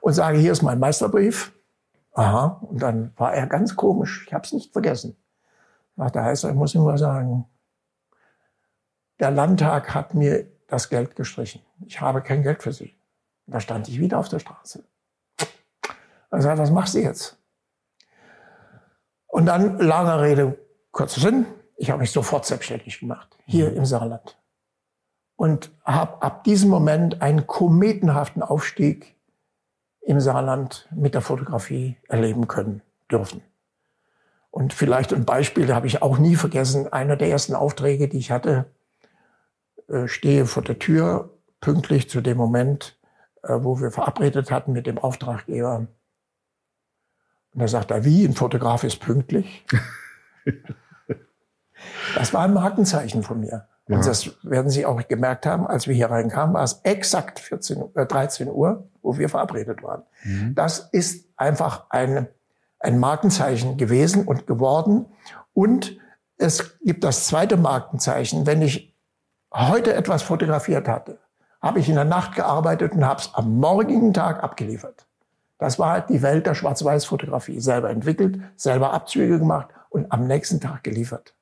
und 0.00 0.12
sage, 0.12 0.38
hier 0.38 0.52
ist 0.52 0.62
mein 0.62 0.78
Meisterbrief. 0.78 1.52
Aha. 2.12 2.60
Und 2.62 2.82
dann 2.82 3.12
war 3.16 3.32
er 3.32 3.46
ganz 3.46 3.76
komisch. 3.76 4.24
Ich 4.26 4.34
habe 4.34 4.44
es 4.44 4.52
nicht 4.52 4.72
vergessen. 4.72 5.16
Ach, 5.96 6.10
da 6.10 6.24
heißt 6.24 6.44
er, 6.44 6.50
ich 6.50 6.56
muss 6.56 6.74
ihm 6.74 6.82
mal 6.82 6.98
sagen, 6.98 7.46
der 9.20 9.30
Landtag 9.30 9.94
hat 9.94 10.14
mir 10.14 10.46
das 10.68 10.88
Geld 10.88 11.16
gestrichen. 11.16 11.62
Ich 11.86 12.00
habe 12.00 12.22
kein 12.22 12.42
Geld 12.42 12.62
für 12.62 12.72
Sie. 12.72 12.94
Da 13.46 13.58
stand 13.60 13.88
ich 13.88 13.98
wieder 13.98 14.18
auf 14.18 14.28
der 14.28 14.38
Straße. 14.38 14.84
Er 16.30 16.42
sagt, 16.42 16.58
was 16.58 16.70
machst 16.70 16.94
du 16.94 17.00
jetzt? 17.00 17.38
Und 19.26 19.46
dann, 19.46 19.78
lange 19.78 20.20
Rede, 20.20 20.58
kurzer 20.92 21.20
Sinn, 21.20 21.46
ich 21.76 21.90
habe 21.90 22.00
mich 22.00 22.12
sofort 22.12 22.44
selbstständig 22.44 23.00
gemacht, 23.00 23.36
hier 23.46 23.72
im 23.72 23.86
Saarland. 23.86 24.38
Und 25.36 25.70
habe 25.84 26.20
ab 26.22 26.44
diesem 26.44 26.68
Moment 26.68 27.22
einen 27.22 27.46
kometenhaften 27.46 28.42
Aufstieg 28.42 29.16
im 30.00 30.20
Saarland 30.20 30.88
mit 30.90 31.14
der 31.14 31.20
Fotografie 31.20 31.96
erleben 32.08 32.48
können 32.48 32.82
dürfen. 33.10 33.42
Und 34.50 34.72
vielleicht 34.72 35.14
ein 35.14 35.24
Beispiel, 35.24 35.66
da 35.66 35.76
habe 35.76 35.86
ich 35.86 36.02
auch 36.02 36.18
nie 36.18 36.34
vergessen, 36.34 36.92
einer 36.92 37.16
der 37.16 37.28
ersten 37.28 37.54
Aufträge, 37.54 38.08
die 38.08 38.18
ich 38.18 38.30
hatte, 38.30 38.66
stehe 40.06 40.46
vor 40.46 40.62
der 40.62 40.78
Tür, 40.78 41.30
pünktlich 41.60 42.08
zu 42.08 42.20
dem 42.20 42.36
Moment, 42.36 42.98
äh, 43.42 43.54
wo 43.60 43.80
wir 43.80 43.90
verabredet 43.90 44.50
hatten 44.50 44.72
mit 44.72 44.86
dem 44.86 44.98
Auftraggeber. 44.98 45.86
Und 47.54 47.60
er 47.60 47.68
sagt, 47.68 47.92
wie, 48.04 48.24
ein 48.24 48.34
Fotograf 48.34 48.84
ist 48.84 49.00
pünktlich? 49.00 49.66
das 52.14 52.32
war 52.34 52.42
ein 52.42 52.54
Markenzeichen 52.54 53.22
von 53.22 53.40
mir. 53.40 53.68
Ja. 53.88 53.96
Und 53.96 54.06
das 54.06 54.30
werden 54.42 54.70
Sie 54.70 54.84
auch 54.84 55.06
gemerkt 55.08 55.46
haben, 55.46 55.66
als 55.66 55.88
wir 55.88 55.94
hier 55.94 56.10
reinkamen, 56.10 56.54
war 56.54 56.62
es 56.62 56.80
exakt 56.82 57.38
14, 57.40 57.94
äh, 57.94 58.06
13 58.06 58.48
Uhr, 58.48 58.88
wo 59.02 59.16
wir 59.16 59.28
verabredet 59.28 59.82
waren. 59.82 60.02
Mhm. 60.24 60.54
Das 60.54 60.90
ist 60.92 61.26
einfach 61.36 61.86
ein, 61.90 62.28
ein 62.78 62.98
Markenzeichen 62.98 63.78
gewesen 63.78 64.26
und 64.26 64.46
geworden. 64.46 65.06
Und 65.54 65.96
es 66.36 66.78
gibt 66.80 67.02
das 67.02 67.26
zweite 67.26 67.56
Markenzeichen, 67.56 68.46
wenn 68.46 68.62
ich 68.62 68.97
heute 69.52 69.94
etwas 69.94 70.22
fotografiert 70.22 70.88
hatte, 70.88 71.18
habe 71.60 71.80
ich 71.80 71.88
in 71.88 71.96
der 71.96 72.04
Nacht 72.04 72.34
gearbeitet 72.34 72.92
und 72.92 73.04
habe 73.04 73.20
es 73.20 73.30
am 73.34 73.58
morgigen 73.58 74.12
Tag 74.14 74.42
abgeliefert. 74.42 75.06
Das 75.58 75.78
war 75.78 76.00
die 76.02 76.22
Welt 76.22 76.46
der 76.46 76.54
Schwarz-Weiß-Fotografie. 76.54 77.60
Selber 77.60 77.90
entwickelt, 77.90 78.40
selber 78.56 78.92
Abzüge 78.92 79.38
gemacht 79.38 79.68
und 79.90 80.10
am 80.12 80.26
nächsten 80.26 80.60
Tag 80.60 80.84
geliefert. 80.84 81.34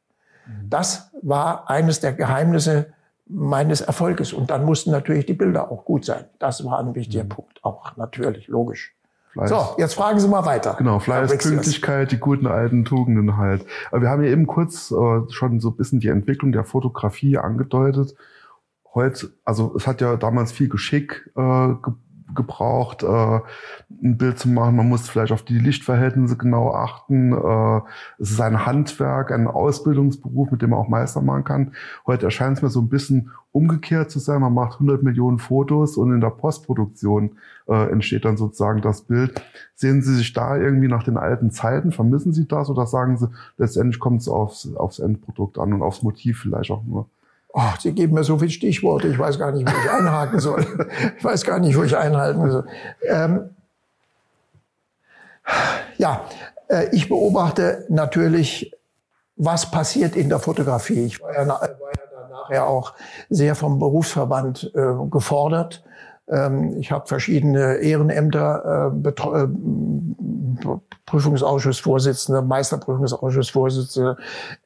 Mhm. 0.47 0.71
Das 0.71 1.11
war 1.21 1.69
eines 1.69 2.01
der 2.01 2.15
Geheimnisse 2.15 2.93
meines 3.27 3.83
Erfolges. 3.83 4.33
Und 4.33 4.51
dann 4.51 4.65
mussten 4.65 4.91
natürlich 4.91 5.27
die 5.27 5.35
Bilder 5.35 5.71
auch 5.71 5.85
gut 5.85 6.05
sein. 6.05 6.25
Das 6.39 6.65
war 6.65 6.79
ein 6.79 6.95
wichtiger 6.95 7.25
mhm. 7.25 7.29
Punkt. 7.29 7.65
Auch 7.65 7.97
natürlich, 7.97 8.49
logisch. 8.49 8.96
Fleiß. 9.37 9.51
So, 9.51 9.75
jetzt 9.77 9.95
fragen 9.95 10.19
Sie 10.19 10.29
mal 10.29 10.47
weiter. 10.47 10.77
Genau, 10.79 10.99
Fleiß, 10.99 11.37
Pünktlichkeit, 11.37 12.11
die 12.11 12.17
guten 12.17 12.47
alten 12.47 12.87
Tugenden 12.87 13.37
halt. 13.37 13.67
Aber 13.91 14.01
wir 14.01 14.09
haben 14.09 14.23
ja 14.23 14.31
eben 14.31 14.47
kurz 14.47 14.91
äh, 14.91 15.31
schon 15.31 15.61
so 15.61 15.71
ein 15.71 15.77
bisschen 15.77 16.01
die 16.01 16.09
Entwicklung 16.09 16.53
der 16.53 16.65
Fotografie 16.65 17.37
angedeutet. 17.37 18.15
Heute, 18.95 19.35
also 19.45 19.75
es 19.77 19.87
hat 19.87 20.01
ja 20.01 20.17
damals 20.17 20.53
viel 20.53 20.71
Geschick 20.71 21.31
äh, 21.37 21.75
gebraucht, 22.37 23.03
äh, 23.03 23.41
ein 24.03 24.17
Bild 24.17 24.39
zu 24.39 24.49
machen. 24.49 24.77
Man 24.77 24.89
muss 24.89 25.09
vielleicht 25.09 25.33
auf 25.33 25.43
die 25.43 25.59
Lichtverhältnisse 25.59 26.37
genau 26.37 26.73
achten. 26.73 27.33
Äh, 27.33 27.81
es 28.19 28.31
ist 28.31 28.41
ein 28.41 28.67
Handwerk, 28.67 29.33
ein 29.33 29.47
Ausbildungsberuf, 29.47 30.51
mit 30.51 30.63
dem 30.63 30.71
man 30.71 30.79
auch 30.79 30.89
Meister 30.89 31.23
machen 31.23 31.45
kann. 31.45 31.73
Heute 32.07 32.27
erscheint 32.27 32.59
es 32.59 32.63
mir 32.63 32.69
so 32.69 32.81
ein 32.81 32.89
bisschen 32.89 33.31
umgekehrt 33.53 34.11
zu 34.11 34.19
sein. 34.19 34.41
Man 34.41 34.55
macht 34.55 34.75
100 34.75 35.03
Millionen 35.03 35.39
Fotos 35.39 35.97
und 35.97 36.13
in 36.13 36.21
der 36.21 36.31
Postproduktion 36.31 37.39
äh, 37.69 37.91
entsteht 37.91 38.25
dann 38.25 38.37
sozusagen 38.37 38.83
das 38.83 39.03
Bild. 39.03 39.41
Sehen 39.75 40.03
Sie 40.03 40.15
sich 40.15 40.33
da 40.33 40.57
irgendwie 40.57 40.89
nach 40.89 41.03
den 41.03 41.17
alten 41.17 41.51
Zeiten? 41.51 41.91
Vermissen 41.91 42.33
Sie 42.33 42.47
das 42.47 42.69
oder 42.69 42.87
sagen 42.87 43.17
Sie, 43.17 43.29
letztendlich 43.57 43.99
kommt 43.99 44.21
es 44.21 44.29
aufs, 44.29 44.75
aufs 44.77 44.99
Endprodukt 44.99 45.59
an 45.59 45.73
und 45.73 45.83
aufs 45.83 46.03
Motiv 46.03 46.41
vielleicht 46.41 46.71
auch 46.71 46.85
nur? 46.85 47.09
Ach, 47.59 47.81
Sie 47.81 47.93
geben 47.93 48.13
mir 48.13 48.23
so 48.23 48.37
viele 48.37 48.51
Stichworte, 48.51 49.09
ich 49.09 49.19
weiß 49.19 49.39
gar 49.39 49.51
nicht, 49.51 49.67
wo 49.67 49.75
ich 49.75 49.91
einhaken 49.91 50.41
soll. 50.41 50.67
Ich 51.17 51.25
weiß 51.25 51.43
gar 51.43 51.59
nicht, 51.59 51.75
wo 51.75 51.85
ich 51.85 51.97
einhalten 51.97 52.51
soll. 52.51 52.67
Ähm, 53.09 53.49
ja, 55.97 56.27
äh, 56.69 56.95
ich 56.95 57.09
beobachte 57.09 57.87
natürlich, 57.89 58.73
was 59.37 59.71
passiert 59.71 60.17
in 60.17 60.29
der 60.29 60.39
Fotografie. 60.39 61.07
Ich 61.07 61.23
war 61.23 61.33
ja, 61.33 61.49
war 61.49 61.63
ja 61.63 62.29
nachher 62.29 62.67
auch 62.67 62.93
sehr 63.31 63.55
vom 63.55 63.79
Berufsverband 63.79 64.73
äh, 64.75 65.09
gefordert. 65.11 65.83
Ähm, 66.29 66.77
ich 66.79 66.91
habe 66.91 67.07
verschiedene 67.07 67.77
Ehrenämter, 67.77 68.93
äh, 69.05 69.09
äh, 69.09 69.49
Prüfungsausschussvorsitzende, 71.05 72.43
Meisterprüfungsausschussvorsitzende, 72.43 74.17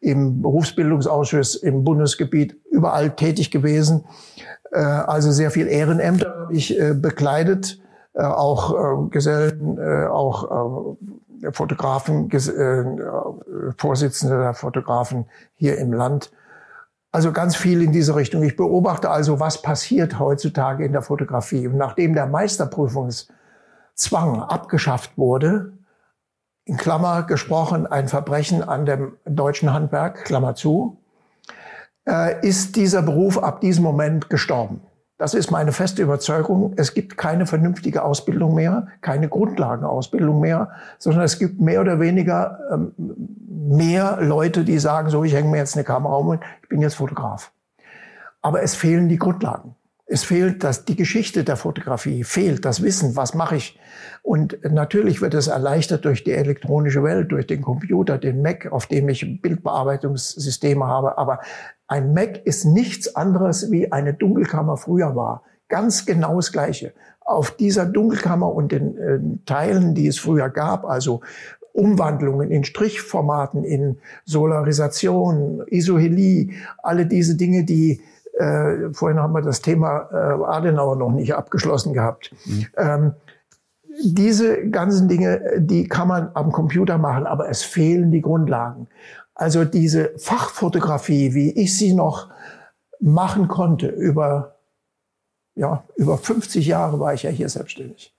im 0.01 0.41
Berufsbildungsausschuss 0.41 1.57
im 1.57 1.85
Bundesgebiet 1.85 2.57
überall 2.71 3.11
tätig 3.11 3.51
gewesen. 3.51 4.05
Äh, 4.73 4.79
also 4.79 5.31
sehr 5.33 5.51
viel 5.51 5.67
Ehrenämter 5.67 6.35
habe 6.43 6.55
ich 6.55 6.79
bekleidet, 6.95 7.79
auch 8.15 9.09
Gesellen, 9.11 9.79
auch 10.09 10.97
Fotografen, 11.53 12.29
Vorsitzende 13.77 14.39
der 14.39 14.55
Fotografen 14.55 15.27
hier 15.55 15.79
im 15.79 15.93
Land. 15.93 16.33
Also 17.13 17.33
ganz 17.33 17.57
viel 17.57 17.83
in 17.83 17.91
diese 17.93 18.15
Richtung. 18.15 18.43
Ich 18.45 18.57
beobachte 18.57 19.11
also, 19.11 19.41
was 19.41 19.63
passiert 19.63 20.19
heutzutage 20.19 20.85
in 20.85 20.93
der 20.93 21.01
Fotografie. 21.03 21.67
Und 21.67 21.77
nachdem 21.77 22.15
der 22.15 22.27
Meisterprüfungszwang 22.27 24.43
abgeschafft 24.43 25.19
wurde, 25.19 25.73
in 26.65 26.77
Klammer 26.77 27.25
gesprochen, 27.25 27.87
ein 27.87 28.07
Verbrechen 28.07 28.63
an 28.63 28.87
dem 28.87 29.17
deutschen 29.25 29.73
Handwerk, 29.73 30.25
Klammer 30.25 30.55
zu, 30.55 30.99
äh, 32.07 32.47
ist 32.47 32.77
dieser 32.77 33.03
Beruf 33.03 33.39
ab 33.39 33.61
diesem 33.61 33.83
Moment 33.83 34.31
gestorben. 34.31 34.81
Das 35.21 35.35
ist 35.35 35.51
meine 35.51 35.73
feste 35.73 36.01
Überzeugung. 36.01 36.73
Es 36.79 36.95
gibt 36.95 37.18
keine 37.18 37.45
vernünftige 37.45 38.05
Ausbildung 38.05 38.55
mehr, 38.55 38.87
keine 39.03 39.29
Grundlagenausbildung 39.29 40.41
mehr, 40.41 40.71
sondern 40.97 41.25
es 41.25 41.39
gibt 41.39 41.61
mehr 41.61 41.83
oder 41.83 42.01
weniger 42.01 42.59
ähm, 42.73 42.93
mehr 43.47 44.16
Leute, 44.23 44.64
die 44.64 44.79
sagen, 44.79 45.11
so, 45.11 45.23
ich 45.23 45.35
hänge 45.35 45.51
mir 45.51 45.59
jetzt 45.59 45.77
eine 45.77 45.85
Kamera 45.85 46.16
um 46.16 46.29
und 46.29 46.41
ich 46.62 46.71
bin 46.71 46.81
jetzt 46.81 46.95
Fotograf. 46.95 47.53
Aber 48.41 48.62
es 48.62 48.75
fehlen 48.75 49.11
die 49.11 49.18
Grundlagen. 49.18 49.75
Es 50.13 50.25
fehlt 50.25 50.65
das, 50.65 50.85
die 50.85 50.97
Geschichte 50.97 51.45
der 51.45 51.57
Fotografie, 51.57 52.25
fehlt 52.25 52.65
das 52.65 52.83
Wissen, 52.83 53.15
was 53.15 53.33
mache 53.33 53.55
ich. 53.55 53.79
Und 54.23 54.59
natürlich 54.69 55.21
wird 55.23 55.35
es 55.35 55.47
erleichtert 55.47 56.05
durch 56.05 56.25
die 56.25 56.33
elektronische 56.33 57.05
Welt, 57.05 57.31
durch 57.31 57.47
den 57.47 57.63
Computer, 57.63 58.19
den 58.19 58.43
Mac, 58.43 58.67
auf 58.73 58.87
dem 58.87 59.09
ich 59.09 59.41
Bildbearbeitungssysteme 59.41 60.85
habe. 60.85 61.17
Aber 61.17 61.39
ein 61.87 62.13
Mac 62.13 62.45
ist 62.45 62.65
nichts 62.65 63.15
anderes, 63.15 63.71
wie 63.71 63.93
eine 63.93 64.13
Dunkelkammer 64.13 64.77
früher 64.77 65.15
war. 65.15 65.45
Ganz 65.69 66.07
genau 66.07 66.35
das 66.35 66.51
Gleiche. 66.51 66.93
Auf 67.21 67.53
dieser 67.53 67.87
Dunkelkammer 67.87 68.53
und 68.53 68.73
den 68.73 68.99
äh, 68.99 69.21
Teilen, 69.47 69.95
die 69.95 70.09
es 70.09 70.19
früher 70.19 70.51
gab, 70.51 70.87
also 70.87 71.21
Umwandlungen 71.73 72.51
in 72.51 72.65
Strichformaten, 72.65 73.63
in 73.63 73.99
Solarisation, 74.25 75.63
Isohelie, 75.69 76.51
alle 76.83 77.07
diese 77.07 77.37
Dinge, 77.37 77.63
die 77.63 78.01
äh, 78.41 78.93
vorhin 78.95 79.20
haben 79.20 79.34
wir 79.34 79.43
das 79.43 79.61
Thema 79.61 80.09
äh, 80.12 80.45
Adenauer 80.45 80.97
noch 80.97 81.11
nicht 81.11 81.34
abgeschlossen 81.34 81.93
gehabt. 81.93 82.32
Mhm. 82.47 82.66
Ähm, 82.76 83.14
diese 84.03 84.68
ganzen 84.70 85.09
Dinge, 85.09 85.43
die 85.59 85.88
kann 85.88 86.09
man 86.09 86.30
am 86.34 86.53
Computer 86.53 86.97
machen, 86.97 87.26
aber 87.26 87.51
es 87.51 87.62
fehlen 87.62 88.11
die 88.11 88.22
Grundlagen. 88.22 88.88
Also 89.34 89.64
diese 89.64 90.12
Fachfotografie, 90.16 91.34
wie 91.34 91.51
ich 91.51 91.76
sie 91.76 91.93
noch 91.93 92.30
machen 93.01 93.49
konnte, 93.49 93.88
über, 93.88 94.57
ja, 95.55 95.84
über 95.97 96.16
50 96.16 96.66
Jahre 96.66 96.99
war 96.99 97.12
ich 97.12 97.24
ja 97.24 97.30
hier 97.30 97.49
selbstständig, 97.49 98.14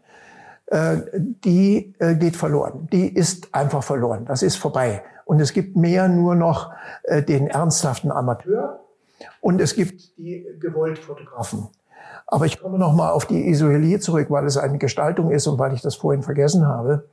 äh, 0.68 0.98
die 1.16 1.96
äh, 2.00 2.16
geht 2.16 2.36
verloren. 2.36 2.88
Die 2.92 3.08
ist 3.08 3.54
einfach 3.56 3.84
verloren. 3.84 4.26
Das 4.26 4.44
ist 4.44 4.58
vorbei. 4.58 5.04
Und 5.26 5.40
es 5.40 5.54
gibt 5.54 5.78
mehr 5.78 6.08
nur 6.08 6.36
noch 6.36 6.72
äh, 7.04 7.24
den 7.24 7.48
ernsthaften 7.48 8.12
Amateur, 8.12 8.82
und 9.42 9.62
es 9.62 9.76
gibt 9.76 10.18
die 10.18 10.46
gewollt 10.60 11.00
Fotografen. 11.00 11.68
Aber 12.28 12.46
ich 12.46 12.60
komme 12.60 12.78
noch 12.78 12.94
mal 12.94 13.12
auf 13.12 13.26
die 13.26 13.50
Isohelie 13.50 14.00
zurück, 14.00 14.28
weil 14.30 14.46
es 14.46 14.58
eine 14.58 14.78
Gestaltung 14.78 15.32
ist 15.32 15.48
und 15.48 15.60
weil 15.60 15.74
ich 15.74 15.82
das 15.82 15.96
vorhin 15.96 16.24
vergessen 16.24 16.68
habe. 16.68 17.06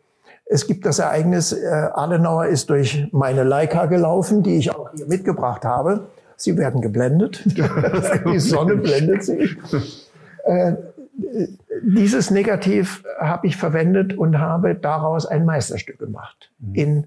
Es 0.46 0.66
gibt 0.66 0.86
das 0.86 0.98
Ereignis, 0.98 1.52
äh, 1.52 1.66
Adenauer 1.92 2.46
ist 2.46 2.70
durch 2.70 3.08
meine 3.12 3.44
Leica 3.44 3.86
gelaufen, 3.86 4.42
die 4.42 4.56
ich 4.56 4.74
auch 4.74 4.90
hier 4.94 5.06
mitgebracht 5.06 5.64
habe. 5.64 6.08
Sie 6.36 6.56
werden 6.56 6.80
geblendet. 6.80 7.44
die 8.32 8.38
Sonne 8.38 8.76
blendet 8.76 9.24
sie. 9.24 9.56
Äh, 10.44 10.76
dieses 11.82 12.30
Negativ 12.30 13.04
habe 13.18 13.46
ich 13.46 13.56
verwendet 13.56 14.16
und 14.16 14.38
habe 14.38 14.74
daraus 14.74 15.26
ein 15.26 15.44
Meisterstück 15.44 15.98
gemacht 15.98 16.50
mhm. 16.58 16.74
in 16.74 17.06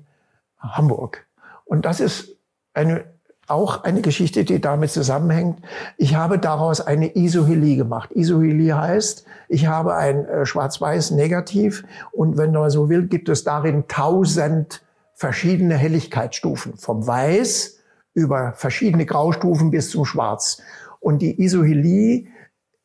Hamburg. 0.59 1.25
Und 1.65 1.85
das 1.85 1.99
ist 1.99 2.35
eine, 2.73 3.03
auch 3.51 3.83
eine 3.83 4.01
Geschichte, 4.01 4.43
die 4.43 4.59
damit 4.59 4.91
zusammenhängt. 4.91 5.59
Ich 5.97 6.15
habe 6.15 6.39
daraus 6.39 6.81
eine 6.81 7.15
Isohelie 7.15 7.75
gemacht. 7.75 8.11
Isohelie 8.13 8.75
heißt, 8.77 9.25
ich 9.49 9.67
habe 9.67 9.95
ein 9.95 10.25
äh, 10.25 10.45
schwarz-weiß 10.45 11.11
Negativ 11.11 11.83
und 12.11 12.37
wenn 12.37 12.51
man 12.51 12.69
so 12.69 12.89
will, 12.89 13.07
gibt 13.07 13.29
es 13.29 13.43
darin 13.43 13.85
tausend 13.87 14.81
verschiedene 15.13 15.75
Helligkeitsstufen. 15.75 16.77
Vom 16.77 17.05
Weiß 17.05 17.77
über 18.13 18.53
verschiedene 18.55 19.05
Graustufen 19.05 19.71
bis 19.71 19.91
zum 19.91 20.05
Schwarz. 20.05 20.61
Und 20.99 21.21
die 21.21 21.41
Isohelie 21.41 22.27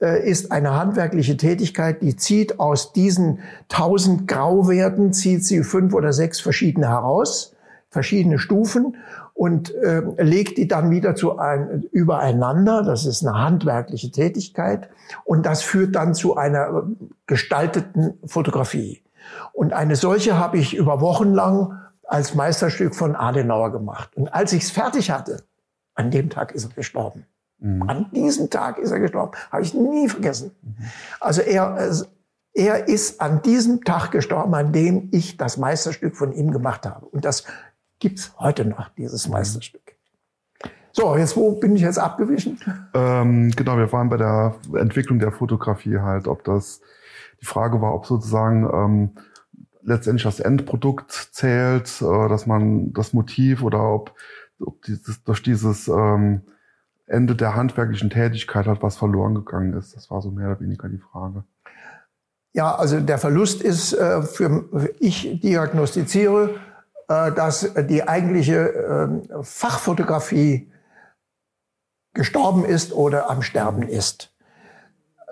äh, 0.00 0.28
ist 0.28 0.52
eine 0.52 0.74
handwerkliche 0.74 1.36
Tätigkeit, 1.36 2.02
die 2.02 2.16
zieht 2.16 2.60
aus 2.60 2.92
diesen 2.92 3.40
tausend 3.68 4.28
Grauwerten, 4.28 5.12
zieht 5.12 5.44
sie 5.44 5.62
fünf 5.62 5.94
oder 5.94 6.12
sechs 6.12 6.40
verschiedene 6.40 6.88
heraus, 6.88 7.54
verschiedene 7.90 8.38
Stufen 8.38 8.96
und 9.37 9.74
äh, 9.74 10.01
legt 10.16 10.57
die 10.57 10.66
dann 10.66 10.91
wieder 10.91 11.14
zu 11.14 11.39
ein, 11.39 11.84
übereinander. 11.93 12.82
Das 12.82 13.05
ist 13.05 13.24
eine 13.24 13.39
handwerkliche 13.39 14.11
Tätigkeit 14.11 14.89
und 15.24 15.45
das 15.45 15.62
führt 15.62 15.95
dann 15.95 16.14
zu 16.14 16.37
einer 16.37 16.84
gestalteten 17.26 18.18
Fotografie. 18.24 19.03
Und 19.53 19.74
eine 19.74 19.95
solche 19.95 20.39
habe 20.39 20.57
ich 20.57 20.74
über 20.74 21.03
Wochen 21.03 21.34
lang 21.34 21.78
als 22.03 22.34
Meisterstück 22.34 22.95
von 22.95 23.14
Adenauer 23.14 23.72
gemacht. 23.72 24.16
Und 24.16 24.32
als 24.32 24.55
ich 24.55 24.62
es 24.62 24.70
fertig 24.70 25.11
hatte, 25.11 25.43
an 25.95 26.11
dem 26.11 26.30
Tag 26.30 26.53
ist 26.53 26.64
er 26.64 26.74
gestorben. 26.74 27.26
Mhm. 27.59 27.82
An 27.89 28.07
diesem 28.12 28.49
Tag 28.49 28.78
ist 28.78 28.91
er 28.91 29.01
gestorben. 29.01 29.32
Habe 29.51 29.62
ich 29.62 29.74
nie 29.74 30.09
vergessen. 30.09 30.53
Mhm. 30.62 30.76
Also 31.20 31.43
er, 31.43 31.91
er 32.55 32.89
ist 32.89 33.20
an 33.20 33.43
diesem 33.43 33.84
Tag 33.84 34.12
gestorben, 34.12 34.55
an 34.55 34.72
dem 34.72 35.09
ich 35.12 35.37
das 35.37 35.59
Meisterstück 35.59 36.16
von 36.16 36.32
ihm 36.32 36.53
gemacht 36.53 36.87
habe. 36.87 37.05
Und 37.07 37.26
das 37.26 37.45
gibt's 37.99 38.34
heute 38.38 38.64
noch, 38.64 38.88
dieses 38.90 39.26
mhm. 39.26 39.34
Meisterstück. 39.34 39.97
So, 40.92 41.14
jetzt 41.16 41.36
wo 41.36 41.53
bin 41.53 41.76
ich 41.76 41.82
jetzt 41.82 41.99
abgewichen? 41.99 42.59
Ähm, 42.94 43.51
genau, 43.51 43.76
wir 43.76 43.92
waren 43.92 44.09
bei 44.09 44.16
der 44.16 44.55
Entwicklung 44.74 45.18
der 45.18 45.30
Fotografie 45.30 45.99
halt, 45.99 46.26
ob 46.26 46.42
das 46.44 46.80
die 47.42 47.44
Frage 47.44 47.82
war, 47.82 47.94
ob 47.94 48.07
sozusagen 48.07 48.64
ähm, 48.72 49.11
letztendlich 49.82 50.22
das 50.22 50.40
Endprodukt 50.40 51.12
zählt, 51.32 52.01
äh, 52.01 52.28
dass 52.28 52.47
man 52.47 52.94
das 52.94 53.12
Motiv 53.12 53.62
oder 53.62 53.82
ob, 53.82 54.14
ob 54.59 54.80
dieses, 54.82 55.22
durch 55.22 55.42
dieses 55.42 55.86
ähm, 55.88 56.40
Ende 57.07 57.36
der 57.36 57.55
handwerklichen 57.55 58.11
Tätigkeit 58.11 58.66
hat 58.66 58.82
was 58.82 58.97
verloren 58.97 59.34
gegangen 59.34 59.74
ist. 59.74 59.94
Das 59.94 60.11
war 60.11 60.22
so 60.22 60.30
mehr 60.30 60.49
oder 60.49 60.61
weniger 60.61 60.88
die 60.88 60.99
Frage. 60.99 61.44
Ja, 62.53 62.74
also 62.74 63.01
der 63.01 63.18
Verlust 63.18 63.61
ist 63.61 63.92
äh, 63.92 64.22
für 64.22 64.64
ich 64.99 65.40
diagnostiziere, 65.40 66.55
dass 67.09 67.72
die 67.88 68.07
eigentliche 68.07 68.57
äh, 68.57 69.42
Fachfotografie 69.42 70.72
gestorben 72.14 72.64
ist 72.64 72.92
oder 72.92 73.30
am 73.30 73.42
Sterben 73.42 73.82
ist. 73.82 74.34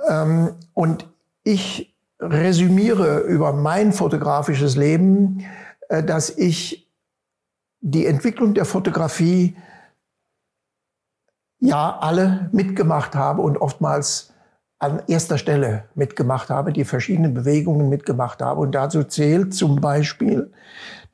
Ähm, 0.08 0.54
und 0.72 1.08
ich 1.42 1.96
resümiere 2.20 3.20
über 3.20 3.52
mein 3.52 3.92
fotografisches 3.92 4.76
Leben, 4.76 5.44
äh, 5.88 6.02
dass 6.02 6.30
ich 6.30 6.88
die 7.80 8.06
Entwicklung 8.06 8.54
der 8.54 8.64
Fotografie 8.64 9.56
ja 11.58 11.98
alle 11.98 12.48
mitgemacht 12.52 13.14
habe 13.14 13.42
und 13.42 13.58
oftmals 13.58 14.32
an 14.78 15.02
erster 15.06 15.38
Stelle 15.38 15.84
mitgemacht 15.94 16.50
habe, 16.50 16.72
die 16.72 16.84
verschiedenen 16.84 17.32
Bewegungen 17.32 17.88
mitgemacht 17.88 18.42
habe. 18.42 18.60
Und 18.60 18.72
dazu 18.72 19.04
zählt 19.04 19.54
zum 19.54 19.80
Beispiel 19.80 20.52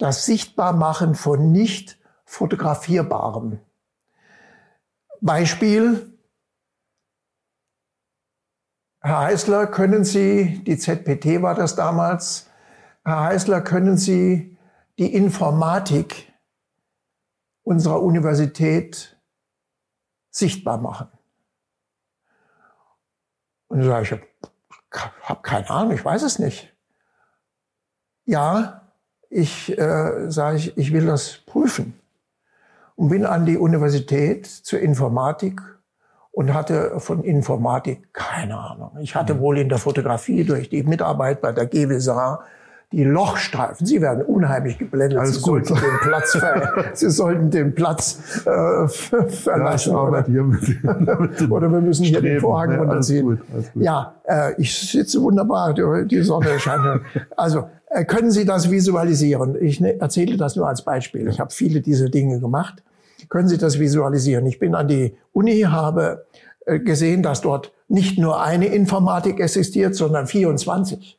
das 0.00 0.24
Sichtbarmachen 0.24 1.14
von 1.14 1.52
nicht 1.52 1.98
fotografierbarem. 2.24 3.60
Beispiel, 5.20 6.18
Herr 9.00 9.20
Heißler, 9.20 9.66
können 9.66 10.04
Sie, 10.04 10.64
die 10.64 10.78
ZPT 10.78 11.42
war 11.42 11.54
das 11.54 11.76
damals, 11.76 12.48
Herr 13.04 13.20
Heißler, 13.20 13.60
können 13.60 13.98
Sie 13.98 14.58
die 14.98 15.12
Informatik 15.14 16.32
unserer 17.62 18.02
Universität 18.02 19.20
sichtbar 20.30 20.78
machen. 20.78 21.08
Und 23.68 23.80
dann 23.80 23.88
sage 23.88 24.02
ich, 24.02 24.98
habe 25.22 25.42
keine 25.42 25.68
Ahnung, 25.68 25.92
ich 25.92 26.04
weiß 26.04 26.22
es 26.22 26.38
nicht. 26.38 26.74
Ja, 28.24 28.79
ich 29.30 29.78
äh, 29.78 30.30
sage 30.30 30.56
ich, 30.56 30.76
ich 30.76 30.92
will 30.92 31.06
das 31.06 31.38
prüfen 31.46 31.94
und 32.96 33.08
bin 33.08 33.24
an 33.24 33.46
die 33.46 33.56
Universität 33.56 34.46
zur 34.46 34.80
Informatik 34.80 35.60
und 36.32 36.52
hatte 36.52 36.98
von 36.98 37.22
Informatik 37.22 38.12
keine 38.12 38.58
Ahnung. 38.58 38.98
Ich 39.00 39.14
hatte 39.14 39.38
wohl 39.40 39.58
in 39.58 39.68
der 39.68 39.78
Fotografie 39.78 40.44
durch 40.44 40.68
die 40.68 40.82
Mitarbeit 40.82 41.40
bei 41.40 41.52
der 41.52 41.66
GWSA 41.66 42.44
die 42.92 43.04
Lochstreifen, 43.04 43.86
sie 43.86 44.00
werden 44.00 44.24
unheimlich 44.24 44.76
geblendet. 44.76 45.20
Alles 45.20 45.36
sie 45.36 45.42
gut. 45.42 45.64
sollten 45.66 45.80
den 45.80 46.00
Platz, 46.00 46.32
ver 46.32 46.84
sie 46.94 47.10
sollten 47.10 47.50
den 47.50 47.74
Platz 47.74 48.44
äh, 48.44 48.88
verlassen. 48.88 49.92
Ja, 49.92 50.02
oder, 50.02 50.24
hier 50.24 50.42
mit, 50.42 50.84
mit 51.20 51.50
oder 51.50 51.70
wir 51.70 51.80
müssen 51.80 52.04
hier 52.04 52.20
den 52.20 52.40
Vorhang 52.40 52.70
ne? 52.70 52.78
runterziehen. 52.78 53.28
Alles 53.28 53.38
gut, 53.38 53.48
alles 53.54 53.72
gut. 53.72 53.82
Ja, 53.84 54.14
äh, 54.24 54.60
ich 54.60 54.76
sitze 54.76 55.22
wunderbar, 55.22 55.72
die, 55.72 56.22
Sonne 56.22 56.58
scheint. 56.58 56.80
Also 57.36 57.68
können 58.06 58.30
Sie 58.30 58.44
das 58.44 58.70
visualisieren? 58.70 59.56
Ich 59.60 59.80
ne, 59.80 60.00
erzähle 60.00 60.36
das 60.36 60.56
nur 60.56 60.68
als 60.68 60.82
Beispiel. 60.82 61.28
Ich 61.28 61.40
habe 61.40 61.50
viele 61.50 61.80
dieser 61.80 62.08
Dinge 62.08 62.40
gemacht. 62.40 62.82
Können 63.28 63.48
Sie 63.48 63.58
das 63.58 63.78
visualisieren? 63.78 64.46
Ich 64.46 64.58
bin 64.58 64.74
an 64.74 64.88
die 64.88 65.16
Uni, 65.32 65.62
habe 65.62 66.26
äh, 66.66 66.78
gesehen, 66.78 67.22
dass 67.22 67.40
dort 67.40 67.72
nicht 67.88 68.18
nur 68.18 68.42
eine 68.42 68.66
Informatik 68.66 69.40
existiert, 69.40 69.94
sondern 69.94 70.26
24. 70.26 71.18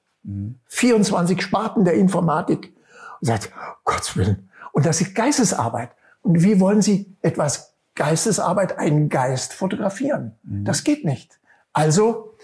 24 0.67 1.41
Sparten 1.41 1.83
der 1.83 1.95
Informatik. 1.95 2.73
Und 3.19 3.27
sagt, 3.27 3.51
Gottes 3.83 4.15
Willen. 4.15 4.49
Und 4.71 4.85
das 4.85 5.01
ist 5.01 5.13
Geistesarbeit. 5.13 5.89
Und 6.21 6.43
wie 6.43 6.59
wollen 6.59 6.81
Sie 6.81 7.15
etwas 7.21 7.73
Geistesarbeit, 7.95 8.77
einen 8.77 9.09
Geist 9.09 9.53
fotografieren? 9.53 10.33
Mhm. 10.43 10.65
Das 10.65 10.83
geht 10.83 11.03
nicht. 11.03 11.39
Also 11.73 12.35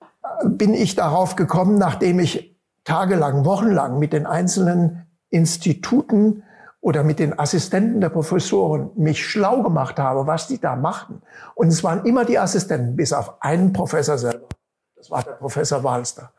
äh, 0.00 0.48
bin 0.48 0.74
ich 0.74 0.94
darauf 0.94 1.36
gekommen, 1.36 1.78
nachdem 1.78 2.18
ich 2.20 2.47
tagelang, 2.88 3.44
wochenlang 3.44 3.98
mit 3.98 4.12
den 4.12 4.26
einzelnen 4.26 5.06
Instituten 5.30 6.42
oder 6.80 7.04
mit 7.04 7.18
den 7.18 7.38
Assistenten 7.38 8.00
der 8.00 8.08
Professoren 8.08 8.90
mich 8.96 9.24
schlau 9.24 9.62
gemacht 9.62 9.98
habe, 9.98 10.26
was 10.26 10.48
die 10.48 10.60
da 10.60 10.76
machten. 10.76 11.22
Und 11.54 11.68
es 11.68 11.84
waren 11.84 12.04
immer 12.04 12.24
die 12.24 12.38
Assistenten, 12.38 12.96
bis 12.96 13.12
auf 13.12 13.42
einen 13.42 13.72
Professor 13.72 14.16
selber. 14.16 14.48
Das 14.96 15.10
war 15.10 15.22
der 15.22 15.32
Professor 15.32 15.84
Walster 15.84 16.32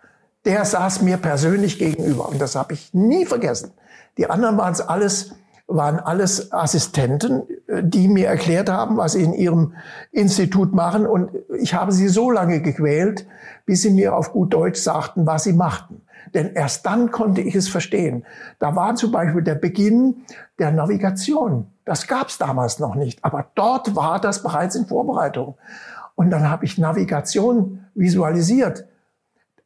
der 0.45 0.65
saß 0.65 1.01
mir 1.01 1.17
persönlich 1.17 1.79
gegenüber 1.79 2.29
und 2.29 2.39
das 2.39 2.55
habe 2.55 2.73
ich 2.73 2.93
nie 2.93 3.25
vergessen. 3.25 3.71
Die 4.17 4.29
anderen 4.29 4.57
waren 4.57 4.73
es 4.73 4.81
alles 4.81 5.35
waren 5.71 5.99
alles 5.99 6.51
Assistenten, 6.51 7.43
die 7.67 8.07
mir 8.07 8.25
erklärt 8.25 8.71
haben, 8.71 8.97
was 8.97 9.11
sie 9.11 9.21
in 9.21 9.33
ihrem 9.33 9.75
Institut 10.11 10.73
machen. 10.73 11.05
Und 11.05 11.29
ich 11.61 11.75
habe 11.75 11.91
sie 11.91 12.07
so 12.07 12.31
lange 12.31 12.59
gequält, 12.63 13.27
bis 13.67 13.83
sie 13.83 13.91
mir 13.91 14.15
auf 14.15 14.31
gut 14.31 14.51
Deutsch 14.51 14.79
sagten, 14.79 15.27
was 15.27 15.43
sie 15.43 15.53
machten. 15.53 16.01
Denn 16.33 16.53
erst 16.53 16.85
dann 16.85 17.11
konnte 17.11 17.41
ich 17.41 17.55
es 17.55 17.69
verstehen. 17.69 18.25
Da 18.59 18.75
war 18.75 18.95
zum 18.95 19.11
Beispiel 19.11 19.41
der 19.41 19.55
Beginn 19.55 20.25
der 20.57 20.71
Navigation. 20.71 21.67
Das 21.85 22.07
gab 22.07 22.27
es 22.27 22.37
damals 22.37 22.79
noch 22.79 22.95
nicht. 22.95 23.23
Aber 23.23 23.47
dort 23.55 23.95
war 23.95 24.19
das 24.19 24.43
bereits 24.43 24.75
in 24.75 24.87
Vorbereitung. 24.87 25.57
Und 26.15 26.29
dann 26.31 26.49
habe 26.49 26.65
ich 26.65 26.77
Navigation 26.77 27.85
visualisiert. 27.95 28.85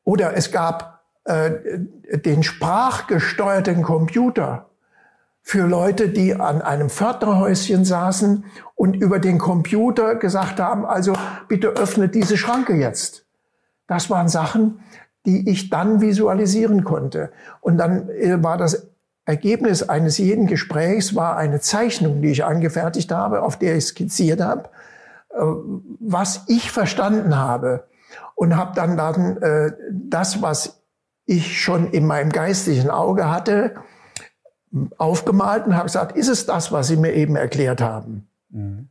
Oder 0.04 0.36
es 0.36 0.52
gab 0.52 1.02
äh, 1.26 1.80
den 2.18 2.44
sprachgesteuerten 2.44 3.82
Computer 3.82 4.70
für 5.42 5.68
Leute, 5.68 6.10
die 6.10 6.36
an 6.36 6.62
einem 6.62 6.90
Pförtnerhäuschen 6.90 7.84
saßen 7.84 8.46
und 8.76 8.96
über 8.96 9.20
den 9.20 9.38
Computer 9.38 10.16
gesagt 10.16 10.60
haben, 10.60 10.86
also 10.86 11.14
bitte 11.50 11.68
öffne 11.68 12.08
diese 12.08 12.38
Schranke 12.38 12.76
jetzt. 12.76 13.26
Das 13.88 14.10
waren 14.10 14.30
Sachen, 14.30 14.80
die 15.26 15.50
ich 15.50 15.70
dann 15.70 16.02
visualisieren 16.02 16.84
konnte. 16.84 17.32
Und 17.62 17.78
dann 17.78 18.10
äh, 18.10 18.44
war 18.44 18.58
das 18.58 18.88
Ergebnis 19.26 19.88
eines 19.88 20.18
jeden 20.18 20.48
Gesprächs 20.48 21.16
war 21.16 21.38
eine 21.38 21.62
Zeichnung, 21.62 22.22
die 22.22 22.32
ich 22.32 22.44
angefertigt 22.44 23.12
habe, 23.12 23.42
auf 23.42 23.58
der 23.58 23.78
ich 23.78 23.86
skizziert 23.86 24.42
habe, 24.42 24.70
äh, 25.30 25.42
was 26.00 26.44
ich 26.48 26.72
verstanden 26.72 27.38
habe 27.38 27.86
und 28.36 28.58
habe 28.58 28.76
dann, 28.76 28.98
dann 28.98 29.42
äh, 29.42 29.72
das, 29.92 30.42
was 30.42 30.82
ich 31.26 31.62
schon 31.62 31.92
in 31.92 32.06
meinem 32.06 32.32
geistigen 32.32 32.90
Auge 32.90 33.32
hatte, 33.32 33.76
aufgemalt 34.98 35.68
und 35.68 35.76
habe 35.76 35.86
gesagt, 35.86 36.18
ist 36.18 36.28
es 36.28 36.46
das, 36.46 36.72
was 36.72 36.88
Sie 36.88 36.98
mir 36.98 37.14
eben 37.14 37.36
erklärt 37.36 37.82
haben? 37.82 38.28
Mhm. 38.50 38.90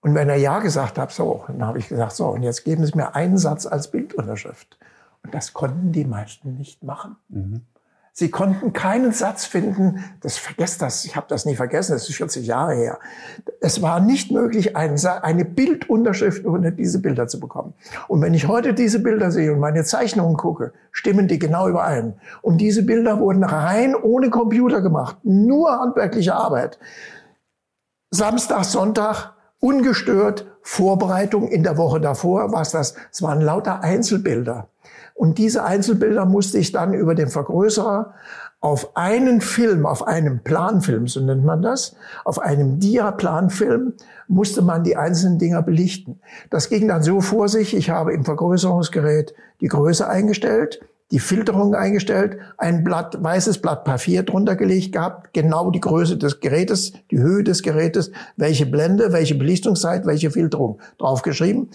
Und 0.00 0.14
wenn 0.14 0.30
er 0.30 0.36
Ja 0.36 0.60
gesagt 0.60 0.98
hat, 0.98 1.12
so, 1.12 1.44
dann 1.46 1.64
habe 1.64 1.78
ich 1.78 1.88
gesagt, 1.88 2.12
so, 2.12 2.28
und 2.28 2.42
jetzt 2.42 2.64
geben 2.64 2.84
Sie 2.84 2.96
mir 2.96 3.14
einen 3.14 3.36
Satz 3.36 3.66
als 3.66 3.90
Bildunterschrift. 3.90 4.78
Und 5.24 5.34
das 5.34 5.52
konnten 5.52 5.92
die 5.92 6.04
meisten 6.04 6.56
nicht 6.56 6.82
machen. 6.82 7.16
Mhm. 7.28 7.62
Sie 8.12 8.30
konnten 8.30 8.72
keinen 8.72 9.12
Satz 9.12 9.44
finden, 9.44 10.04
das 10.20 10.36
vergesst 10.36 10.82
das, 10.82 11.04
ich 11.04 11.14
habe 11.14 11.26
das 11.28 11.46
nie 11.46 11.54
vergessen, 11.54 11.92
das 11.92 12.08
ist 12.08 12.16
40 12.16 12.44
Jahre 12.44 12.74
her. 12.74 12.98
Es 13.60 13.82
war 13.82 14.00
nicht 14.00 14.32
möglich, 14.32 14.76
eine 14.76 15.44
Bildunterschrift 15.44 16.44
unter 16.44 16.72
diese 16.72 17.00
Bilder 17.00 17.28
zu 17.28 17.38
bekommen. 17.38 17.72
Und 18.08 18.20
wenn 18.20 18.34
ich 18.34 18.48
heute 18.48 18.74
diese 18.74 18.98
Bilder 18.98 19.30
sehe 19.30 19.52
und 19.52 19.60
meine 19.60 19.84
Zeichnungen 19.84 20.36
gucke, 20.36 20.72
stimmen 20.90 21.28
die 21.28 21.38
genau 21.38 21.68
überein. 21.68 22.14
Und 22.42 22.58
diese 22.58 22.82
Bilder 22.82 23.20
wurden 23.20 23.44
rein 23.44 23.94
ohne 23.94 24.28
Computer 24.28 24.82
gemacht, 24.82 25.16
nur 25.22 25.70
handwerkliche 25.70 26.34
Arbeit. 26.34 26.80
Samstag, 28.10 28.64
Sonntag, 28.64 29.34
ungestört, 29.60 30.46
Vorbereitung 30.62 31.48
in 31.48 31.62
der 31.62 31.76
Woche 31.76 32.00
davor, 32.00 32.52
was 32.52 32.72
das? 32.72 32.94
Es 33.12 33.22
waren 33.22 33.40
lauter 33.40 33.82
Einzelbilder. 33.82 34.68
Und 35.14 35.38
diese 35.38 35.64
Einzelbilder 35.64 36.24
musste 36.24 36.58
ich 36.58 36.72
dann 36.72 36.94
über 36.94 37.14
den 37.14 37.28
Vergrößerer 37.28 38.14
auf 38.60 38.94
einen 38.96 39.40
Film, 39.40 39.86
auf 39.86 40.06
einem 40.06 40.40
Planfilm, 40.42 41.08
so 41.08 41.20
nennt 41.20 41.44
man 41.44 41.62
das, 41.62 41.96
auf 42.24 42.38
einem 42.38 42.78
Dia-Planfilm 42.78 43.94
musste 44.28 44.62
man 44.62 44.84
die 44.84 44.96
einzelnen 44.96 45.38
Dinger 45.38 45.62
belichten. 45.62 46.20
Das 46.50 46.68
ging 46.68 46.86
dann 46.88 47.02
so 47.02 47.20
vor 47.20 47.48
sich, 47.48 47.74
ich 47.74 47.90
habe 47.90 48.12
im 48.12 48.24
Vergrößerungsgerät 48.24 49.34
die 49.60 49.68
Größe 49.68 50.06
eingestellt, 50.08 50.80
die 51.10 51.18
Filterung 51.18 51.74
eingestellt, 51.74 52.38
ein 52.56 52.84
Blatt, 52.84 53.22
weißes 53.22 53.58
Blatt 53.58 53.84
Papier 53.84 54.22
drunter 54.22 54.56
gelegt 54.56 54.92
gehabt, 54.92 55.32
genau 55.32 55.70
die 55.70 55.80
Größe 55.80 56.16
des 56.16 56.40
Gerätes, 56.40 56.92
die 57.10 57.18
Höhe 57.18 57.42
des 57.42 57.62
Gerätes, 57.62 58.12
welche 58.36 58.66
Blende, 58.66 59.12
welche 59.12 59.34
Belichtungszeit, 59.34 60.06
welche 60.06 60.30
Filterung 60.30 60.80
draufgeschrieben 60.98 61.70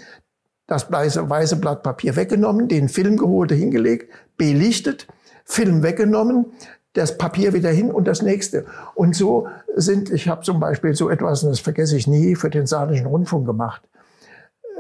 das 0.68 0.92
weiße, 0.92 1.58
Blatt 1.58 1.84
Papier 1.84 2.16
weggenommen, 2.16 2.68
den 2.68 2.90
Film 2.90 3.18
geholt, 3.18 3.52
hingelegt, 3.52 4.12
belichtet, 4.38 5.08
Film 5.44 5.84
weggenommen, 5.84 6.48
das 6.94 7.18
Papier 7.18 7.54
wieder 7.54 7.70
hin 7.70 7.92
und 7.92 8.08
das 8.08 8.22
nächste. 8.22 8.66
Und 8.96 9.16
so 9.16 9.48
sind, 9.76 10.10
ich 10.10 10.28
habe 10.28 10.42
zum 10.42 10.60
Beispiel 10.60 10.96
so 10.96 11.10
etwas, 11.10 11.44
und 11.44 11.50
das 11.50 11.60
vergesse 11.60 11.98
ich 11.98 12.08
nie, 12.08 12.36
für 12.36 12.50
den 12.50 12.66
Saarischen 12.66 13.06
Rundfunk 13.06 13.46
gemacht. 13.46 13.82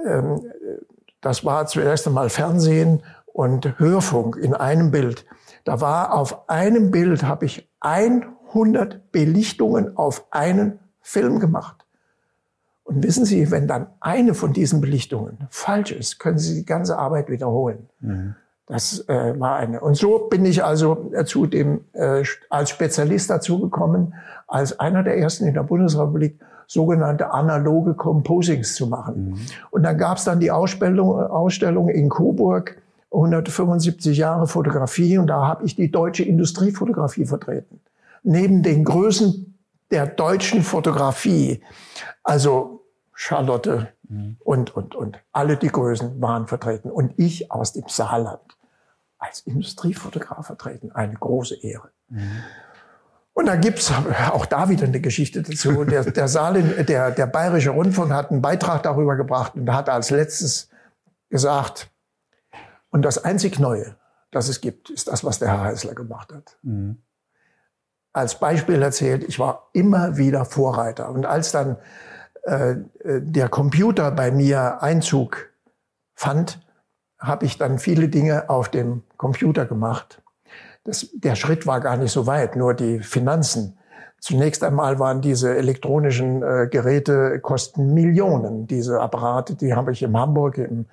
Ähm, 0.07 0.41
das 1.21 1.43
war 1.43 1.65
zuerst 1.67 2.07
einmal 2.07 2.29
Fernsehen 2.29 3.01
und 3.35 3.77
Hörfunk 3.79 4.37
in 4.37 4.53
einem 4.53 4.91
Bild. 4.91 5.25
Da 5.65 5.81
war 5.81 6.13
auf 6.13 6.49
einem 6.49 6.89
Bild, 6.89 7.23
habe 7.23 7.43
ich 7.43 7.69
100 7.81 9.11
Belichtungen 9.11 9.97
auf 9.97 10.25
einen 10.31 10.79
Film 11.01 11.41
gemacht. 11.41 11.85
Und 12.85 13.03
wissen 13.03 13.25
Sie, 13.25 13.51
wenn 13.51 13.67
dann 13.67 13.87
eine 13.99 14.35
von 14.35 14.53
diesen 14.53 14.79
Belichtungen 14.79 15.39
falsch 15.49 15.91
ist, 15.91 16.17
können 16.17 16.37
Sie 16.37 16.55
die 16.55 16.65
ganze 16.65 16.97
Arbeit 16.97 17.29
wiederholen. 17.29 17.89
Mhm. 17.99 18.35
Das 18.67 19.03
äh, 19.09 19.37
war 19.37 19.57
eine. 19.57 19.81
Und 19.81 19.95
so 19.95 20.29
bin 20.29 20.45
ich 20.45 20.63
also 20.63 21.11
zu 21.25 21.45
dem 21.45 21.81
äh, 21.91 22.23
als 22.49 22.69
Spezialist 22.69 23.29
dazugekommen, 23.29 24.13
als 24.47 24.79
einer 24.79 25.03
der 25.03 25.17
ersten 25.17 25.45
in 25.45 25.53
der 25.53 25.63
Bundesrepublik 25.63 26.39
sogenannte 26.67 27.31
analoge 27.31 27.95
Composings 27.95 28.75
zu 28.75 28.87
machen. 28.87 29.31
Mhm. 29.31 29.37
Und 29.71 29.83
dann 29.83 29.97
gab 29.97 30.19
es 30.19 30.23
dann 30.23 30.39
die 30.39 30.51
Ausstellung, 30.51 31.19
Ausstellung 31.19 31.89
in 31.89 32.07
Coburg, 32.07 32.77
175 33.15 34.17
Jahre 34.17 34.47
Fotografie, 34.47 35.17
und 35.17 35.27
da 35.27 35.47
habe 35.47 35.65
ich 35.65 35.75
die 35.75 35.91
deutsche 35.91 36.23
Industriefotografie 36.23 37.25
vertreten. 37.25 37.81
Neben 38.23 38.63
den 38.63 38.83
Größen 38.83 39.57
der 39.91 40.07
deutschen 40.07 40.63
Fotografie. 40.63 41.63
Also 42.23 42.85
Charlotte 43.13 43.93
mhm. 44.07 44.37
und, 44.43 44.75
und, 44.75 44.95
und 44.95 45.19
alle 45.31 45.57
die 45.57 45.69
Größen 45.69 46.21
waren 46.21 46.47
vertreten. 46.47 46.91
Und 46.91 47.13
ich 47.17 47.51
aus 47.51 47.73
dem 47.73 47.87
Saarland 47.87 48.57
als 49.17 49.41
Industriefotograf 49.41 50.45
vertreten. 50.45 50.91
Eine 50.91 51.13
große 51.13 51.55
Ehre. 51.61 51.89
Mhm. 52.09 52.43
Und 53.33 53.47
da 53.47 53.57
gibt's 53.57 53.91
auch 54.31 54.45
da 54.45 54.69
wieder 54.69 54.85
eine 54.85 55.01
Geschichte 55.01 55.41
dazu. 55.41 55.83
Der, 55.83 56.05
der, 56.05 56.27
Saarland, 56.27 56.87
der, 56.87 57.11
der 57.11 57.27
Bayerische 57.27 57.71
Rundfunk 57.71 58.13
hat 58.13 58.31
einen 58.31 58.41
Beitrag 58.41 58.83
darüber 58.83 59.17
gebracht 59.17 59.55
und 59.55 59.71
hat 59.73 59.89
als 59.89 60.09
letztes 60.09 60.69
gesagt, 61.29 61.91
und 62.95 63.03
das 63.03 63.23
einzig 63.23 63.59
Neue, 63.59 63.95
das 64.31 64.47
es 64.47 64.61
gibt, 64.61 64.89
ist 64.89 65.07
das, 65.07 65.23
was 65.23 65.39
der 65.39 65.49
Herr 65.49 65.61
Heißler 65.61 65.93
gemacht 65.93 66.33
hat. 66.33 66.57
Mhm 66.63 66.97
als 68.15 68.39
Beispiel 68.39 68.81
erzählt, 68.81 69.25
ich 69.27 69.39
war 69.39 69.69
immer 69.73 70.15
wieder 70.15 70.45
Vorreiter. 70.45 71.09
Und 71.09 71.25
als 71.25 71.51
dann 71.51 71.75
äh, 72.43 72.75
der 73.03 73.49
Computer 73.49 74.09
bei 74.11 74.31
mir 74.31 74.81
Einzug 74.81 75.49
fand, 76.13 76.65
habe 77.19 77.45
ich 77.45 77.57
dann 77.57 77.77
viele 77.77 78.07
Dinge 78.07 78.49
auf 78.49 78.69
dem 78.69 79.03
Computer 79.17 79.65
gemacht. 79.65 80.21
Das, 80.85 81.09
der 81.13 81.35
Schritt 81.35 81.67
war 81.67 81.81
gar 81.81 81.97
nicht 81.97 82.11
so 82.11 82.25
weit, 82.25 82.55
nur 82.55 82.73
die 82.73 82.99
Finanzen. 82.99 83.77
Zunächst 84.19 84.63
einmal 84.63 84.97
waren 84.97 85.19
diese 85.19 85.57
elektronischen 85.57 86.41
äh, 86.41 86.67
Geräte 86.71 87.41
kosten 87.41 87.93
Millionen. 87.93 88.65
Diese 88.65 89.01
Apparate, 89.01 89.55
die 89.55 89.73
habe 89.73 89.91
ich 89.91 90.01
in 90.01 90.17
Hamburg 90.17 90.57
im 90.57 90.85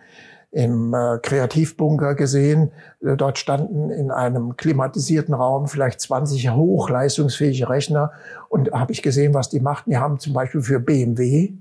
im 0.53 0.93
äh, 0.95 1.19
Kreativbunker 1.19 2.15
gesehen. 2.15 2.71
Äh, 3.01 3.17
dort 3.17 3.39
standen 3.39 3.91
in 3.91 4.11
einem 4.11 4.57
klimatisierten 4.57 5.35
Raum 5.35 5.67
vielleicht 5.67 6.01
20 6.01 6.51
hochleistungsfähige 6.51 7.69
Rechner 7.69 8.13
und 8.49 8.71
habe 8.73 8.93
ich 8.93 9.03
gesehen, 9.03 9.35
was 9.35 9.49
die 9.49 9.61
machten. 9.61 9.91
Die 9.91 9.97
haben 9.97 10.19
zum 10.19 10.35
Beispiel 10.35 10.63
für 10.63 10.79
BMW 10.79 11.55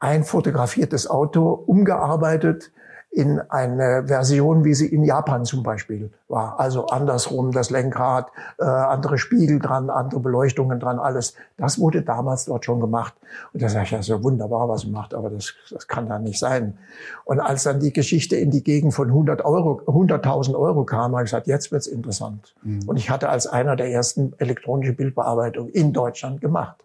ein 0.00 0.24
fotografiertes 0.24 1.08
Auto 1.08 1.50
umgearbeitet 1.50 2.72
in 3.12 3.40
eine 3.50 4.04
Version, 4.06 4.64
wie 4.64 4.72
sie 4.72 4.86
in 4.86 5.04
Japan 5.04 5.44
zum 5.44 5.62
Beispiel 5.62 6.10
war. 6.28 6.58
Also 6.58 6.86
andersrum 6.86 7.52
das 7.52 7.68
Lenkrad, 7.68 8.28
äh, 8.58 8.64
andere 8.64 9.18
Spiegel 9.18 9.58
dran, 9.58 9.90
andere 9.90 10.18
Beleuchtungen 10.20 10.80
dran, 10.80 10.98
alles. 10.98 11.34
Das 11.58 11.78
wurde 11.78 12.00
damals 12.00 12.46
dort 12.46 12.64
schon 12.64 12.80
gemacht. 12.80 13.12
Und 13.52 13.60
da 13.60 13.68
sage 13.68 13.84
ich, 13.84 13.90
ja, 13.90 14.02
so 14.02 14.24
wunderbar, 14.24 14.66
was 14.70 14.80
sie 14.80 14.90
macht, 14.90 15.12
aber 15.12 15.28
das, 15.28 15.52
das 15.70 15.86
kann 15.88 16.08
da 16.08 16.18
nicht 16.18 16.38
sein. 16.38 16.78
Und 17.26 17.38
als 17.38 17.64
dann 17.64 17.80
die 17.80 17.92
Geschichte 17.92 18.36
in 18.36 18.50
die 18.50 18.64
Gegend 18.64 18.94
von 18.94 19.08
100 19.08 19.44
Euro, 19.44 19.82
100.000 19.84 20.58
Euro 20.58 20.84
kam, 20.84 21.12
habe 21.12 21.24
ich 21.24 21.30
gesagt, 21.30 21.46
jetzt 21.46 21.70
wird's 21.70 21.86
interessant. 21.86 22.54
Mhm. 22.62 22.80
Und 22.86 22.96
ich 22.96 23.10
hatte 23.10 23.28
als 23.28 23.46
einer 23.46 23.76
der 23.76 23.90
ersten 23.90 24.32
elektronische 24.38 24.94
Bildbearbeitung 24.94 25.68
in 25.68 25.92
Deutschland 25.92 26.40
gemacht. 26.40 26.82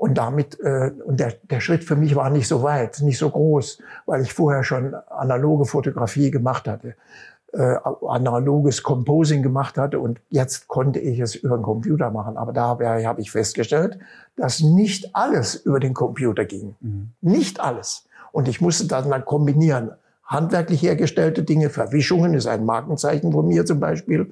Und 0.00 0.16
damit, 0.16 0.58
äh, 0.60 0.92
und 1.04 1.20
der, 1.20 1.34
der 1.50 1.60
Schritt 1.60 1.84
für 1.84 1.94
mich 1.94 2.16
war 2.16 2.30
nicht 2.30 2.48
so 2.48 2.62
weit, 2.62 3.02
nicht 3.02 3.18
so 3.18 3.28
groß, 3.28 3.82
weil 4.06 4.22
ich 4.22 4.32
vorher 4.32 4.64
schon 4.64 4.94
analoge 4.94 5.66
Fotografie 5.66 6.30
gemacht 6.30 6.66
hatte, 6.66 6.94
äh, 7.52 7.76
analoges 8.08 8.82
Composing 8.82 9.42
gemacht 9.42 9.76
hatte 9.76 10.00
und 10.00 10.18
jetzt 10.30 10.68
konnte 10.68 11.00
ich 11.00 11.20
es 11.20 11.34
über 11.34 11.58
den 11.58 11.62
Computer 11.62 12.10
machen. 12.10 12.38
Aber 12.38 12.54
dabei 12.54 13.04
habe 13.04 13.20
ich 13.20 13.30
festgestellt, 13.30 13.98
dass 14.36 14.60
nicht 14.60 15.14
alles 15.14 15.54
über 15.54 15.80
den 15.80 15.92
Computer 15.92 16.46
ging. 16.46 16.76
Mhm. 16.80 17.10
Nicht 17.20 17.60
alles. 17.60 18.06
Und 18.32 18.48
ich 18.48 18.62
musste 18.62 18.86
dann, 18.86 19.10
dann 19.10 19.26
kombinieren. 19.26 19.90
Handwerklich 20.24 20.80
hergestellte 20.80 21.42
Dinge, 21.42 21.68
Verwischungen 21.68 22.32
ist 22.32 22.46
ein 22.46 22.64
Markenzeichen 22.64 23.32
von 23.32 23.46
mir 23.46 23.66
zum 23.66 23.80
Beispiel. 23.80 24.30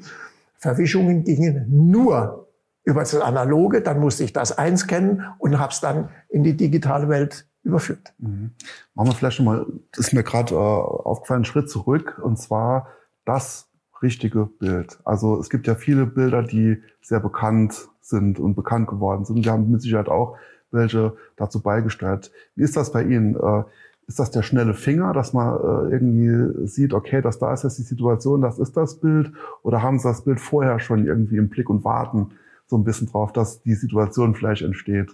Verwischungen 0.57 1.25
gingen 1.25 1.91
nur 1.91 2.48
über 2.89 3.01
das 3.01 3.14
Analoge, 3.14 3.82
dann 3.82 4.01
musste 4.01 4.24
ich 4.24 4.32
das 4.32 4.57
einscannen 4.57 5.22
und 5.36 5.59
habe 5.59 5.72
es 5.72 5.80
dann 5.80 6.09
in 6.30 6.43
die 6.43 6.57
digitale 6.57 7.11
Welt 7.11 7.47
überführt. 7.62 8.14
Mhm. 8.16 8.53
Machen 8.95 9.09
wir 9.09 9.14
vielleicht 9.14 9.41
nochmal, 9.41 9.66
ist 9.99 10.14
mir 10.14 10.22
gerade 10.22 10.55
äh, 10.55 10.57
aufgefallen, 10.57 11.41
einen 11.41 11.45
Schritt 11.45 11.68
zurück, 11.68 12.18
und 12.24 12.39
zwar 12.39 12.89
das 13.26 13.68
richtige 14.01 14.47
Bild. 14.47 15.01
Also 15.05 15.39
es 15.39 15.51
gibt 15.51 15.66
ja 15.66 15.74
viele 15.74 16.07
Bilder, 16.07 16.43
die 16.43 16.82
sehr 17.03 17.20
bekannt 17.20 17.89
sind 18.01 18.41
und 18.41 18.55
bekannt 18.55 18.89
geworden 18.89 19.26
sind. 19.26 19.45
Wir 19.45 19.53
haben 19.53 19.70
mit 19.70 19.82
Sicherheit 19.82 20.09
auch 20.09 20.39
welche 20.70 21.14
dazu 21.36 21.61
beigesteuert. 21.61 22.32
Wie 22.55 22.62
ist 22.62 22.74
das 22.74 22.91
bei 22.91 23.03
Ihnen? 23.03 23.36
Äh, 23.36 23.64
ist 24.07 24.18
das 24.18 24.30
der 24.30 24.41
schnelle 24.43 24.72
Finger, 24.72 25.12
dass 25.12 25.34
man 25.34 25.57
äh, 25.59 25.93
irgendwie 25.93 26.66
sieht, 26.66 26.95
okay, 26.95 27.20
das 27.20 27.39
da 27.39 27.53
ist 27.53 27.64
jetzt 27.64 27.78
die 27.78 27.82
Situation, 27.82 28.41
das 28.41 28.59
ist 28.59 28.78
das 28.78 28.95
Bild? 28.95 29.30
Oder 29.62 29.82
haben 29.82 29.99
Sie 29.99 30.09
das 30.09 30.24
Bild 30.24 30.41
vorher 30.41 30.80
schon 30.80 31.05
irgendwie 31.05 31.36
im 31.36 31.51
Blick 31.51 31.68
und 31.68 31.84
warten, 31.84 32.30
so 32.69 32.77
ein 32.77 32.85
bisschen 32.85 33.09
drauf, 33.09 33.33
dass 33.33 33.62
die 33.62 33.75
Situation 33.75 34.35
vielleicht 34.35 34.62
entsteht. 34.62 35.11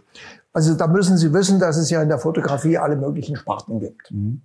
Also 0.53 0.75
da 0.75 0.87
müssen 0.87 1.17
Sie 1.17 1.33
wissen, 1.33 1.61
dass 1.61 1.77
es 1.77 1.91
ja 1.91 2.03
in 2.03 2.09
der 2.09 2.19
Fotografie 2.19 2.79
alle 2.79 2.97
möglichen 2.97 3.37
Sparten 3.37 3.81
gibt. 3.81 4.11
Mhm. 4.11 4.43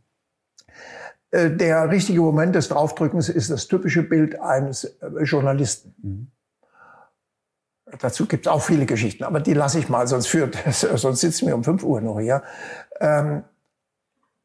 Äh, 1.31 1.51
der 1.51 1.89
richtige 1.89 2.21
Moment 2.21 2.55
des 2.55 2.69
Draufdrückens 2.69 3.29
ist 3.29 3.49
das 3.49 3.67
typische 3.67 4.03
Bild 4.03 4.39
eines 4.39 4.83
äh, 4.83 5.23
Journalisten. 5.23 5.95
Mhm. 6.01 6.27
Dazu 7.99 8.27
gibt 8.27 8.45
es 8.45 8.51
auch 8.51 8.61
viele 8.61 8.85
Geschichten, 8.85 9.23
aber 9.23 9.39
die 9.39 9.53
lasse 9.53 9.79
ich 9.79 9.89
mal, 9.89 10.07
sonst 10.07 10.27
führt, 10.27 10.57
sonst 10.71 11.21
sitzen 11.21 11.47
wir 11.47 11.55
um 11.55 11.63
5 11.63 11.83
Uhr 11.83 12.01
noch 12.01 12.19
hier. 12.19 12.43
Ähm, 12.99 13.43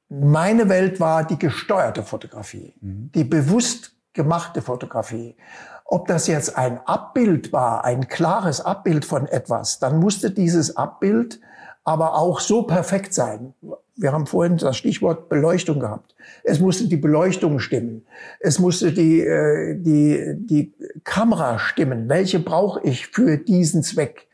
meine 0.08 0.68
Welt 0.68 1.00
war 1.00 1.24
die 1.24 1.38
gesteuerte 1.38 2.02
Fotografie, 2.02 2.74
mhm. 2.80 3.10
die 3.14 3.24
bewusst 3.24 3.93
gemachte 4.14 4.62
Fotografie. 4.62 5.36
Ob 5.84 6.06
das 6.06 6.26
jetzt 6.26 6.56
ein 6.56 6.80
Abbild 6.86 7.52
war, 7.52 7.84
ein 7.84 8.08
klares 8.08 8.60
Abbild 8.60 9.04
von 9.04 9.26
etwas, 9.26 9.78
dann 9.78 9.98
musste 10.00 10.30
dieses 10.30 10.76
Abbild 10.76 11.40
aber 11.84 12.14
auch 12.14 12.40
so 12.40 12.62
perfekt 12.62 13.12
sein. 13.12 13.52
Wir 13.96 14.12
haben 14.12 14.26
vorhin 14.26 14.56
das 14.56 14.76
Stichwort 14.76 15.28
Beleuchtung 15.28 15.78
gehabt. 15.78 16.14
Es 16.42 16.58
musste 16.58 16.88
die 16.88 16.96
Beleuchtung 16.96 17.60
stimmen. 17.60 18.06
Es 18.40 18.58
musste 18.58 18.92
die, 18.92 19.20
äh, 19.20 19.76
die, 19.78 20.34
die 20.36 20.72
Kamera 21.04 21.58
stimmen. 21.58 22.08
Welche 22.08 22.40
brauche 22.40 22.80
ich 22.82 23.08
für 23.08 23.36
diesen 23.36 23.82
Zweck? 23.82 24.26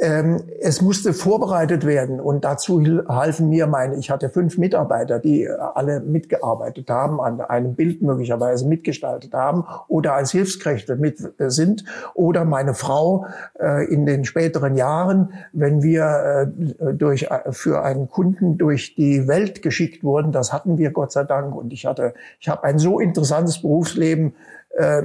Ähm, 0.00 0.42
es 0.60 0.82
musste 0.82 1.12
vorbereitet 1.12 1.86
werden 1.86 2.20
und 2.20 2.44
dazu 2.44 2.82
halfen 3.06 3.48
mir 3.48 3.68
meine, 3.68 3.94
ich 3.96 4.10
hatte 4.10 4.28
fünf 4.28 4.58
Mitarbeiter, 4.58 5.20
die 5.20 5.48
alle 5.48 6.00
mitgearbeitet 6.00 6.90
haben, 6.90 7.20
an 7.20 7.40
einem 7.40 7.76
Bild 7.76 8.02
möglicherweise 8.02 8.66
mitgestaltet 8.66 9.34
haben 9.34 9.64
oder 9.86 10.14
als 10.14 10.32
Hilfskräfte 10.32 10.96
mit 10.96 11.18
sind 11.38 11.84
oder 12.14 12.44
meine 12.44 12.74
Frau 12.74 13.26
äh, 13.60 13.84
in 13.84 14.04
den 14.04 14.24
späteren 14.24 14.74
Jahren, 14.74 15.32
wenn 15.52 15.84
wir 15.84 16.52
äh, 16.80 16.94
durch, 16.94 17.28
für 17.50 17.84
einen 17.84 18.08
Kunden 18.08 18.58
durch 18.58 18.96
die 18.96 19.28
Welt 19.28 19.62
geschickt 19.62 20.02
wurden, 20.02 20.32
das 20.32 20.52
hatten 20.52 20.76
wir 20.76 20.90
Gott 20.90 21.12
sei 21.12 21.22
Dank 21.22 21.54
und 21.54 21.72
ich 21.72 21.86
hatte, 21.86 22.14
ich 22.40 22.48
habe 22.48 22.64
ein 22.64 22.80
so 22.80 22.98
interessantes 22.98 23.62
Berufsleben, 23.62 24.34
äh, 24.76 25.02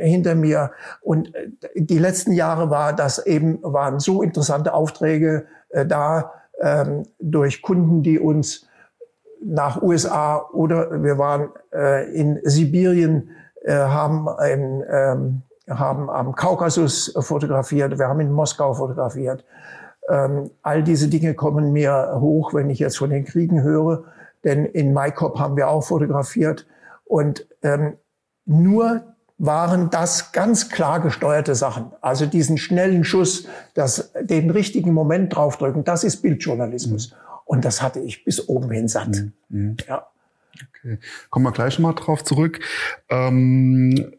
hinter 0.00 0.34
mir. 0.34 0.72
Und 1.00 1.34
äh, 1.34 1.48
die 1.74 1.98
letzten 1.98 2.32
Jahre 2.32 2.70
war 2.70 2.92
das 2.92 3.24
eben, 3.24 3.60
waren 3.62 4.00
so 4.00 4.22
interessante 4.22 4.74
Aufträge 4.74 5.46
äh, 5.70 5.86
da 5.86 6.32
ähm, 6.60 7.04
durch 7.20 7.62
Kunden, 7.62 8.02
die 8.02 8.18
uns 8.18 8.66
nach 9.44 9.82
USA 9.82 10.46
oder 10.52 11.02
wir 11.02 11.18
waren 11.18 11.50
äh, 11.72 12.10
in 12.14 12.40
Sibirien, 12.44 13.30
äh, 13.62 13.74
haben, 13.74 14.28
in, 14.50 14.84
ähm, 14.88 15.42
haben 15.68 16.10
am 16.10 16.34
Kaukasus 16.34 17.14
fotografiert, 17.20 17.98
wir 17.98 18.08
haben 18.08 18.20
in 18.20 18.30
Moskau 18.30 18.74
fotografiert. 18.74 19.44
Ähm, 20.08 20.50
all 20.62 20.82
diese 20.82 21.08
Dinge 21.08 21.34
kommen 21.34 21.72
mir 21.72 22.16
hoch, 22.20 22.54
wenn 22.54 22.70
ich 22.70 22.80
jetzt 22.80 22.98
von 22.98 23.10
den 23.10 23.24
Kriegen 23.24 23.62
höre, 23.62 24.04
denn 24.44 24.64
in 24.64 24.92
Maikop 24.92 25.38
haben 25.38 25.56
wir 25.56 25.68
auch 25.68 25.82
fotografiert. 25.82 26.66
Und 27.04 27.46
ähm, 27.62 27.96
nur 28.44 29.11
waren 29.42 29.90
das 29.90 30.30
ganz 30.30 30.68
klar 30.68 31.00
gesteuerte 31.00 31.56
Sachen. 31.56 31.90
Also 32.00 32.26
diesen 32.26 32.58
schnellen 32.58 33.02
Schuss, 33.02 33.48
das, 33.74 34.12
den 34.20 34.50
richtigen 34.50 34.92
Moment 34.92 35.34
draufdrücken, 35.34 35.82
das 35.82 36.04
ist 36.04 36.22
Bildjournalismus. 36.22 37.10
Mhm. 37.10 37.16
Und 37.44 37.64
das 37.64 37.82
hatte 37.82 37.98
ich 37.98 38.24
bis 38.24 38.48
oben 38.48 38.70
hin 38.70 38.86
satt. 38.86 39.08
Mhm. 39.08 39.32
mhm. 39.48 39.76
Ja. 39.88 40.06
Okay. 40.78 40.98
Kommen 41.28 41.44
wir 41.44 41.50
gleich 41.50 41.80
mal 41.80 41.92
drauf 41.92 42.22
zurück. 42.22 42.60
Ähm, 43.08 44.12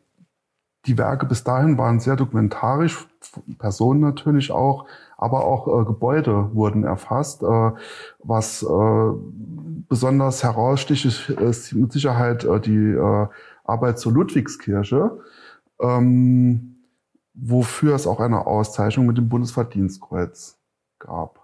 die 0.88 0.98
Werke 0.98 1.26
bis 1.26 1.46
dahin 1.46 1.78
waren 1.78 2.02
sehr 2.02 2.18
dokumentarisch, 2.18 3.08
Personen 3.58 4.02
natürlich 4.02 4.52
auch, 4.52 4.88
aber 5.18 5.46
auch 5.46 5.68
äh, 5.68 5.86
Gebäude 5.86 6.54
wurden 6.54 6.84
erfasst. 6.84 7.44
Äh, 7.44 7.72
was 8.20 8.62
äh, 8.62 9.12
besonders 9.88 10.44
heraussticht, 10.44 11.30
ist 11.30 11.72
mit 11.74 11.94
Sicherheit 11.94 12.44
äh, 12.44 12.60
die 12.60 12.92
äh, 12.92 13.28
Arbeit 13.64 14.00
zur 14.00 14.14
Ludwigskirche, 14.14 15.20
ähm, 15.82 16.76
wofür 17.34 17.96
es 17.96 18.08
auch 18.08 18.20
eine 18.20 18.46
Auszeichnung 18.46 19.06
mit 19.08 19.18
dem 19.18 19.30
Bundesverdienstkreuz 19.30 20.58
gab. 21.00 21.40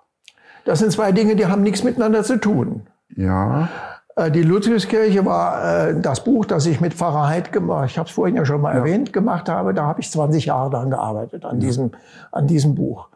Das 0.66 0.80
sind 0.80 0.92
zwei 0.92 1.12
Dinge, 1.12 1.36
die 1.36 1.48
haben 1.48 1.64
nichts 1.64 1.84
miteinander 1.84 2.24
zu 2.24 2.40
tun. 2.40 2.88
Ja. 3.16 3.70
Äh, 4.16 4.32
die 4.32 4.44
Ludwigskirche 4.44 5.26
war 5.26 5.90
äh, 5.90 6.02
das 6.02 6.24
Buch, 6.24 6.46
das 6.46 6.66
ich 6.66 6.82
mit 6.82 6.94
Pfarrer 6.94 7.28
Heid 7.28 7.52
gemacht, 7.52 7.90
ich 7.90 7.98
habe 7.98 8.08
es 8.08 8.14
vorhin 8.14 8.36
ja 8.36 8.46
schon 8.46 8.62
mal 8.62 8.74
ja. 8.74 8.80
erwähnt, 8.80 9.14
gemacht 9.14 9.50
habe. 9.50 9.74
Da 9.74 9.86
habe 9.86 10.02
ich 10.02 10.12
20 10.12 10.46
Jahre 10.46 10.70
daran 10.70 10.90
gearbeitet, 10.90 11.46
an, 11.46 11.60
ja. 11.60 11.68
diesem, 11.68 11.92
an 12.32 12.48
diesem 12.48 12.76
Buch. 12.76 13.10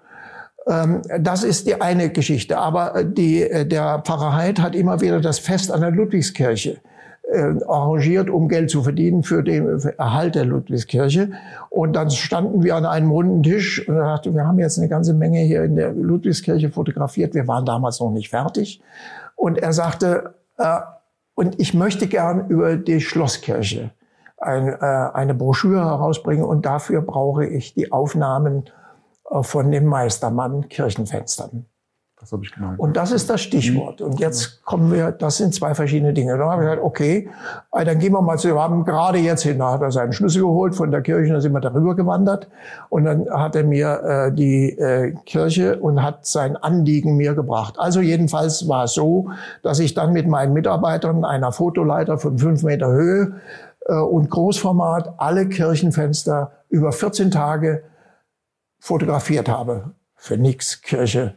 Ähm, 0.67 1.01
das 1.19 1.43
ist 1.43 1.67
die 1.67 1.79
eine 1.81 2.09
Geschichte. 2.09 2.57
Aber 2.57 3.03
die, 3.03 3.43
äh, 3.43 3.65
der 3.65 3.99
Pfarrer 3.99 4.35
Heid 4.35 4.59
hat 4.59 4.75
immer 4.75 5.01
wieder 5.01 5.19
das 5.19 5.39
Fest 5.39 5.71
an 5.71 5.81
der 5.81 5.91
Ludwigskirche 5.91 6.79
äh, 7.23 7.53
arrangiert, 7.67 8.29
um 8.29 8.47
Geld 8.47 8.69
zu 8.69 8.83
verdienen 8.83 9.23
für 9.23 9.43
den 9.43 9.79
Erhalt 9.97 10.35
der 10.35 10.45
Ludwigskirche. 10.45 11.31
Und 11.69 11.93
dann 11.93 12.11
standen 12.11 12.63
wir 12.63 12.75
an 12.75 12.85
einem 12.85 13.11
runden 13.11 13.43
Tisch 13.43 13.87
und 13.87 13.95
dachte, 13.95 14.33
wir 14.33 14.45
haben 14.45 14.59
jetzt 14.59 14.77
eine 14.77 14.89
ganze 14.89 15.13
Menge 15.13 15.39
hier 15.39 15.63
in 15.63 15.75
der 15.75 15.93
Ludwigskirche 15.93 16.69
fotografiert. 16.69 17.33
Wir 17.33 17.47
waren 17.47 17.65
damals 17.65 17.99
noch 17.99 18.11
nicht 18.11 18.29
fertig. 18.29 18.81
Und 19.35 19.57
er 19.57 19.73
sagte, 19.73 20.35
äh, 20.57 20.79
und 21.35 21.59
ich 21.59 21.73
möchte 21.73 22.07
gern 22.07 22.47
über 22.49 22.75
die 22.75 23.01
Schlosskirche 23.01 23.91
ein, 24.37 24.67
äh, 24.67 24.75
eine 25.13 25.33
Broschüre 25.33 25.83
herausbringen 25.85 26.43
und 26.43 26.65
dafür 26.65 27.01
brauche 27.01 27.45
ich 27.45 27.73
die 27.73 27.91
Aufnahmen 27.91 28.65
äh, 29.29 29.41
von 29.41 29.71
dem 29.71 29.85
Meistermann 29.85 30.69
Kirchenfenstern. 30.69 31.65
Das 32.23 32.31
habe 32.31 32.45
ich 32.45 32.53
gemeint. 32.53 32.79
Und 32.79 32.95
das 32.95 33.11
ist 33.11 33.29
das 33.29 33.41
Stichwort. 33.41 33.99
Und 33.99 34.17
jetzt 34.17 34.63
kommen 34.63 34.93
wir, 34.93 35.11
das 35.11 35.35
sind 35.35 35.53
zwei 35.53 35.75
verschiedene 35.75 36.13
Dinge. 36.13 36.37
Dann 36.37 36.47
habe 36.47 36.63
ich 36.63 36.69
gesagt, 36.69 36.81
okay, 36.81 37.29
äh, 37.73 37.83
dann 37.83 37.99
gehen 37.99 38.13
wir 38.13 38.21
mal 38.21 38.37
zu, 38.37 38.47
wir 38.47 38.61
haben 38.61 38.85
gerade 38.85 39.17
jetzt 39.17 39.43
hin, 39.43 39.59
da 39.59 39.73
hat 39.73 39.81
er 39.81 39.91
seinen 39.91 40.13
Schlüssel 40.13 40.43
geholt 40.43 40.73
von 40.73 40.89
der 40.89 41.01
Kirche, 41.01 41.33
dann 41.33 41.41
sind 41.41 41.51
wir 41.51 41.59
darüber 41.59 41.97
gewandert. 41.97 42.47
Und 42.87 43.03
dann 43.03 43.29
hat 43.29 43.57
er 43.57 43.65
mir 43.65 44.03
äh, 44.03 44.31
die 44.31 44.69
äh, 44.69 45.13
Kirche 45.25 45.79
und 45.79 46.01
hat 46.01 46.25
sein 46.25 46.55
Anliegen 46.55 47.17
mir 47.17 47.33
gebracht. 47.33 47.75
Also 47.77 47.99
jedenfalls 47.99 48.69
war 48.69 48.85
es 48.85 48.93
so, 48.93 49.29
dass 49.61 49.79
ich 49.79 49.93
dann 49.93 50.13
mit 50.13 50.25
meinen 50.25 50.53
Mitarbeitern, 50.53 51.25
einer 51.25 51.51
Fotoleiter 51.51 52.17
von 52.17 52.37
fünf 52.37 52.63
Meter 52.63 52.87
Höhe 52.87 53.41
äh, 53.85 53.95
und 53.95 54.29
Großformat, 54.29 55.15
alle 55.17 55.49
Kirchenfenster 55.49 56.53
über 56.69 56.93
14 56.93 57.31
Tage 57.31 57.83
fotografiert 58.79 59.49
habe. 59.49 59.91
Für 60.15 60.37
nix 60.37 60.81
Kirche 60.81 61.35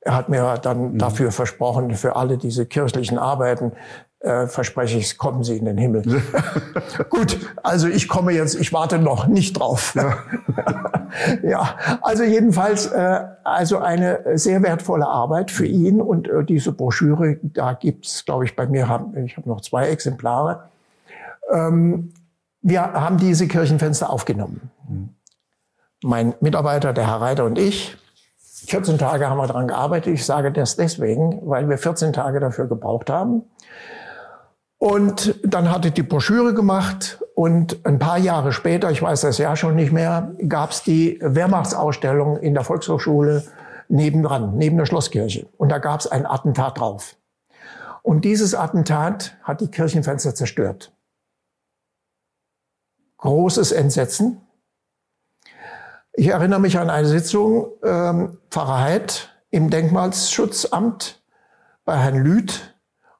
er 0.00 0.14
hat 0.14 0.28
mir 0.28 0.58
dann 0.62 0.92
mhm. 0.92 0.98
dafür 0.98 1.30
versprochen, 1.32 1.94
für 1.94 2.16
alle 2.16 2.38
diese 2.38 2.66
kirchlichen 2.66 3.18
Arbeiten, 3.18 3.72
äh, 4.20 4.46
verspreche 4.46 4.98
ich, 4.98 5.16
kommen 5.16 5.44
Sie 5.44 5.56
in 5.56 5.64
den 5.64 5.78
Himmel. 5.78 6.02
Gut, 7.10 7.38
also 7.62 7.88
ich 7.88 8.08
komme 8.08 8.32
jetzt, 8.32 8.54
ich 8.54 8.72
warte 8.72 8.98
noch 8.98 9.26
nicht 9.26 9.58
drauf. 9.58 9.94
Ja, 9.94 10.18
ja 11.42 11.76
also 12.02 12.22
jedenfalls, 12.22 12.86
äh, 12.86 13.20
also 13.44 13.78
eine 13.78 14.38
sehr 14.38 14.62
wertvolle 14.62 15.06
Arbeit 15.06 15.50
für 15.50 15.66
ihn 15.66 16.00
und 16.00 16.28
äh, 16.28 16.44
diese 16.44 16.72
Broschüre, 16.72 17.38
da 17.42 17.72
gibt's, 17.72 18.24
glaube 18.24 18.44
ich, 18.44 18.56
bei 18.56 18.66
mir, 18.66 18.88
hab, 18.88 19.16
ich 19.16 19.36
habe 19.36 19.48
noch 19.48 19.62
zwei 19.62 19.88
Exemplare. 19.88 20.68
Ähm, 21.50 22.12
wir 22.62 22.82
haben 22.82 23.16
diese 23.16 23.48
Kirchenfenster 23.48 24.10
aufgenommen. 24.10 24.70
Mhm. 24.86 25.08
Mein 26.02 26.34
Mitarbeiter, 26.40 26.92
der 26.92 27.06
Herr 27.06 27.20
Reiter 27.20 27.44
und 27.44 27.58
ich, 27.58 27.96
14 28.66 28.98
Tage 28.98 29.28
haben 29.28 29.38
wir 29.38 29.46
daran 29.46 29.68
gearbeitet. 29.68 30.14
Ich 30.14 30.24
sage 30.24 30.52
das 30.52 30.76
deswegen, 30.76 31.40
weil 31.48 31.68
wir 31.68 31.78
14 31.78 32.12
Tage 32.12 32.40
dafür 32.40 32.66
gebraucht 32.66 33.10
haben. 33.10 33.42
Und 34.78 35.38
dann 35.44 35.70
hatte 35.70 35.90
die 35.90 36.02
Broschüre 36.02 36.54
gemacht 36.54 37.22
und 37.34 37.84
ein 37.84 37.98
paar 37.98 38.16
Jahre 38.16 38.52
später, 38.52 38.90
ich 38.90 39.02
weiß 39.02 39.20
das 39.20 39.36
Jahr 39.38 39.56
schon 39.56 39.76
nicht 39.76 39.92
mehr, 39.92 40.34
gab 40.48 40.70
es 40.70 40.82
die 40.82 41.18
Wehrmachtsausstellung 41.20 42.38
in 42.38 42.54
der 42.54 42.64
Volkshochschule 42.64 43.44
nebendran, 43.88 44.56
neben 44.56 44.78
der 44.78 44.86
Schlosskirche. 44.86 45.46
Und 45.58 45.70
da 45.70 45.78
gab 45.78 46.00
es 46.00 46.06
ein 46.06 46.24
Attentat 46.24 46.78
drauf. 46.78 47.16
Und 48.02 48.24
dieses 48.24 48.54
Attentat 48.54 49.36
hat 49.42 49.60
die 49.60 49.70
Kirchenfenster 49.70 50.34
zerstört. 50.34 50.92
Großes 53.18 53.72
Entsetzen. 53.72 54.40
Ich 56.20 56.26
erinnere 56.26 56.60
mich 56.60 56.78
an 56.78 56.90
eine 56.90 57.08
Sitzung, 57.08 57.68
ähm, 57.82 58.36
Pfarrer 58.50 58.82
Heid 58.82 59.30
im 59.48 59.70
Denkmalschutzamt 59.70 61.22
bei 61.86 61.96
Herrn 61.96 62.22
Lüth 62.22 62.76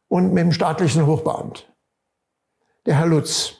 und 0.08 0.34
mit 0.34 0.44
dem 0.44 0.52
staatlichen 0.52 1.06
Hochbeamt, 1.06 1.72
der 2.84 2.96
Herr 2.96 3.06
Lutz. 3.06 3.54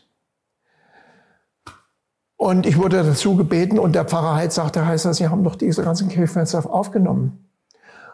Und 2.36 2.66
ich 2.66 2.76
wurde 2.76 3.03
dazu 3.03 3.34
gebeten 3.34 3.78
und 3.78 3.95
der 3.95 4.05
Pfarrer 4.05 4.36
Heid 4.36 4.53
sagte, 4.53 4.84
heißt 4.84 5.07
das, 5.07 5.16
Sie 5.16 5.28
haben 5.28 5.43
doch 5.43 5.57
diese 5.57 5.82
ganzen 5.84 6.11
Kirchenfenster 6.11 6.70
aufgenommen. 6.70 7.49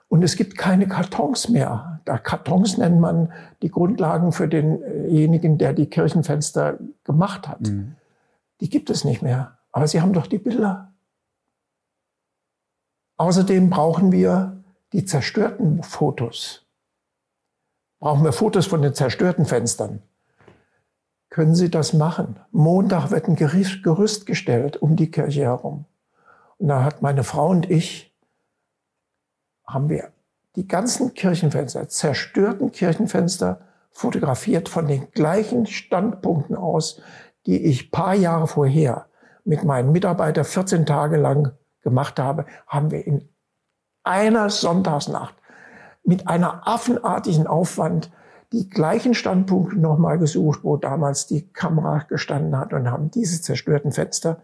Und 0.06 0.22
es 0.22 0.36
gibt 0.36 0.56
keine 0.56 0.86
Kartons 0.86 1.48
mehr. 1.48 2.02
Da 2.04 2.18
Kartons 2.18 2.78
nennt 2.78 3.00
man 3.00 3.32
die 3.62 3.70
Grundlagen 3.72 4.30
für 4.30 4.46
denjenigen, 4.46 5.58
der 5.58 5.72
die 5.72 5.90
Kirchenfenster 5.90 6.78
gemacht 7.02 7.48
hat. 7.48 7.62
Mhm. 7.62 7.96
Die 8.60 8.70
gibt 8.70 8.90
es 8.90 9.04
nicht 9.04 9.22
mehr. 9.22 9.58
Aber 9.72 9.88
Sie 9.88 10.00
haben 10.00 10.12
doch 10.12 10.28
die 10.28 10.38
Bilder. 10.38 10.92
Außerdem 13.16 13.70
brauchen 13.70 14.12
wir 14.12 14.62
die 14.92 15.04
zerstörten 15.04 15.82
Fotos. 15.82 16.66
Brauchen 17.98 18.24
wir 18.24 18.32
Fotos 18.32 18.66
von 18.66 18.82
den 18.82 18.94
zerstörten 18.94 19.46
Fenstern. 19.46 20.02
Können 21.30 21.54
Sie 21.54 21.70
das 21.70 21.92
machen? 21.92 22.38
Montag 22.50 23.10
wird 23.10 23.28
ein 23.28 23.36
Gerüst 23.36 24.26
gestellt 24.26 24.76
um 24.80 24.96
die 24.96 25.10
Kirche 25.10 25.42
herum. 25.42 25.86
Und 26.58 26.68
da 26.68 26.84
hat 26.84 27.02
meine 27.02 27.24
Frau 27.24 27.48
und 27.48 27.70
ich, 27.70 28.14
haben 29.66 29.88
wir 29.88 30.12
die 30.54 30.68
ganzen 30.68 31.14
Kirchenfenster, 31.14 31.88
zerstörten 31.88 32.72
Kirchenfenster 32.72 33.60
fotografiert 33.90 34.68
von 34.68 34.86
den 34.86 35.10
gleichen 35.10 35.66
Standpunkten 35.66 36.56
aus, 36.56 37.00
die 37.46 37.64
ich 37.64 37.90
paar 37.90 38.14
Jahre 38.14 38.46
vorher 38.46 39.06
mit 39.44 39.64
meinen 39.64 39.92
Mitarbeitern 39.92 40.44
14 40.44 40.86
Tage 40.86 41.16
lang 41.16 41.52
gemacht 41.86 42.18
habe, 42.18 42.46
haben 42.66 42.90
wir 42.90 43.06
in 43.06 43.28
einer 44.02 44.50
Sonntagsnacht 44.50 45.36
mit 46.02 46.26
einer 46.26 46.66
affenartigen 46.66 47.46
Aufwand 47.46 48.10
die 48.52 48.68
gleichen 48.68 49.14
Standpunkte 49.14 49.78
nochmal 49.78 50.18
gesucht, 50.18 50.60
wo 50.64 50.76
damals 50.76 51.28
die 51.28 51.48
Kamera 51.52 51.98
gestanden 52.08 52.58
hat 52.58 52.72
und 52.72 52.90
haben 52.90 53.12
diese 53.12 53.40
zerstörten 53.40 53.92
Fenster 53.92 54.42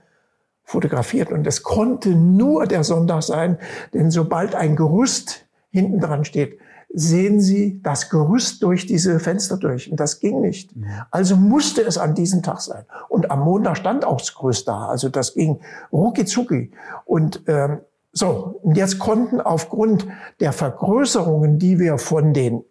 fotografiert. 0.62 1.32
Und 1.32 1.44
es 1.46 1.64
konnte 1.64 2.10
nur 2.10 2.66
der 2.66 2.84
Sonntag 2.84 3.24
sein, 3.24 3.58
denn 3.92 4.12
sobald 4.12 4.54
ein 4.54 4.76
Gerüst 4.76 5.46
hinten 5.70 5.98
dran 5.98 6.24
steht, 6.24 6.60
sehen 6.94 7.40
Sie 7.40 7.80
das 7.82 8.10
Gerüst 8.10 8.62
durch 8.62 8.86
diese 8.86 9.18
Fenster 9.18 9.56
durch. 9.56 9.90
Und 9.90 9.98
das 9.98 10.20
ging 10.20 10.40
nicht. 10.40 10.74
Also 11.10 11.36
musste 11.36 11.82
es 11.82 11.98
an 11.98 12.14
diesem 12.14 12.42
Tag 12.42 12.60
sein. 12.60 12.84
Und 13.08 13.30
am 13.30 13.40
Montag 13.40 13.76
stand 13.76 14.04
auch 14.04 14.18
das 14.18 14.34
Gerüst 14.34 14.68
da. 14.68 14.86
Also 14.88 15.08
das 15.08 15.34
ging 15.34 15.60
rucki 15.92 16.24
zucki. 16.24 16.70
Und 17.04 17.42
ähm, 17.46 17.80
so, 18.12 18.60
und 18.62 18.76
jetzt 18.76 18.98
konnten 18.98 19.40
aufgrund 19.40 20.06
der 20.40 20.52
Vergrößerungen, 20.52 21.58
die 21.58 21.78
wir 21.78 21.96
von 21.96 22.34
den 22.34 22.62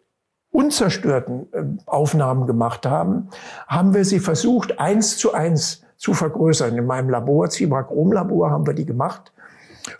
unzerstörten 0.51 1.47
äh, 1.53 1.63
Aufnahmen 1.87 2.45
gemacht 2.45 2.85
haben, 2.85 3.29
haben 3.67 3.93
wir 3.93 4.05
sie 4.05 4.19
versucht, 4.19 4.79
eins 4.79 5.17
zu 5.17 5.33
eins 5.33 5.83
zu 5.97 6.13
vergrößern. 6.13 6.77
In 6.77 6.85
meinem 6.85 7.09
Labor, 7.09 7.49
Zibra-Chrom-Labor, 7.49 8.51
haben 8.51 8.67
wir 8.67 8.73
die 8.73 8.85
gemacht. 8.85 9.33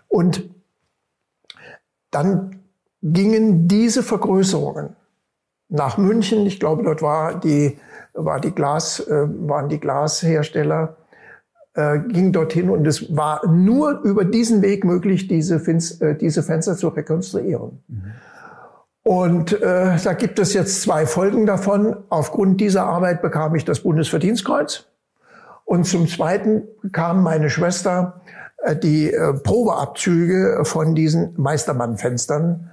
Und 0.08 0.48
dann 2.10 2.61
gingen 3.02 3.68
diese 3.68 4.02
Vergrößerungen 4.02 4.96
nach 5.68 5.98
München. 5.98 6.46
Ich 6.46 6.60
glaube, 6.60 6.82
dort 6.84 7.02
war 7.02 7.38
die, 7.38 7.78
war 8.14 8.40
die 8.40 8.52
Glas, 8.52 9.00
äh, 9.00 9.26
waren 9.48 9.68
die 9.68 9.80
Glashersteller, 9.80 10.96
äh, 11.74 11.98
ging 11.98 12.32
dorthin 12.32 12.70
und 12.70 12.86
es 12.86 13.16
war 13.16 13.46
nur 13.48 14.00
über 14.02 14.24
diesen 14.24 14.62
Weg 14.62 14.84
möglich, 14.84 15.26
diese, 15.28 15.58
Finz, 15.58 16.00
äh, 16.00 16.14
diese 16.14 16.42
Fenster 16.42 16.76
zu 16.76 16.88
rekonstruieren. 16.88 17.82
Mhm. 17.88 18.02
Und 19.04 19.60
äh, 19.60 19.96
da 20.02 20.12
gibt 20.12 20.38
es 20.38 20.54
jetzt 20.54 20.82
zwei 20.82 21.06
Folgen 21.06 21.44
davon. 21.44 21.96
Aufgrund 22.08 22.60
dieser 22.60 22.84
Arbeit 22.84 23.20
bekam 23.20 23.54
ich 23.56 23.64
das 23.64 23.80
Bundesverdienstkreuz. 23.80 24.86
Und 25.64 25.86
zum 25.86 26.06
Zweiten 26.06 26.68
kam 26.92 27.22
meine 27.22 27.50
Schwester 27.50 28.20
äh, 28.58 28.76
die 28.76 29.12
äh, 29.12 29.32
Probeabzüge 29.32 30.64
von 30.64 30.94
diesen 30.94 31.34
Meistermann-Fenstern, 31.36 32.70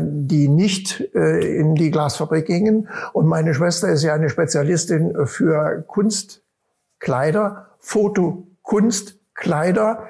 die 0.00 0.48
nicht 0.48 1.14
äh, 1.14 1.58
in 1.58 1.74
die 1.74 1.90
Glasfabrik 1.90 2.46
gingen. 2.46 2.88
Und 3.12 3.26
meine 3.26 3.54
Schwester 3.54 3.88
ist 3.88 4.02
ja 4.02 4.14
eine 4.14 4.28
Spezialistin 4.28 5.26
für 5.26 5.82
Kunstkleider, 5.86 7.68
Fotokunstkleider 7.78 10.06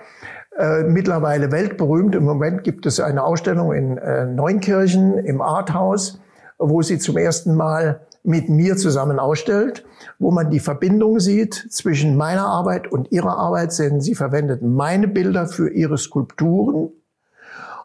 äh, 0.57 0.85
mittlerweile 0.85 1.51
weltberühmt. 1.51 2.15
Im 2.15 2.25
Moment 2.25 2.63
gibt 2.63 2.87
es 2.87 3.01
eine 3.01 3.25
Ausstellung 3.25 3.73
in 3.73 3.99
äh, 3.99 4.27
Neunkirchen 4.27 5.19
im 5.19 5.41
Arthaus, 5.41 6.21
wo 6.59 6.81
sie 6.83 6.99
zum 6.99 7.17
ersten 7.17 7.57
Mal 7.57 8.01
mit 8.23 8.49
mir 8.49 8.77
zusammen 8.77 9.19
ausstellt, 9.19 9.85
wo 10.21 10.31
man 10.31 10.51
die 10.51 10.61
Verbindung 10.61 11.19
sieht 11.19 11.55
zwischen 11.71 12.17
meiner 12.17 12.47
Arbeit 12.47 12.91
und 12.91 13.11
ihrer 13.11 13.37
Arbeit, 13.37 13.77
denn 13.79 14.01
sie 14.01 14.15
verwendet 14.15 14.63
meine 14.63 15.09
Bilder 15.09 15.47
für 15.47 15.71
ihre 15.71 15.99
Skulpturen. 15.99 16.91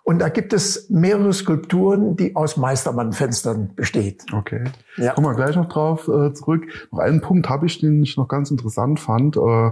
Und 0.10 0.20
da 0.20 0.30
gibt 0.30 0.53
es 0.53 0.89
mehrere 0.89 1.32
Skulpturen, 1.34 2.16
die 2.16 2.36
aus 2.36 2.57
Meistermann-Fenstern 2.57 3.76
besteht. 3.76 4.26
Okay. 4.34 4.64
Ja. 4.97 5.14
Kommen 5.14 5.28
wir 5.28 5.36
gleich 5.36 5.55
noch 5.55 5.70
drauf 5.70 6.07
äh, 6.07 6.34
zurück. 6.34 6.64
Noch 6.91 6.97
einen 6.97 7.22
Punkt 7.22 7.47
habe 7.47 7.68
ich, 7.68 7.80
den 7.80 8.01
ich 8.01 8.18
noch 8.18 8.28
ganz 8.28 8.49
interessant 8.49 8.99
fand. 8.99 9.38
Äh, 9.38 9.72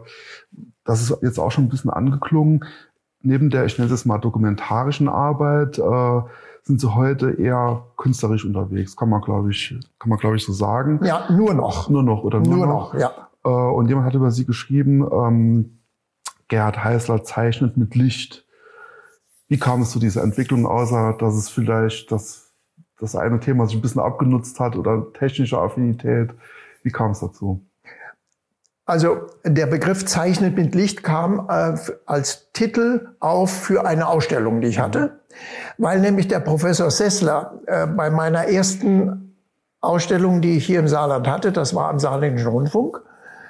das 0.83 1.01
ist 1.01 1.17
jetzt 1.23 1.39
auch 1.39 1.49
schon 1.49 1.65
ein 1.65 1.69
bisschen 1.69 1.89
angeklungen 1.89 2.63
neben 3.21 3.49
der, 3.49 3.65
ich 3.65 3.77
nenne 3.77 3.91
es 3.91 4.05
mal, 4.05 4.17
dokumentarischen 4.17 5.09
Arbeit, 5.09 5.77
äh, 5.77 6.21
sind 6.63 6.81
sie 6.81 6.93
heute 6.93 7.31
eher 7.31 7.85
künstlerisch 7.97 8.45
unterwegs, 8.45 8.95
kann 8.95 9.09
man, 9.09 9.21
glaube 9.21 9.51
ich, 9.51 9.75
kann 9.99 10.09
man, 10.09 10.19
glaube 10.19 10.35
ich, 10.35 10.43
so 10.43 10.53
sagen. 10.53 10.99
Ja, 11.03 11.31
nur 11.31 11.53
noch. 11.53 11.89
Nur 11.89 12.03
noch, 12.03 12.23
oder 12.23 12.39
nur, 12.39 12.57
nur 12.57 12.67
noch? 12.67 12.93
noch, 12.93 12.99
ja. 12.99 13.29
Äh, 13.43 13.49
und 13.49 13.87
jemand 13.87 14.05
hat 14.05 14.15
über 14.15 14.31
sie 14.31 14.45
geschrieben, 14.45 15.07
ähm, 15.11 15.79
Gerhard 16.47 16.83
Heißler 16.83 17.23
zeichnet 17.23 17.77
mit 17.77 17.95
Licht. 17.95 18.46
Wie 19.47 19.57
kam 19.57 19.81
es 19.81 19.91
zu 19.91 19.99
dieser 19.99 20.23
Entwicklung, 20.23 20.65
außer 20.65 21.15
dass 21.19 21.35
es 21.35 21.49
vielleicht 21.49 22.11
das, 22.11 22.51
das 22.99 23.15
eine 23.15 23.39
Thema 23.39 23.65
sich 23.65 23.77
ein 23.77 23.81
bisschen 23.81 24.01
abgenutzt 24.01 24.59
hat 24.59 24.75
oder 24.75 25.11
technische 25.13 25.57
Affinität? 25.57 26.31
Wie 26.83 26.91
kam 26.91 27.11
es 27.11 27.19
dazu? 27.19 27.61
Also 28.85 29.27
der 29.43 29.65
Begriff 29.65 30.05
Zeichnet 30.05 30.55
mit 30.55 30.73
Licht 30.73 31.03
kam 31.03 31.47
äh, 31.49 31.75
als 32.05 32.51
Titel 32.53 33.09
auf 33.19 33.51
für 33.51 33.85
eine 33.85 34.07
Ausstellung, 34.07 34.61
die 34.61 34.69
ich 34.69 34.79
hatte, 34.79 35.19
weil 35.77 35.99
nämlich 35.99 36.29
der 36.29 36.39
Professor 36.39 36.89
Sessler 36.89 37.59
äh, 37.65 37.85
bei 37.85 38.09
meiner 38.09 38.47
ersten 38.47 39.35
Ausstellung, 39.81 40.41
die 40.41 40.55
ich 40.55 40.65
hier 40.65 40.79
im 40.79 40.87
Saarland 40.87 41.27
hatte, 41.27 41.51
das 41.51 41.75
war 41.75 41.89
am 41.89 41.99
Saarländischen 41.99 42.47
Rundfunk, 42.47 43.01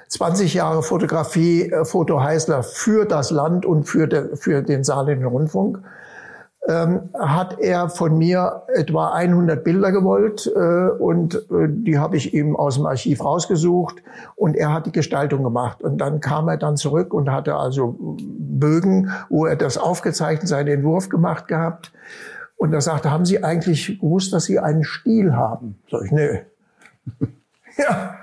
20 0.08 0.54
Jahre 0.54 0.82
Fotografie, 0.82 1.70
äh, 1.70 1.84
Foto 1.84 2.20
Heißler 2.20 2.62
für 2.62 3.04
das 3.04 3.30
Land 3.30 3.66
und 3.66 3.84
für, 3.84 4.06
de, 4.06 4.36
für 4.36 4.62
den 4.62 4.84
Saarländischen 4.84 5.30
Rundfunk 5.30 5.80
ähm, 6.68 7.08
hat 7.18 7.58
er 7.60 7.88
von 7.88 8.18
mir 8.18 8.62
etwa 8.74 9.12
100 9.12 9.64
Bilder 9.64 9.90
gewollt 9.90 10.50
äh, 10.54 10.58
und 10.58 11.34
äh, 11.34 11.66
die 11.68 11.98
habe 11.98 12.16
ich 12.16 12.34
ihm 12.34 12.56
aus 12.56 12.74
dem 12.74 12.86
Archiv 12.86 13.24
rausgesucht 13.24 14.02
und 14.36 14.54
er 14.54 14.72
hat 14.74 14.86
die 14.86 14.92
Gestaltung 14.92 15.44
gemacht. 15.44 15.82
Und 15.82 15.98
dann 15.98 16.20
kam 16.20 16.48
er 16.48 16.58
dann 16.58 16.76
zurück 16.76 17.14
und 17.14 17.30
hatte 17.30 17.54
also 17.54 17.96
Bögen, 17.98 19.10
wo 19.30 19.46
er 19.46 19.56
das 19.56 19.78
aufgezeichnet, 19.78 20.46
seinen 20.48 20.68
Entwurf 20.68 21.08
gemacht 21.08 21.48
gehabt. 21.48 21.92
Und 22.56 22.74
er 22.74 22.82
sagte, 22.82 23.10
haben 23.10 23.24
Sie 23.24 23.42
eigentlich 23.42 23.98
gewusst, 24.00 24.32
dass 24.34 24.44
Sie 24.44 24.58
einen 24.58 24.84
Stil 24.84 25.34
haben? 25.34 25.78
Sag 25.90 26.04
ich, 26.04 26.12
nö. 26.12 26.38
ja, 27.78 28.16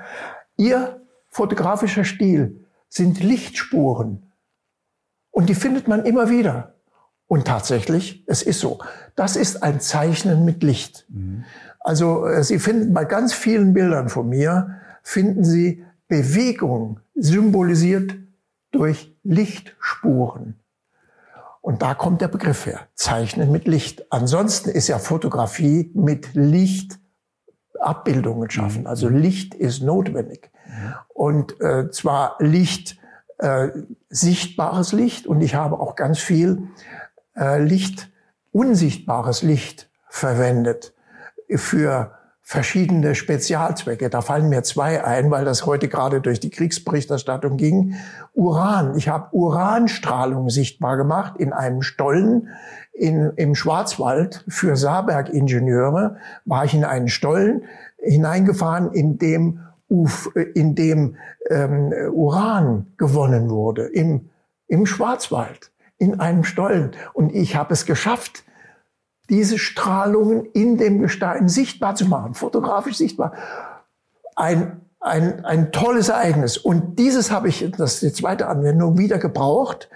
Ihr 0.57 0.99
fotografischer 1.35 2.05
Stil 2.05 2.65
sind 2.87 3.21
Lichtspuren. 3.21 4.31
Und 5.31 5.49
die 5.49 5.55
findet 5.55 5.85
man 5.85 6.05
immer 6.05 6.29
wieder. 6.29 6.75
Und 7.27 7.45
tatsächlich, 7.45 8.23
es 8.25 8.41
ist 8.41 8.61
so. 8.61 8.79
Das 9.17 9.35
ist 9.35 9.61
ein 9.61 9.81
Zeichnen 9.81 10.45
mit 10.45 10.63
Licht. 10.63 11.05
Mhm. 11.09 11.43
Also 11.81 12.25
äh, 12.25 12.41
Sie 12.41 12.57
finden 12.57 12.93
bei 12.93 13.03
ganz 13.03 13.33
vielen 13.33 13.73
Bildern 13.73 14.07
von 14.07 14.29
mir, 14.29 14.79
finden 15.03 15.43
Sie 15.43 15.83
Bewegung 16.07 17.01
symbolisiert 17.15 18.15
durch 18.71 19.13
Lichtspuren. 19.23 20.55
Und 21.59 21.81
da 21.81 21.95
kommt 21.95 22.21
der 22.21 22.29
Begriff 22.29 22.65
her. 22.65 22.87
Zeichnen 22.93 23.51
mit 23.51 23.67
Licht. 23.67 24.05
Ansonsten 24.09 24.69
ist 24.69 24.87
ja 24.87 24.99
Fotografie 24.99 25.91
mit 25.95 26.33
Licht 26.33 26.97
Abbildungen 27.81 28.49
schaffen. 28.49 28.81
Mhm. 28.81 28.87
Also 28.87 29.09
Licht 29.09 29.53
ist 29.53 29.81
notwendig. 29.81 30.51
Mhm. 30.67 30.93
Und 31.09 31.61
äh, 31.61 31.89
zwar 31.91 32.35
Licht, 32.39 32.97
äh, 33.39 33.69
sichtbares 34.09 34.91
Licht. 34.93 35.27
Und 35.27 35.41
ich 35.41 35.55
habe 35.55 35.79
auch 35.79 35.95
ganz 35.95 36.19
viel 36.19 36.69
äh, 37.35 37.61
Licht, 37.61 38.11
unsichtbares 38.51 39.41
Licht 39.41 39.89
verwendet 40.09 40.93
für 41.49 42.11
verschiedene 42.47 43.15
Spezialzwecke. 43.15 44.11
Da 44.11 44.21
fallen 44.21 44.49
mir 44.49 44.61
zwei 44.61 45.03
ein, 45.03 45.31
weil 45.31 45.45
das 45.45 45.65
heute 45.65 45.87
gerade 45.87 46.21
durch 46.21 46.39
die 46.39 46.51
Kriegsberichterstattung 46.51 47.57
ging. 47.57 47.95
Uran. 48.33 48.95
Ich 48.97 49.09
habe 49.09 49.35
Uranstrahlung 49.35 50.51
sichtbar 50.51 50.95
gemacht 50.95 51.37
in 51.37 51.53
einem 51.53 51.81
Stollen 51.81 52.49
in, 52.95 53.33
im 53.35 53.55
Schwarzwald 53.55 54.43
für 54.47 54.75
Saarberg-Ingenieure. 54.75 56.17
War 56.45 56.65
ich 56.65 56.73
in 56.73 56.85
einen 56.85 57.09
Stollen 57.09 57.63
hineingefahren, 57.97 58.91
in 58.91 59.17
dem, 59.17 59.59
Uf, 59.87 60.31
in 60.55 60.75
dem 60.75 61.15
ähm, 61.49 61.93
Uran 62.11 62.87
gewonnen 62.97 63.49
wurde, 63.49 63.85
im, 63.85 64.29
im 64.67 64.85
Schwarzwald 64.85 65.71
in 65.97 66.19
einem 66.19 66.43
Stollen. 66.43 66.91
Und 67.13 67.33
ich 67.33 67.55
habe 67.55 67.73
es 67.73 67.85
geschafft, 67.85 68.43
diese 69.29 69.57
Strahlungen 69.57 70.45
in 70.53 70.77
dem 70.77 71.01
Gestein 71.01 71.49
sichtbar 71.49 71.95
zu 71.95 72.05
machen, 72.05 72.33
fotografisch 72.33 72.97
sichtbar. 72.97 73.33
Ein, 74.35 74.81
ein, 74.99 75.45
ein 75.45 75.71
tolles 75.71 76.09
Ereignis. 76.09 76.57
Und 76.57 76.99
dieses 76.99 77.31
habe 77.31 77.47
ich, 77.47 77.71
das 77.77 77.95
ist 77.95 78.03
die 78.03 78.13
zweite 78.13 78.47
Anwendung, 78.47 78.97
wieder 78.97 79.17
gebraucht, 79.17 79.89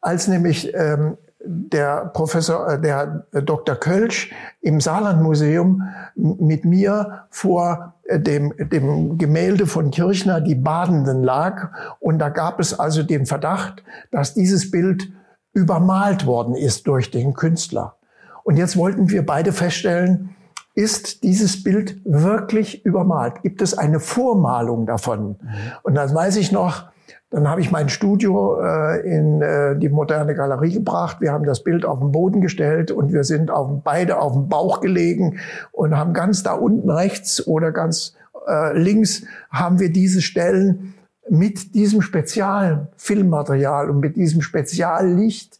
als 0.00 0.28
nämlich 0.28 0.74
ähm, 0.74 1.16
der 1.44 2.10
Professor, 2.14 2.68
äh, 2.68 2.80
der 2.80 3.26
Dr. 3.32 3.76
Kölsch 3.76 4.32
im 4.60 4.80
Saarlandmuseum 4.80 5.82
mit 6.14 6.64
mir 6.64 7.26
vor 7.30 7.94
äh, 8.04 8.18
dem, 8.18 8.52
dem 8.58 9.18
Gemälde 9.18 9.66
von 9.66 9.90
Kirchner, 9.90 10.40
die 10.40 10.54
Badenden 10.54 11.22
lag. 11.22 11.70
Und 12.00 12.18
da 12.18 12.28
gab 12.28 12.60
es 12.60 12.78
also 12.78 13.02
den 13.02 13.26
Verdacht, 13.26 13.82
dass 14.10 14.34
dieses 14.34 14.70
Bild 14.70 15.12
übermalt 15.52 16.26
worden 16.26 16.54
ist 16.54 16.86
durch 16.86 17.10
den 17.10 17.34
Künstler. 17.34 17.96
Und 18.42 18.56
jetzt 18.56 18.76
wollten 18.76 19.10
wir 19.10 19.24
beide 19.24 19.52
feststellen, 19.52 20.30
ist 20.74 21.22
dieses 21.22 21.62
Bild 21.62 22.00
wirklich 22.04 22.84
übermalt? 22.84 23.42
Gibt 23.42 23.62
es 23.62 23.78
eine 23.78 24.00
Vormalung 24.00 24.86
davon? 24.86 25.28
Mhm. 25.28 25.36
Und 25.82 25.94
dann 25.94 26.12
weiß 26.12 26.36
ich 26.36 26.50
noch, 26.50 26.86
Dann 27.34 27.48
habe 27.48 27.60
ich 27.60 27.72
mein 27.72 27.88
Studio 27.88 28.60
äh, 28.62 29.00
in 29.00 29.42
äh, 29.42 29.76
die 29.76 29.88
moderne 29.88 30.36
Galerie 30.36 30.74
gebracht. 30.74 31.16
Wir 31.20 31.32
haben 31.32 31.44
das 31.44 31.64
Bild 31.64 31.84
auf 31.84 31.98
den 31.98 32.12
Boden 32.12 32.40
gestellt 32.40 32.92
und 32.92 33.12
wir 33.12 33.24
sind 33.24 33.50
auf, 33.50 33.82
beide 33.82 34.20
auf 34.20 34.34
dem 34.34 34.48
Bauch 34.48 34.80
gelegen 34.80 35.40
und 35.72 35.96
haben 35.96 36.12
ganz 36.12 36.44
da 36.44 36.52
unten 36.52 36.88
rechts 36.88 37.44
oder 37.44 37.72
ganz 37.72 38.14
äh, 38.46 38.78
links 38.78 39.24
haben 39.50 39.80
wir 39.80 39.90
diese 39.90 40.22
Stellen 40.22 40.94
mit 41.28 41.74
diesem 41.74 42.02
Spezialfilmmaterial 42.02 43.90
und 43.90 43.98
mit 43.98 44.14
diesem 44.14 44.40
Speziallicht 44.40 45.58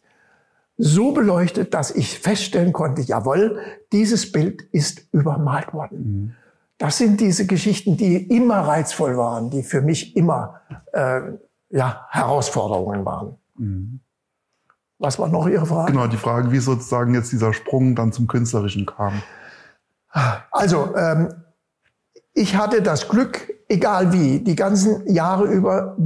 so 0.77 1.11
beleuchtet, 1.11 1.73
dass 1.73 1.91
ich 1.91 2.17
feststellen 2.17 2.71
konnte, 2.71 3.01
jawohl, 3.01 3.59
dieses 3.91 4.31
Bild 4.31 4.61
ist 4.71 5.07
übermalt 5.11 5.73
worden. 5.73 5.97
Mhm. 5.97 6.31
Das 6.77 6.97
sind 6.97 7.19
diese 7.19 7.45
Geschichten, 7.45 7.97
die 7.97 8.15
immer 8.15 8.59
reizvoll 8.59 9.17
waren, 9.17 9.49
die 9.49 9.63
für 9.63 9.81
mich 9.81 10.15
immer 10.15 10.61
äh, 10.93 11.21
ja, 11.75 12.07
Herausforderungen 12.09 13.05
waren. 13.05 13.37
Mhm. 13.55 13.99
Was 14.97 15.19
war 15.19 15.27
noch 15.27 15.45
Ihre 15.47 15.65
Frage? 15.65 15.91
Genau, 15.91 16.07
die 16.07 16.17
Frage, 16.17 16.51
wie 16.51 16.59
sozusagen 16.59 17.13
jetzt 17.13 17.33
dieser 17.33 17.53
Sprung 17.53 17.95
dann 17.95 18.13
zum 18.13 18.27
Künstlerischen 18.27 18.85
kam. 18.85 19.21
Also, 20.51 20.95
ähm, 20.95 21.33
ich 22.33 22.55
hatte 22.55 22.81
das 22.81 23.09
Glück, 23.09 23.53
egal 23.67 24.13
wie, 24.13 24.39
die 24.39 24.55
ganzen 24.55 25.05
Jahre 25.11 25.45
über 25.47 25.97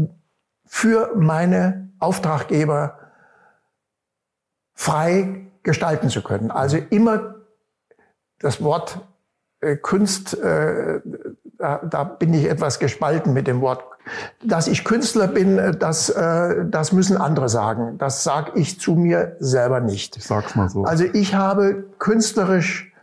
für 0.65 1.15
meine 1.15 1.91
Auftraggeber 1.99 2.97
frei 4.73 5.51
gestalten 5.61 6.09
zu 6.09 6.23
können. 6.23 6.49
Also 6.49 6.77
immer 6.77 7.35
das 8.39 8.63
Wort 8.63 9.01
äh, 9.59 9.75
Kunst, 9.75 10.35
äh, 10.35 11.01
da, 11.57 11.77
da 11.77 12.03
bin 12.05 12.33
ich 12.33 12.45
etwas 12.45 12.79
gespalten 12.79 13.33
mit 13.33 13.45
dem 13.45 13.61
Wort. 13.61 13.83
Dass 14.43 14.67
ich 14.67 14.83
Künstler 14.83 15.27
bin, 15.27 15.57
äh, 15.57 15.75
das, 15.75 16.09
äh, 16.09 16.65
das 16.65 16.91
müssen 16.91 17.17
andere 17.17 17.49
sagen. 17.49 17.97
Das 17.97 18.23
sage 18.23 18.51
ich 18.55 18.79
zu 18.79 18.95
mir 18.95 19.35
selber 19.39 19.79
nicht. 19.79 20.17
Ich 20.17 20.25
sag's 20.25 20.55
mal 20.55 20.69
so. 20.69 20.83
Also 20.83 21.05
ich 21.05 21.35
habe 21.35 21.85
künstlerisch 21.99 22.93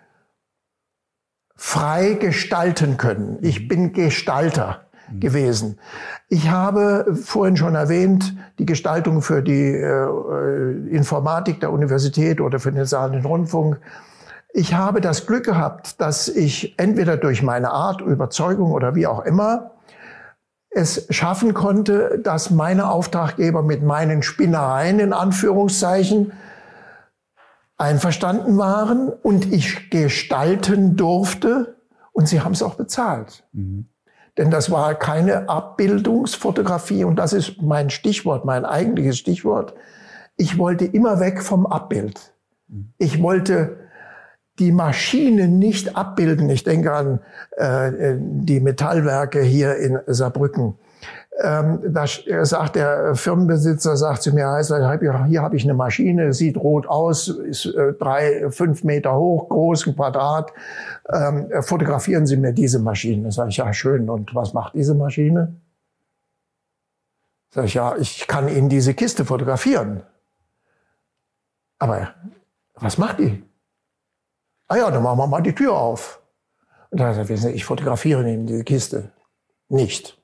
frei 1.55 2.15
gestalten 2.15 2.97
können. 2.97 3.39
Ich 3.41 3.69
bin 3.69 3.93
Gestalter 3.93 4.83
mhm. 5.11 5.21
gewesen. 5.21 5.79
Ich 6.29 6.51
habe 6.51 7.15
vorhin 7.15 7.57
schon 7.57 7.75
erwähnt, 7.75 8.37
die 8.59 8.67
Gestaltung 8.67 9.23
für 9.23 9.43
die 9.43 9.73
äh, 9.73 10.89
Informatik 10.91 11.61
der 11.61 11.73
Universität 11.73 12.41
oder 12.41 12.59
für 12.59 12.73
den 12.73 12.85
Saarländischen 12.85 13.31
Rundfunk 13.31 13.81
ich 14.57 14.73
habe 14.73 15.03
das 15.03 15.27
Glück 15.27 15.45
gehabt, 15.45 16.01
dass 16.01 16.29
ich 16.29 16.79
entweder 16.79 17.19
durch 17.19 17.43
meine 17.43 17.73
Art, 17.73 18.01
Überzeugung 18.01 18.73
oder 18.73 18.95
wie 18.95 19.07
auch 19.07 19.21
immer 19.21 19.73
es 20.77 21.07
schaffen 21.09 21.55
konnte, 21.55 22.21
dass 22.23 22.51
meine 22.51 22.91
Auftraggeber 22.91 23.63
mit 23.63 23.83
meinen 23.83 24.23
Spinnereien 24.23 25.01
in 25.01 25.15
Anführungszeichen 25.15 26.33
einverstanden 27.79 28.59
waren 28.59 29.09
und 29.09 29.51
ich 29.51 29.89
gestalten 29.89 30.97
durfte 30.97 31.77
und 32.13 32.29
sie 32.29 32.43
haben 32.43 32.53
es 32.53 32.63
auch 32.63 32.75
bezahlt. 32.75 33.45
Mhm. 33.53 33.87
Denn 34.37 34.51
das 34.51 34.71
war 34.71 34.95
keine 34.95 35.49
Abbildungsfotografie 35.49 37.05
und 37.05 37.17
das 37.17 37.33
ist 37.33 37.63
mein 37.63 37.89
Stichwort, 37.89 38.45
mein 38.45 38.67
eigentliches 38.67 39.17
Stichwort. 39.17 39.73
Ich 40.37 40.59
wollte 40.59 40.85
immer 40.85 41.21
weg 41.21 41.43
vom 41.43 41.67
Abbild. 41.67 42.35
Mhm. 42.69 42.93
Ich 42.99 43.23
wollte 43.23 43.79
die 44.59 44.73
Maschine 44.73 45.49
nicht 45.49 45.97
abbilden. 45.97 46.49
Ich 46.51 46.65
denke 46.65 46.93
an 46.93 47.21
äh, 47.57 48.17
die 48.19 48.61
Metallwerke 48.61 49.41
hier 49.41 49.77
in 49.77 49.99
Saarbrücken. 50.07 50.75
Ähm, 51.39 51.81
da 51.93 52.07
sagt 52.47 52.77
der 52.77 53.15
Firmenbesitzer, 53.15 53.97
sagt 53.99 54.23
zu 54.23 54.33
mir, 54.33 54.59
hier 55.29 55.43
habe 55.43 55.57
ich 55.57 55.65
eine 55.65 55.75
Maschine, 55.75 56.33
sieht 56.33 56.57
rot 56.57 56.87
aus, 56.87 57.29
ist 57.29 57.67
äh, 57.67 57.93
drei, 57.93 58.51
fünf 58.51 58.85
Meter 58.85 59.15
hoch, 59.17 59.51
groß, 59.51 59.87
ein 59.87 59.97
Quadrat. 59.97 60.53
Ähm, 61.13 61.49
fotografieren 61.61 62.27
Sie 62.27 62.39
mir 62.39 62.53
diese 62.53 62.79
Maschine. 62.79 63.31
Sag 63.33 63.49
ich, 63.49 63.59
ja, 63.59 63.71
schön. 63.75 64.09
Und 64.09 64.35
was 64.35 64.55
macht 64.55 64.75
diese 64.75 64.95
Maschine? 64.95 65.55
Sag 67.51 67.67
ich, 67.67 67.75
ja, 67.75 67.97
ich 67.97 68.27
kann 68.27 68.49
Ihnen 68.49 68.71
diese 68.71 68.95
Kiste 68.95 69.27
fotografieren. 69.27 70.03
Aber 71.79 72.15
was 72.77 72.97
macht 72.97 73.19
die? 73.19 73.46
Ah 74.69 74.77
ja, 74.77 74.91
dann 74.91 75.03
machen 75.03 75.19
wir 75.19 75.27
mal 75.27 75.43
die 75.43 75.55
Tür 75.55 75.75
auf. 75.75 76.21
Und 76.91 77.01
dann 77.01 77.15
hat 77.15 77.31
er, 77.31 77.55
ich 77.55 77.65
fotografiere 77.65 78.23
Ihnen 78.23 78.47
diese 78.47 78.65
Kiste. 78.65 79.13
Nicht. 79.69 80.21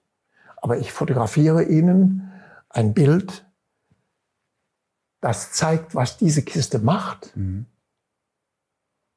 Aber 0.57 0.79
ich 0.79 0.93
fotografiere 0.93 1.65
Ihnen 1.65 2.33
ein 2.69 2.95
Bild, 2.95 3.45
das 5.21 5.53
zeigt, 5.53 5.95
was 5.95 6.17
diese 6.17 6.43
Kiste 6.43 6.79
macht. 6.79 7.37
Mhm. 7.37 7.67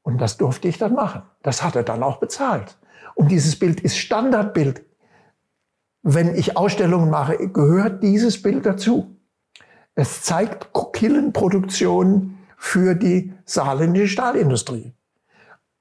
Und 0.03 0.19
das 0.19 0.37
durfte 0.37 0.67
ich 0.67 0.77
dann 0.77 0.93
machen. 0.93 1.23
Das 1.41 1.63
hat 1.63 1.75
er 1.75 1.83
dann 1.83 2.03
auch 2.03 2.17
bezahlt. 2.17 2.77
Und 3.15 3.31
dieses 3.31 3.57
Bild 3.57 3.79
ist 3.79 3.97
Standardbild. 3.97 4.83
Wenn 6.03 6.35
ich 6.35 6.57
Ausstellungen 6.57 7.09
mache, 7.09 7.49
gehört 7.49 8.03
dieses 8.03 8.41
Bild 8.41 8.65
dazu. 8.65 9.15
Es 9.95 10.21
zeigt 10.21 10.69
Killenproduktion 10.93 12.37
für 12.57 12.93
die 12.93 13.33
saarländische 13.45 14.09
Stahlindustrie. 14.09 14.93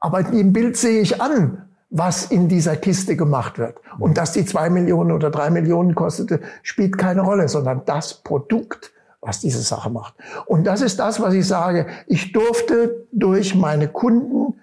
Aber 0.04 0.20
im 0.20 0.52
Bild 0.52 0.76
sehe 0.76 1.00
ich 1.00 1.22
an, 1.22 1.66
was 1.88 2.26
in 2.26 2.46
dieser 2.46 2.76
Kiste 2.76 3.16
gemacht 3.16 3.58
wird. 3.58 3.80
Und 3.98 4.18
dass 4.18 4.32
die 4.32 4.44
zwei 4.44 4.68
Millionen 4.68 5.12
oder 5.12 5.30
drei 5.30 5.48
Millionen 5.48 5.94
kostete, 5.94 6.42
spielt 6.62 6.98
keine 6.98 7.22
Rolle, 7.22 7.48
sondern 7.48 7.86
das 7.86 8.12
Produkt, 8.12 8.92
was 9.22 9.40
diese 9.40 9.62
Sache 9.62 9.88
macht. 9.88 10.12
Und 10.44 10.64
das 10.64 10.82
ist 10.82 10.98
das, 10.98 11.20
was 11.20 11.32
ich 11.32 11.48
sage. 11.48 11.86
Ich 12.06 12.32
durfte 12.32 13.06
durch 13.12 13.54
meine 13.54 13.88
Kunden 13.88 14.60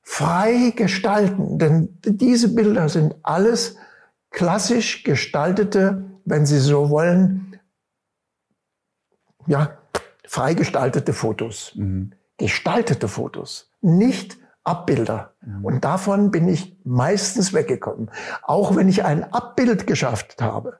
frei 0.00 0.72
gestalten, 0.74 1.58
denn 1.58 1.98
diese 2.02 2.48
Bilder 2.54 2.88
sind 2.88 3.16
alles 3.22 3.76
klassisch 4.30 5.04
gestaltete, 5.04 6.04
wenn 6.24 6.46
Sie 6.46 6.58
so 6.58 6.88
wollen, 6.88 7.60
ja, 9.46 9.76
frei 10.26 10.54
gestaltete 10.54 11.12
Fotos. 11.12 11.72
Mhm. 11.74 12.12
Gestaltete 12.38 13.08
Fotos. 13.08 13.68
Nicht 13.82 14.39
Abbilder. 14.64 15.34
Mhm. 15.40 15.64
Und 15.64 15.84
davon 15.84 16.30
bin 16.30 16.48
ich 16.48 16.76
meistens 16.84 17.52
weggekommen. 17.52 18.10
Auch 18.42 18.76
wenn 18.76 18.88
ich 18.88 19.04
ein 19.04 19.32
Abbild 19.32 19.86
geschafft 19.86 20.40
habe, 20.42 20.78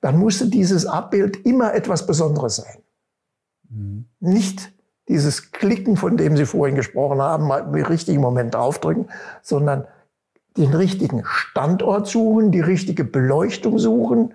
dann 0.00 0.18
musste 0.18 0.48
dieses 0.48 0.86
Abbild 0.86 1.44
immer 1.46 1.74
etwas 1.74 2.06
Besonderes 2.06 2.56
sein. 2.56 2.82
Mhm. 3.68 4.06
Nicht 4.20 4.72
dieses 5.08 5.52
Klicken, 5.52 5.96
von 5.96 6.16
dem 6.16 6.36
Sie 6.36 6.46
vorhin 6.46 6.76
gesprochen 6.76 7.20
haben, 7.20 7.46
mal 7.46 7.58
im 7.58 7.74
richtigen 7.84 8.20
Moment 8.20 8.54
draufdrücken, 8.54 9.08
sondern 9.42 9.86
den 10.56 10.72
richtigen 10.74 11.24
Standort 11.24 12.06
suchen, 12.06 12.50
die 12.52 12.60
richtige 12.60 13.04
Beleuchtung 13.04 13.78
suchen. 13.78 14.34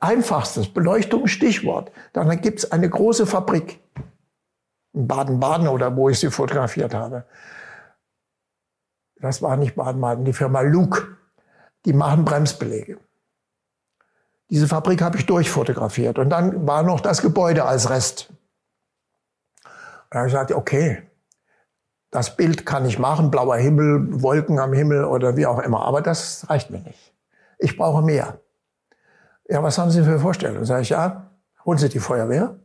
Einfachstes 0.00 0.68
Beleuchtung, 0.68 1.26
Stichwort. 1.26 1.90
Dann 2.12 2.40
gibt 2.40 2.60
es 2.60 2.70
eine 2.70 2.88
große 2.88 3.26
Fabrik 3.26 3.80
Baden-Baden 4.92 5.68
oder 5.68 5.96
wo 5.96 6.08
ich 6.08 6.18
sie 6.18 6.30
fotografiert 6.30 6.94
habe. 6.94 7.24
Das 9.16 9.42
war 9.42 9.56
nicht 9.56 9.76
Baden-Baden, 9.76 10.24
die 10.24 10.32
Firma 10.32 10.60
Luke. 10.60 11.16
Die 11.84 11.92
machen 11.92 12.24
Bremsbelege. 12.24 12.98
Diese 14.50 14.66
Fabrik 14.66 15.02
habe 15.02 15.18
ich 15.18 15.26
durchfotografiert 15.26 16.18
und 16.18 16.30
dann 16.30 16.66
war 16.66 16.82
noch 16.82 17.00
das 17.00 17.20
Gebäude 17.20 17.64
als 17.64 17.90
Rest. 17.90 18.30
Und 19.64 19.66
dann 20.10 20.18
habe 20.20 20.28
ich 20.28 20.32
gesagt, 20.32 20.52
okay, 20.52 21.02
das 22.10 22.36
Bild 22.36 22.64
kann 22.64 22.86
ich 22.86 22.98
machen, 22.98 23.30
blauer 23.30 23.56
Himmel, 23.56 24.22
Wolken 24.22 24.58
am 24.58 24.72
Himmel 24.72 25.04
oder 25.04 25.36
wie 25.36 25.46
auch 25.46 25.58
immer, 25.58 25.82
aber 25.84 26.00
das 26.00 26.48
reicht 26.48 26.70
mir 26.70 26.80
nicht. 26.80 27.14
Ich 27.58 27.76
brauche 27.76 28.02
mehr. 28.02 28.40
Ja, 29.48 29.62
was 29.62 29.76
haben 29.76 29.90
Sie 29.90 30.02
für 30.02 30.18
Vorstellungen? 30.18 30.64
Sag 30.64 30.82
ich, 30.82 30.90
ja, 30.90 31.30
holen 31.64 31.78
Sie 31.78 31.88
die 31.88 31.98
Feuerwehr, 31.98 32.58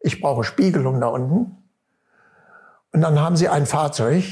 ich 0.00 0.20
brauche 0.20 0.44
Spiegelung 0.44 1.00
da 1.00 1.08
unten. 1.08 1.56
Und 2.92 3.02
dann 3.02 3.20
haben 3.20 3.36
sie 3.36 3.48
ein 3.48 3.66
Fahrzeug, 3.66 4.24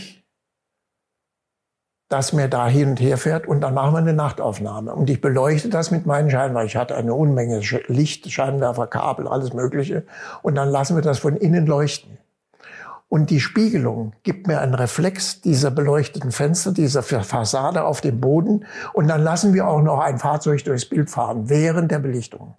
das 2.09 2.33
mir 2.33 2.49
da 2.49 2.66
hin 2.66 2.91
und 2.91 3.01
her 3.01 3.19
fährt 3.19 3.47
und 3.47 3.61
dann 3.61 3.75
machen 3.75 3.93
wir 3.93 3.99
eine 3.99 4.14
Nachtaufnahme. 4.14 4.95
Und 4.95 5.11
ich 5.11 5.21
beleuchte 5.21 5.69
das 5.69 5.91
mit 5.91 6.07
meinen 6.07 6.31
Scheinwerfern. 6.31 6.66
Ich 6.66 6.77
hatte 6.77 6.97
eine 6.97 7.12
Unmenge 7.12 7.61
Licht, 7.87 8.31
Scheinwerfer, 8.31 8.87
Kabel, 8.87 9.29
alles 9.29 9.53
Mögliche. 9.53 10.05
Und 10.43 10.55
dann 10.55 10.71
lassen 10.71 10.97
wir 10.97 11.03
das 11.03 11.19
von 11.19 11.37
innen 11.37 11.66
leuchten. 11.66 12.16
Und 13.11 13.31
die 13.31 13.41
Spiegelung 13.41 14.12
gibt 14.23 14.47
mir 14.47 14.61
einen 14.61 14.75
Reflex 14.75 15.41
dieser 15.41 15.71
beleuchteten 15.71 16.31
Fenster, 16.31 16.73
dieser 16.73 17.03
Fassade 17.03 17.85
auf 17.85 18.01
dem 18.01 18.21
Boden. 18.21 18.66
Und 18.95 19.09
dann 19.09 19.23
lassen 19.23 19.53
wir 19.53 19.66
auch 19.66 19.83
noch 19.83 20.01
ein 20.01 20.19
Fahrzeug 20.19 20.64
durchs 20.64 20.89
Bild 20.89 21.11
fahren 21.11 21.49
während 21.49 21.91
der 21.91 21.99
Belichtung. 21.99 22.57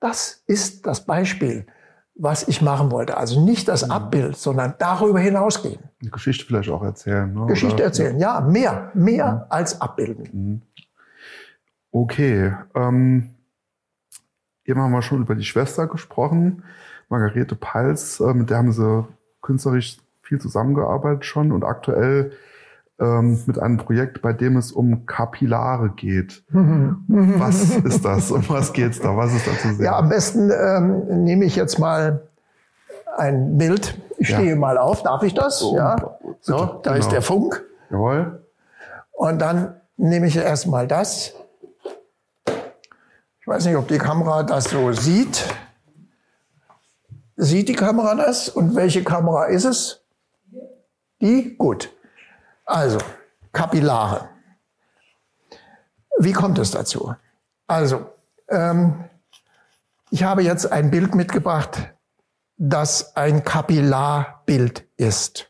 Das 0.00 0.42
ist 0.46 0.86
das 0.86 1.06
Beispiel 1.06 1.66
was 2.14 2.46
ich 2.46 2.62
machen 2.62 2.90
wollte. 2.90 3.16
Also 3.16 3.44
nicht 3.44 3.68
das 3.68 3.86
mhm. 3.86 3.90
Abbild, 3.92 4.36
sondern 4.36 4.74
darüber 4.78 5.18
hinausgehen. 5.18 5.80
Die 6.00 6.10
Geschichte 6.10 6.44
vielleicht 6.44 6.70
auch 6.70 6.82
erzählen. 6.82 7.32
Ne? 7.32 7.46
Geschichte 7.46 7.76
Oder? 7.76 7.84
erzählen, 7.84 8.18
ja, 8.18 8.40
mehr, 8.40 8.90
mehr 8.94 9.16
ja. 9.16 9.32
Mhm. 9.32 9.42
als 9.48 9.80
abbilden. 9.80 10.28
Mhm. 10.32 10.62
Okay. 11.90 12.54
Ähm, 12.74 13.30
eben 14.64 14.80
haben 14.80 14.92
wir 14.92 15.02
schon 15.02 15.22
über 15.22 15.34
die 15.34 15.44
Schwester 15.44 15.86
gesprochen, 15.86 16.62
Margarete 17.08 17.54
Pals, 17.54 18.20
äh, 18.20 18.32
mit 18.32 18.50
der 18.50 18.58
haben 18.58 18.72
sie 18.72 19.06
künstlerisch 19.42 19.98
viel 20.22 20.40
zusammengearbeitet 20.40 21.24
schon 21.24 21.52
und 21.52 21.64
aktuell 21.64 22.32
ähm, 23.00 23.42
mit 23.46 23.58
einem 23.58 23.76
Projekt, 23.78 24.22
bei 24.22 24.32
dem 24.32 24.56
es 24.56 24.72
um 24.72 25.06
Kapillare 25.06 25.90
geht. 25.90 26.44
was 26.50 27.76
ist 27.76 28.04
das? 28.04 28.30
Um 28.30 28.44
was 28.48 28.72
geht's 28.72 29.00
da? 29.00 29.16
Was 29.16 29.34
ist 29.34 29.46
da 29.46 29.52
zu 29.58 29.74
sehen? 29.74 29.84
Ja, 29.84 29.96
am 29.98 30.08
besten 30.08 30.50
ähm, 30.50 31.24
nehme 31.24 31.44
ich 31.44 31.56
jetzt 31.56 31.78
mal 31.78 32.28
ein 33.16 33.56
Bild. 33.58 34.00
Ich 34.18 34.28
Ja. 34.30 34.38
stehe 34.38 34.56
mal 34.56 34.78
auf. 34.78 35.02
Darf 35.02 35.22
ich 35.22 35.34
das? 35.34 35.62
Oh, 35.62 35.76
ja. 35.76 35.94
bitte. 35.96 36.10
So, 36.40 36.80
da 36.82 36.94
ist 36.94 37.04
Genau. 37.06 37.10
der 37.12 37.22
Funk. 37.22 37.64
Jawohl. 37.90 38.44
Und 39.12 39.38
dann 39.40 39.76
nehme 39.96 40.26
ich 40.26 40.36
erstmal 40.36 40.86
das. 40.86 41.34
Ich 43.40 43.46
weiß 43.46 43.66
nicht, 43.66 43.76
ob 43.76 43.88
die 43.88 43.98
Kamera 43.98 44.42
das 44.42 44.64
so 44.64 44.92
sieht. 44.92 45.44
Sieht 47.36 47.68
die 47.68 47.74
Kamera 47.74 48.14
das? 48.14 48.48
Und 48.48 48.74
welche 48.76 49.02
Kamera 49.04 49.46
ist 49.46 49.64
es? 49.64 50.00
Die? 51.20 51.56
Gut. 51.56 51.92
Also, 52.64 52.98
Kapillare. 53.52 54.28
Wie 56.18 56.32
kommt 56.32 56.58
es 56.58 56.70
dazu? 56.70 57.14
Also, 57.66 58.10
ähm, 58.48 59.04
ich 60.10 60.22
habe 60.22 60.42
jetzt 60.42 60.70
ein 60.70 60.90
Bild 60.90 61.14
mitgebracht, 61.14 61.94
das 62.56 63.16
ein 63.16 63.44
Kapillarbild 63.44 64.86
ist. 64.96 65.48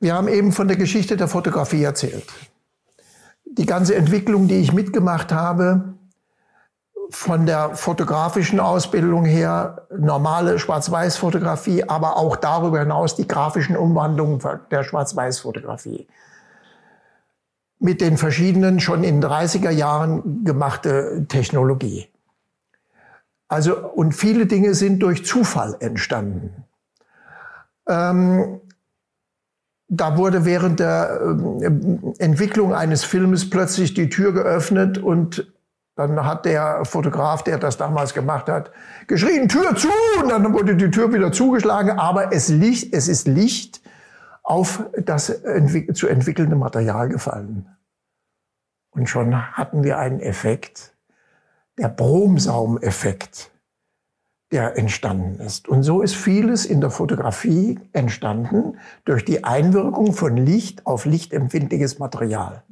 Wir 0.00 0.14
haben 0.14 0.28
eben 0.28 0.52
von 0.52 0.68
der 0.68 0.76
Geschichte 0.76 1.16
der 1.16 1.28
Fotografie 1.28 1.82
erzählt. 1.82 2.26
Die 3.44 3.66
ganze 3.66 3.94
Entwicklung, 3.94 4.48
die 4.48 4.56
ich 4.56 4.72
mitgemacht 4.72 5.32
habe, 5.32 5.98
von 7.10 7.46
der 7.46 7.74
fotografischen 7.74 8.60
Ausbildung 8.60 9.24
her, 9.24 9.86
normale 9.96 10.58
Schwarz-Weiß-Fotografie, 10.58 11.84
aber 11.84 12.16
auch 12.16 12.36
darüber 12.36 12.80
hinaus 12.80 13.16
die 13.16 13.26
grafischen 13.26 13.76
Umwandlungen 13.76 14.40
der 14.70 14.84
Schwarz-Weiß-Fotografie. 14.84 16.06
Mit 17.78 18.00
den 18.00 18.16
verschiedenen 18.16 18.80
schon 18.80 19.04
in 19.04 19.20
den 19.20 19.30
30er 19.30 19.70
Jahren 19.70 20.44
gemachte 20.44 21.26
Technologie. 21.28 22.08
Also, 23.48 23.76
und 23.76 24.12
viele 24.12 24.46
Dinge 24.46 24.74
sind 24.74 25.00
durch 25.00 25.24
Zufall 25.24 25.76
entstanden. 25.80 26.64
Ähm, 27.88 28.60
da 29.88 30.16
wurde 30.16 30.44
während 30.44 30.78
der 30.78 31.20
ähm, 31.20 32.14
Entwicklung 32.18 32.74
eines 32.74 33.02
Filmes 33.02 33.50
plötzlich 33.50 33.92
die 33.94 34.08
Tür 34.08 34.32
geöffnet 34.32 34.98
und 34.98 35.52
dann 36.06 36.24
hat 36.24 36.44
der 36.44 36.84
Fotograf, 36.84 37.42
der 37.42 37.58
das 37.58 37.76
damals 37.76 38.14
gemacht 38.14 38.48
hat, 38.48 38.70
geschrien, 39.06 39.48
Tür 39.48 39.74
zu! 39.76 39.88
Und 40.22 40.30
dann 40.30 40.52
wurde 40.52 40.76
die 40.76 40.90
Tür 40.90 41.12
wieder 41.12 41.32
zugeschlagen, 41.32 41.98
aber 41.98 42.32
es, 42.32 42.48
Licht, 42.48 42.94
es 42.94 43.08
ist 43.08 43.26
Licht 43.26 43.80
auf 44.42 44.84
das 44.96 45.30
entwick 45.30 45.96
zu 45.96 46.08
entwickelnde 46.08 46.56
Material 46.56 47.08
gefallen. 47.08 47.68
Und 48.90 49.08
schon 49.08 49.52
hatten 49.52 49.84
wir 49.84 49.98
einen 49.98 50.20
Effekt, 50.20 50.96
der 51.78 51.88
Bromsaumeffekt, 51.88 53.50
der 54.50 54.76
entstanden 54.76 55.38
ist. 55.40 55.68
Und 55.68 55.84
so 55.84 56.02
ist 56.02 56.16
vieles 56.16 56.66
in 56.66 56.80
der 56.80 56.90
Fotografie 56.90 57.78
entstanden 57.92 58.78
durch 59.04 59.24
die 59.24 59.44
Einwirkung 59.44 60.12
von 60.12 60.36
Licht 60.36 60.86
auf 60.86 61.04
lichtempfindliches 61.04 62.00
Material. 62.00 62.64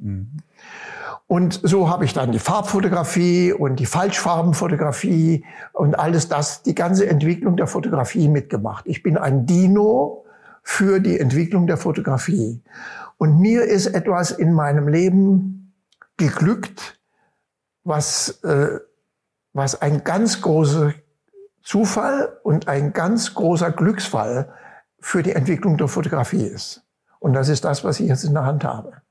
Und 1.29 1.59
so 1.61 1.87
habe 1.87 2.05
ich 2.05 2.13
dann 2.13 2.31
die 2.31 2.39
Farbfotografie 2.39 3.53
und 3.53 3.75
die 3.75 3.85
Falschfarbenfotografie 3.85 5.45
und 5.73 5.93
alles 5.93 6.27
das, 6.27 6.63
die 6.63 6.73
ganze 6.73 7.07
Entwicklung 7.07 7.55
der 7.55 7.67
Fotografie 7.67 8.27
mitgemacht. 8.27 8.87
Ich 8.87 9.03
bin 9.03 9.15
ein 9.15 9.45
Dino 9.45 10.25
für 10.63 10.99
die 10.99 11.19
Entwicklung 11.19 11.67
der 11.67 11.77
Fotografie. 11.77 12.63
Und 13.17 13.39
mir 13.39 13.61
ist 13.65 13.85
etwas 13.85 14.31
in 14.31 14.53
meinem 14.53 14.87
Leben 14.87 15.75
geglückt, 16.17 16.99
was, 17.83 18.43
äh, 18.43 18.79
was 19.53 19.79
ein 19.83 20.03
ganz 20.03 20.41
großer 20.41 20.95
Zufall 21.61 22.39
und 22.41 22.67
ein 22.67 22.91
ganz 22.91 23.35
großer 23.35 23.69
Glücksfall 23.69 24.51
für 24.99 25.21
die 25.21 25.33
Entwicklung 25.33 25.77
der 25.77 25.89
Fotografie 25.89 26.47
ist. 26.47 26.81
Und 27.19 27.33
das 27.33 27.49
ist 27.49 27.65
das, 27.65 27.83
was 27.83 27.99
ich 27.99 28.07
jetzt 28.07 28.23
in 28.23 28.33
der 28.33 28.45
Hand 28.45 28.63
habe. 28.63 29.03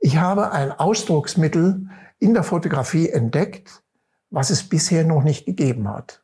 Ich 0.00 0.16
habe 0.16 0.50
ein 0.52 0.72
Ausdrucksmittel 0.72 1.88
in 2.18 2.32
der 2.32 2.42
Fotografie 2.42 3.10
entdeckt, 3.10 3.82
was 4.30 4.48
es 4.48 4.68
bisher 4.68 5.04
noch 5.04 5.22
nicht 5.22 5.44
gegeben 5.44 5.88
hat. 5.88 6.22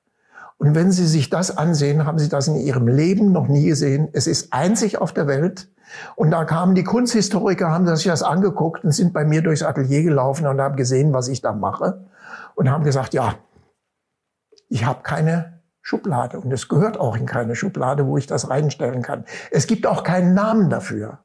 Und 0.59 0.75
wenn 0.75 0.91
Sie 0.91 1.07
sich 1.07 1.29
das 1.29 1.55
ansehen, 1.55 2.07
haben 2.07 2.19
Sie 2.19 2.31
das 2.31 2.49
in 2.49 2.57
Ihrem 2.57 2.89
Leben 2.89 3.33
noch 3.33 3.49
nie 3.49 3.67
gesehen. 3.67 4.09
Es 4.15 4.27
ist 4.27 4.55
einzig 4.55 4.99
auf 4.99 5.13
der 5.13 5.27
Welt. 5.27 5.69
Und 6.15 6.31
da 6.31 6.47
kamen 6.47 6.75
die 6.75 6.85
Kunsthistoriker, 6.85 7.71
haben 7.71 7.87
sich 7.95 8.07
das 8.07 8.23
angeguckt 8.23 8.83
und 8.83 8.93
sind 8.93 9.13
bei 9.13 9.27
mir 9.27 9.43
durchs 9.43 9.63
Atelier 9.63 10.03
gelaufen 10.03 10.47
und 10.47 10.61
haben 10.61 10.77
gesehen, 10.77 11.13
was 11.13 11.29
ich 11.29 11.43
da 11.43 11.53
mache. 11.53 12.07
Und 12.55 12.71
haben 12.71 12.85
gesagt, 12.85 13.13
ja, 13.13 13.35
ich 14.71 14.87
habe 14.87 15.03
keine 15.03 15.61
Schublade 15.83 16.41
und 16.41 16.51
es 16.51 16.69
gehört 16.69 16.99
auch 16.99 17.17
in 17.17 17.27
keine 17.27 17.55
Schublade, 17.55 18.07
wo 18.07 18.17
ich 18.17 18.27
das 18.27 18.49
reinstellen 18.49 19.03
kann. 19.03 19.27
Es 19.51 19.67
gibt 19.67 19.87
auch 19.87 20.03
keinen 20.03 20.33
Namen 20.33 20.71
dafür. 20.71 21.19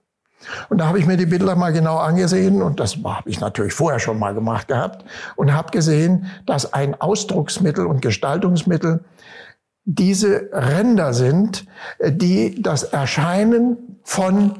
Und 0.70 0.80
da 0.80 0.88
habe 0.88 1.00
ich 1.00 1.06
mir 1.06 1.18
die 1.18 1.26
Bilder 1.26 1.56
mal 1.56 1.74
genau 1.74 1.98
angesehen 1.98 2.62
und 2.62 2.80
das 2.80 2.98
habe 3.04 3.30
ich 3.30 3.39
natürlich 3.39 3.74
vorher 3.74 4.00
schon 4.00 4.20
mal 4.20 4.34
gemacht 4.34 4.68
gehabt 4.68 5.06
und 5.36 5.54
habe 5.54 5.72
gesehen, 5.72 6.26
dass 6.46 6.74
ein 6.74 7.00
Ausdrucksmittel 7.00 7.86
und 7.86 8.02
Gestaltungsmittel 8.02 9.04
diese 9.86 10.50
Ränder 10.52 11.14
sind, 11.14 11.66
die 12.04 12.62
das 12.62 12.84
Erscheinen 12.84 14.00
von 14.04 14.56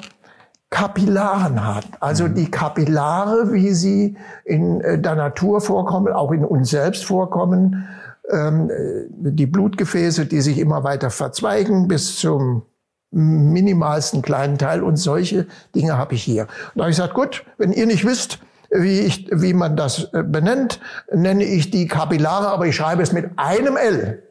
Kapillaren 0.71 1.65
hat. 1.65 1.86
Also 1.99 2.27
die 2.27 2.49
Kapillare, 2.49 3.51
wie 3.51 3.71
sie 3.71 4.17
in 4.45 4.82
äh, 4.82 4.99
der 4.99 5.15
Natur 5.15 5.61
vorkommen, 5.61 6.13
auch 6.13 6.32
in 6.32 6.45
uns 6.45 6.69
selbst 6.69 7.03
vorkommen, 7.03 7.88
ähm, 8.29 8.69
äh, 8.69 9.07
die 9.09 9.45
Blutgefäße, 9.45 10.25
die 10.25 10.39
sich 10.39 10.57
immer 10.57 10.84
weiter 10.84 11.09
verzweigen 11.09 11.89
bis 11.89 12.17
zum 12.17 12.63
minimalsten 13.12 14.22
kleinen 14.22 14.57
Teil 14.57 14.84
und 14.84 14.95
solche 14.95 15.47
Dinge 15.76 15.97
habe 15.97 16.16
ich 16.16 16.24
hier. 16.24 16.43
Und 16.43 16.49
da 16.76 16.84
habe 16.84 16.91
ich 16.91 16.97
gesagt, 16.97 17.14
gut, 17.14 17.45
wenn 17.57 17.74
ihr 17.74 17.86
nicht 17.86 18.05
wisst, 18.05 18.39
wie, 18.70 19.01
ich, 19.01 19.28
wie 19.32 19.53
man 19.53 19.76
das 19.76 20.14
äh, 20.14 20.24
benennt, 20.24 20.80
nenne 21.12 21.43
ich 21.43 21.72
die 21.72 21.88
Kapillare, 21.88 22.47
aber 22.47 22.68
ich 22.68 22.76
schreibe 22.76 23.03
es 23.03 23.12
mit 23.12 23.32
einem 23.38 23.76
L 23.76 24.24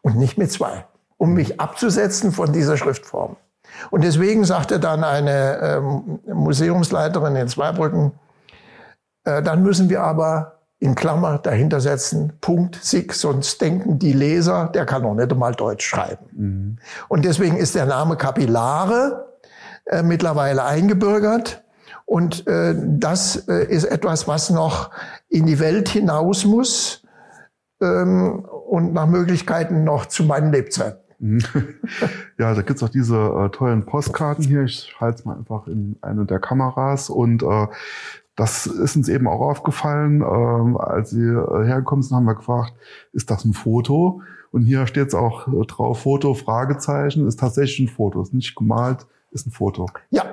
und 0.00 0.16
nicht 0.16 0.38
mit 0.38 0.50
zwei, 0.50 0.86
um 1.18 1.34
mich 1.34 1.60
abzusetzen 1.60 2.32
von 2.32 2.52
dieser 2.52 2.76
Schriftform. 2.76 3.36
Und 3.90 4.04
deswegen 4.04 4.44
sagte 4.44 4.80
dann 4.80 5.04
eine 5.04 5.58
ähm, 5.60 6.20
Museumsleiterin 6.26 7.36
in 7.36 7.48
Zweibrücken, 7.48 8.12
äh, 9.24 9.42
dann 9.42 9.62
müssen 9.62 9.88
wir 9.88 10.02
aber 10.02 10.61
in 10.82 10.96
Klammer 10.96 11.38
dahinter 11.38 11.80
setzen, 11.80 12.32
Punkt, 12.40 12.74
Sig, 12.82 13.12
sonst 13.12 13.60
denken 13.60 14.00
die 14.00 14.12
Leser, 14.12 14.68
der 14.74 14.84
kann 14.84 15.02
noch 15.02 15.14
nicht 15.14 15.32
mal 15.36 15.54
Deutsch 15.54 15.86
schreiben. 15.86 16.80
Und 17.08 17.24
deswegen 17.24 17.56
ist 17.56 17.76
der 17.76 17.86
Name 17.86 18.16
Kapillare 18.16 19.38
äh, 19.86 20.02
mittlerweile 20.02 20.64
eingebürgert. 20.64 21.62
Und 22.04 22.48
äh, 22.48 22.74
das 22.76 23.46
äh, 23.46 23.64
ist 23.64 23.84
etwas, 23.84 24.26
was 24.26 24.50
noch 24.50 24.90
in 25.28 25.46
die 25.46 25.60
Welt 25.60 25.88
hinaus 25.88 26.44
muss 26.44 27.04
ähm, 27.80 28.44
und 28.44 28.92
nach 28.92 29.06
Möglichkeiten 29.06 29.84
noch 29.84 30.06
zu 30.06 30.24
meinen 30.24 30.52
Lebzeiten. 30.52 30.98
Ja, 32.38 32.54
da 32.54 32.62
gibt's 32.62 32.82
auch 32.82 32.88
diese 32.88 33.16
äh, 33.16 33.48
tollen 33.50 33.86
Postkarten 33.86 34.42
hier. 34.42 34.64
Ich 34.64 34.96
halte 34.98 35.20
es 35.20 35.24
mal 35.24 35.36
einfach 35.36 35.68
in 35.68 35.96
eine 36.00 36.24
der 36.24 36.40
Kameras 36.40 37.08
und 37.08 37.44
äh, 37.44 37.68
das 38.36 38.66
ist 38.66 38.96
uns 38.96 39.08
eben 39.08 39.28
auch 39.28 39.40
aufgefallen. 39.40 40.22
Ähm, 40.22 40.76
als 40.76 41.10
sie 41.10 41.22
äh, 41.22 41.64
hergekommen 41.64 42.02
sind, 42.02 42.16
haben 42.16 42.24
wir 42.24 42.34
gefragt, 42.34 42.74
ist 43.12 43.30
das 43.30 43.44
ein 43.44 43.52
Foto? 43.52 44.22
Und 44.50 44.62
hier 44.62 44.86
steht 44.86 45.08
es 45.08 45.14
auch 45.14 45.48
äh, 45.48 45.66
drauf, 45.66 46.00
Foto, 46.00 46.34
Fragezeichen, 46.34 47.26
ist 47.26 47.40
tatsächlich 47.40 47.88
ein 47.90 47.94
Foto, 47.94 48.22
ist 48.22 48.34
nicht 48.34 48.54
gemalt, 48.54 49.06
ist 49.30 49.46
ein 49.46 49.50
Foto. 49.50 49.86
Ja, 50.10 50.24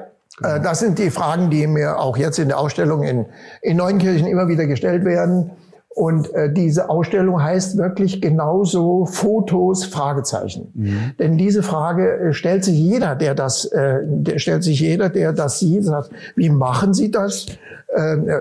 äh, 0.42 0.60
das 0.62 0.80
sind 0.80 1.00
die 1.00 1.10
Fragen, 1.10 1.50
die 1.50 1.68
mir 1.68 2.00
auch 2.00 2.18
jetzt 2.18 2.40
in 2.40 2.48
der 2.48 2.60
Ausstellung 2.60 3.04
in, 3.04 3.26
in 3.62 3.78
Neunkirchen 3.78 4.28
immer 4.28 4.48
wieder 4.48 4.66
gestellt 4.66 5.06
werden. 5.06 5.52
Und 5.90 6.34
äh, 6.34 6.54
diese 6.54 6.90
Ausstellung 6.90 7.42
heißt 7.42 7.78
wirklich 7.78 8.22
genauso 8.22 9.06
Fotos 9.06 9.86
Fragezeichen. 9.86 10.72
Denn 11.20 11.38
diese 11.38 11.64
Frage 11.64 12.12
äh, 12.12 12.34
stellt 12.34 12.64
sich 12.64 12.80
jeder, 12.80 13.16
der 13.16 13.36
das 13.36 13.66
äh, 13.66 14.00
der 14.06 14.40
stellt 14.40 14.64
sich 14.64 14.80
jeder, 14.80 15.10
der 15.10 15.34
das 15.34 15.60
sieht, 15.60 15.84
sagt, 15.84 16.12
wie 16.36 16.50
machen 16.50 16.94
Sie 16.94 17.12
das? 17.12 17.48
Ähm, 17.96 18.30
äh, 18.30 18.40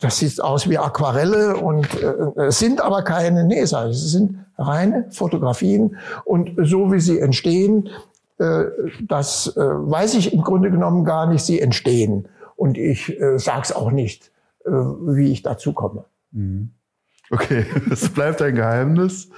das 0.00 0.18
sieht 0.18 0.40
aus 0.40 0.68
wie 0.68 0.78
Aquarelle 0.78 1.56
und 1.56 1.88
äh, 2.02 2.42
es 2.42 2.58
sind 2.58 2.80
aber 2.80 3.02
keine, 3.02 3.44
nee, 3.44 3.64
sag 3.64 3.88
ich, 3.88 3.96
es 3.96 4.12
sind 4.12 4.36
reine 4.58 5.06
Fotografien 5.10 5.96
und 6.26 6.52
so 6.62 6.92
wie 6.92 7.00
sie 7.00 7.18
entstehen, 7.18 7.88
äh, 8.38 8.64
das 9.08 9.56
äh, 9.56 9.60
weiß 9.60 10.14
ich 10.14 10.34
im 10.34 10.42
Grunde 10.42 10.70
genommen 10.70 11.04
gar 11.06 11.26
nicht, 11.26 11.42
sie 11.42 11.58
entstehen. 11.58 12.28
und 12.62 12.78
ich 12.78 13.20
äh, 13.20 13.38
sage 13.38 13.62
es 13.62 13.72
auch 13.72 13.90
nicht, 13.90 14.30
äh, 14.64 14.70
wie 14.70 15.32
ich 15.32 15.42
dazu 15.42 15.72
komme. 15.72 16.04
Mhm. 16.32 16.70
Okay, 17.32 17.64
es 17.90 18.08
bleibt 18.10 18.42
ein 18.42 18.54
Geheimnis. 18.54 19.30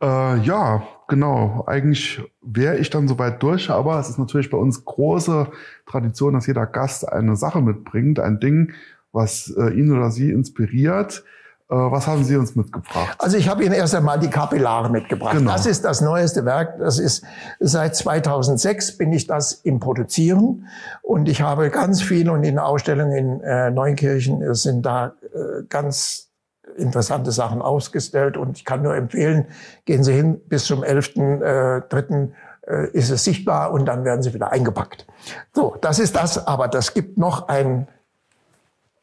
Äh, 0.00 0.38
ja, 0.38 0.84
genau. 1.08 1.64
Eigentlich 1.66 2.22
wäre 2.40 2.76
ich 2.76 2.90
dann 2.90 3.08
soweit 3.08 3.42
durch, 3.42 3.70
aber 3.70 3.98
es 3.98 4.08
ist 4.08 4.18
natürlich 4.18 4.50
bei 4.50 4.56
uns 4.56 4.84
große 4.84 5.48
Tradition, 5.86 6.34
dass 6.34 6.46
jeder 6.46 6.66
Gast 6.66 7.08
eine 7.08 7.36
Sache 7.36 7.60
mitbringt, 7.60 8.20
ein 8.20 8.38
Ding, 8.38 8.72
was 9.12 9.52
äh, 9.56 9.70
ihn 9.70 9.92
oder 9.92 10.10
sie 10.12 10.30
inspiriert. 10.30 11.24
Äh, 11.70 11.74
was 11.74 12.06
haben 12.06 12.22
Sie 12.22 12.36
uns 12.36 12.54
mitgebracht? 12.54 13.16
Also 13.18 13.36
ich 13.36 13.48
habe 13.48 13.64
Ihnen 13.64 13.74
erst 13.74 13.96
einmal 13.96 14.20
die 14.20 14.30
Kapillare 14.30 14.90
mitgebracht. 14.90 15.36
Genau. 15.36 15.50
Das 15.50 15.66
ist 15.66 15.84
das 15.84 16.02
neueste 16.02 16.44
Werk. 16.44 16.78
Das 16.78 17.00
ist 17.00 17.24
seit 17.58 17.96
2006 17.96 18.96
bin 18.96 19.12
ich 19.12 19.26
das 19.26 19.52
im 19.52 19.80
Produzieren 19.80 20.68
und 21.02 21.28
ich 21.28 21.40
habe 21.40 21.70
ganz 21.70 22.00
viel 22.00 22.30
und 22.30 22.44
in 22.44 22.60
Ausstellungen 22.60 23.16
in 23.16 23.40
äh, 23.40 23.70
Neunkirchen 23.72 24.54
sind 24.54 24.86
da 24.86 25.14
äh, 25.22 25.64
ganz 25.68 26.28
interessante 26.76 27.32
Sachen 27.32 27.62
ausgestellt 27.62 28.36
und 28.36 28.58
ich 28.58 28.64
kann 28.64 28.82
nur 28.82 28.94
empfehlen, 28.94 29.46
gehen 29.84 30.04
Sie 30.04 30.12
hin 30.12 30.40
bis 30.46 30.64
zum 30.64 30.82
11.3. 30.82 32.30
Äh, 32.66 32.88
ist 32.92 33.10
es 33.10 33.24
sichtbar 33.24 33.72
und 33.72 33.84
dann 33.84 34.04
werden 34.06 34.22
sie 34.22 34.32
wieder 34.32 34.50
eingepackt. 34.50 35.06
So, 35.52 35.76
das 35.82 35.98
ist 35.98 36.16
das, 36.16 36.46
aber 36.46 36.66
das 36.66 36.94
gibt 36.94 37.18
noch 37.18 37.48
ein, 37.48 37.88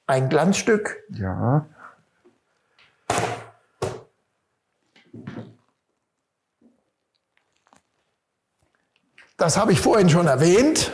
ein 0.08 0.30
Glanzstück. 0.30 0.98
Ja. 1.10 1.68
Das 9.38 9.58
habe 9.58 9.74
ich 9.74 9.82
vorhin 9.82 10.10
schon 10.10 10.26
erwähnt. 10.26 10.92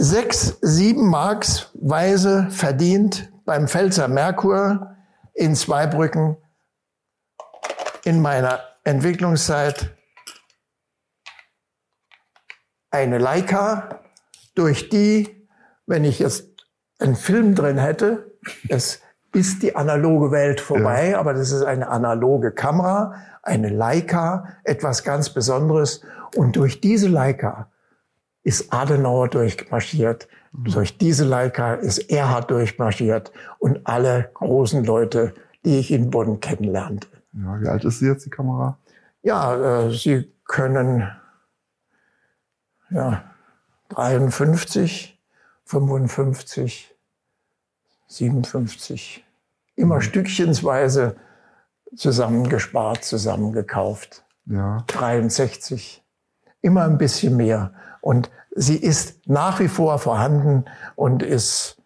Sechs, 0.00 0.56
sieben 0.62 1.10
Marks 1.10 1.70
Weise 1.74 2.46
verdient 2.50 3.32
beim 3.44 3.66
Pfälzer 3.66 4.06
Merkur 4.06 4.94
in 5.34 5.56
Zweibrücken 5.56 6.36
in 8.04 8.22
meiner 8.22 8.60
Entwicklungszeit 8.84 9.90
eine 12.92 13.18
Leica, 13.18 13.98
durch 14.54 14.88
die, 14.88 15.48
wenn 15.86 16.04
ich 16.04 16.20
jetzt 16.20 16.46
einen 17.00 17.16
Film 17.16 17.56
drin 17.56 17.78
hätte, 17.78 18.38
es 18.68 19.02
ist 19.32 19.64
die 19.64 19.74
analoge 19.74 20.30
Welt 20.30 20.60
vorbei, 20.60 21.10
ja. 21.10 21.18
aber 21.18 21.34
das 21.34 21.50
ist 21.50 21.64
eine 21.64 21.88
analoge 21.88 22.52
Kamera, 22.52 23.16
eine 23.42 23.68
Leica, 23.68 24.46
etwas 24.62 25.02
ganz 25.02 25.30
Besonderes. 25.30 26.02
Und 26.36 26.54
durch 26.54 26.80
diese 26.80 27.08
Leica 27.08 27.72
ist 28.42 28.72
Adenauer 28.72 29.28
durchmarschiert, 29.28 30.28
mhm. 30.52 30.72
durch 30.72 30.98
diese 30.98 31.24
Leica 31.24 31.74
ist 31.74 32.10
Erhard 32.10 32.50
durchmarschiert 32.50 33.32
und 33.58 33.86
alle 33.86 34.30
großen 34.34 34.84
Leute, 34.84 35.34
die 35.64 35.78
ich 35.78 35.90
in 35.90 36.10
Bonn 36.10 36.40
kennenlernte. 36.40 37.08
Ja, 37.32 37.60
wie 37.60 37.68
alt 37.68 37.84
ist 37.84 37.98
sie 37.98 38.06
jetzt, 38.06 38.24
die 38.26 38.30
Kamera? 38.30 38.78
Ja, 39.22 39.86
äh, 39.86 39.90
sie 39.90 40.32
können 40.44 41.08
ja, 42.90 43.24
53, 43.90 45.20
55, 45.64 46.94
57, 48.06 49.24
immer 49.76 49.96
mhm. 49.96 50.00
stückchensweise 50.00 51.16
zusammengespart, 51.96 53.04
zusammengekauft. 53.04 54.24
Ja. 54.46 54.84
63, 54.86 56.02
immer 56.62 56.84
ein 56.84 56.98
bisschen 56.98 57.36
mehr. 57.36 57.72
Und 58.08 58.30
sie 58.56 58.78
ist 58.78 59.28
nach 59.28 59.60
wie 59.60 59.68
vor 59.68 59.98
vorhanden 59.98 60.64
und 60.96 61.22
ist 61.22 61.76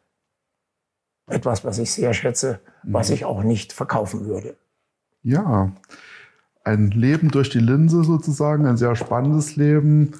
etwas, 1.27 1.65
was 1.65 1.81
ich 1.81 1.91
sehr 1.91 2.15
schätze, 2.15 2.61
was 2.85 3.09
mhm. 3.09 3.15
ich 3.15 3.25
auch 3.25 3.43
nicht 3.43 3.73
verkaufen 3.73 4.25
würde. 4.27 4.57
Ja, 5.25 5.73
ein 6.63 6.93
Leben 6.93 7.33
durch 7.33 7.51
die 7.51 7.59
Linse 7.59 8.05
sozusagen, 8.05 8.67
ein 8.67 8.77
sehr 8.77 8.95
spannendes 8.95 9.57
Leben. 9.57 10.13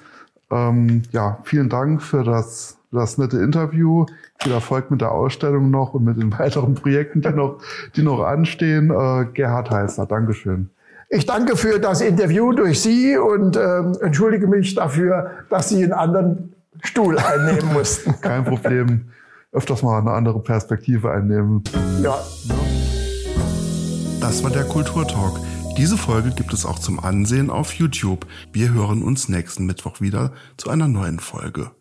Ähm, 0.51 1.03
ja, 1.13 1.39
vielen 1.45 1.69
Dank 1.69 2.03
für 2.03 2.25
das, 2.25 2.79
das 2.91 3.17
nette 3.17 3.39
Interview. 3.39 4.07
Viel 4.41 4.51
Erfolg 4.51 4.91
mit 4.91 5.03
der 5.03 5.13
Ausstellung 5.13 5.71
noch 5.71 5.95
und 5.95 6.03
mit 6.03 6.21
den 6.21 6.33
weiteren 6.37 6.75
Projekten, 6.75 7.23
die 7.23 7.31
noch, 7.31 7.63
die 7.95 8.03
noch 8.03 8.25
anstehen. 8.25 8.91
Äh, 8.91 9.27
Gerhard 9.33 9.71
Heißler, 9.71 10.07
Dankeschön. 10.07 10.71
Ich 11.15 11.27
danke 11.27 11.59
für 11.59 11.79
das 11.79 12.01
Interview 12.01 12.53
durch 12.53 12.81
Sie 12.81 13.19
und 13.19 13.55
ähm, 13.59 13.93
entschuldige 14.01 14.47
mich 14.47 14.75
dafür, 14.75 15.31
dass 15.51 15.69
Sie 15.69 15.83
einen 15.83 15.93
anderen 15.93 16.55
Stuhl 16.83 17.19
einnehmen 17.19 17.71
mussten. 17.75 18.19
Kein 18.23 18.45
Problem. 18.45 19.11
Öfters 19.53 19.83
mal 19.83 19.99
eine 19.99 20.13
andere 20.13 20.41
Perspektive 20.41 21.11
einnehmen. 21.11 21.65
Ja. 22.03 22.19
Das 24.23 24.43
war 24.43 24.51
der 24.51 24.65
Kulturtalk. 24.65 25.35
Diese 25.77 25.99
Folge 25.99 26.31
gibt 26.31 26.55
es 26.55 26.65
auch 26.65 26.79
zum 26.79 26.99
Ansehen 26.99 27.51
auf 27.51 27.75
YouTube. 27.75 28.27
Wir 28.55 28.73
hören 28.73 29.03
uns 29.03 29.29
nächsten 29.29 29.67
Mittwoch 29.67 30.01
wieder 30.01 30.33
zu 30.57 30.71
einer 30.71 30.89
neuen 30.89 31.19
Folge. 31.19 31.73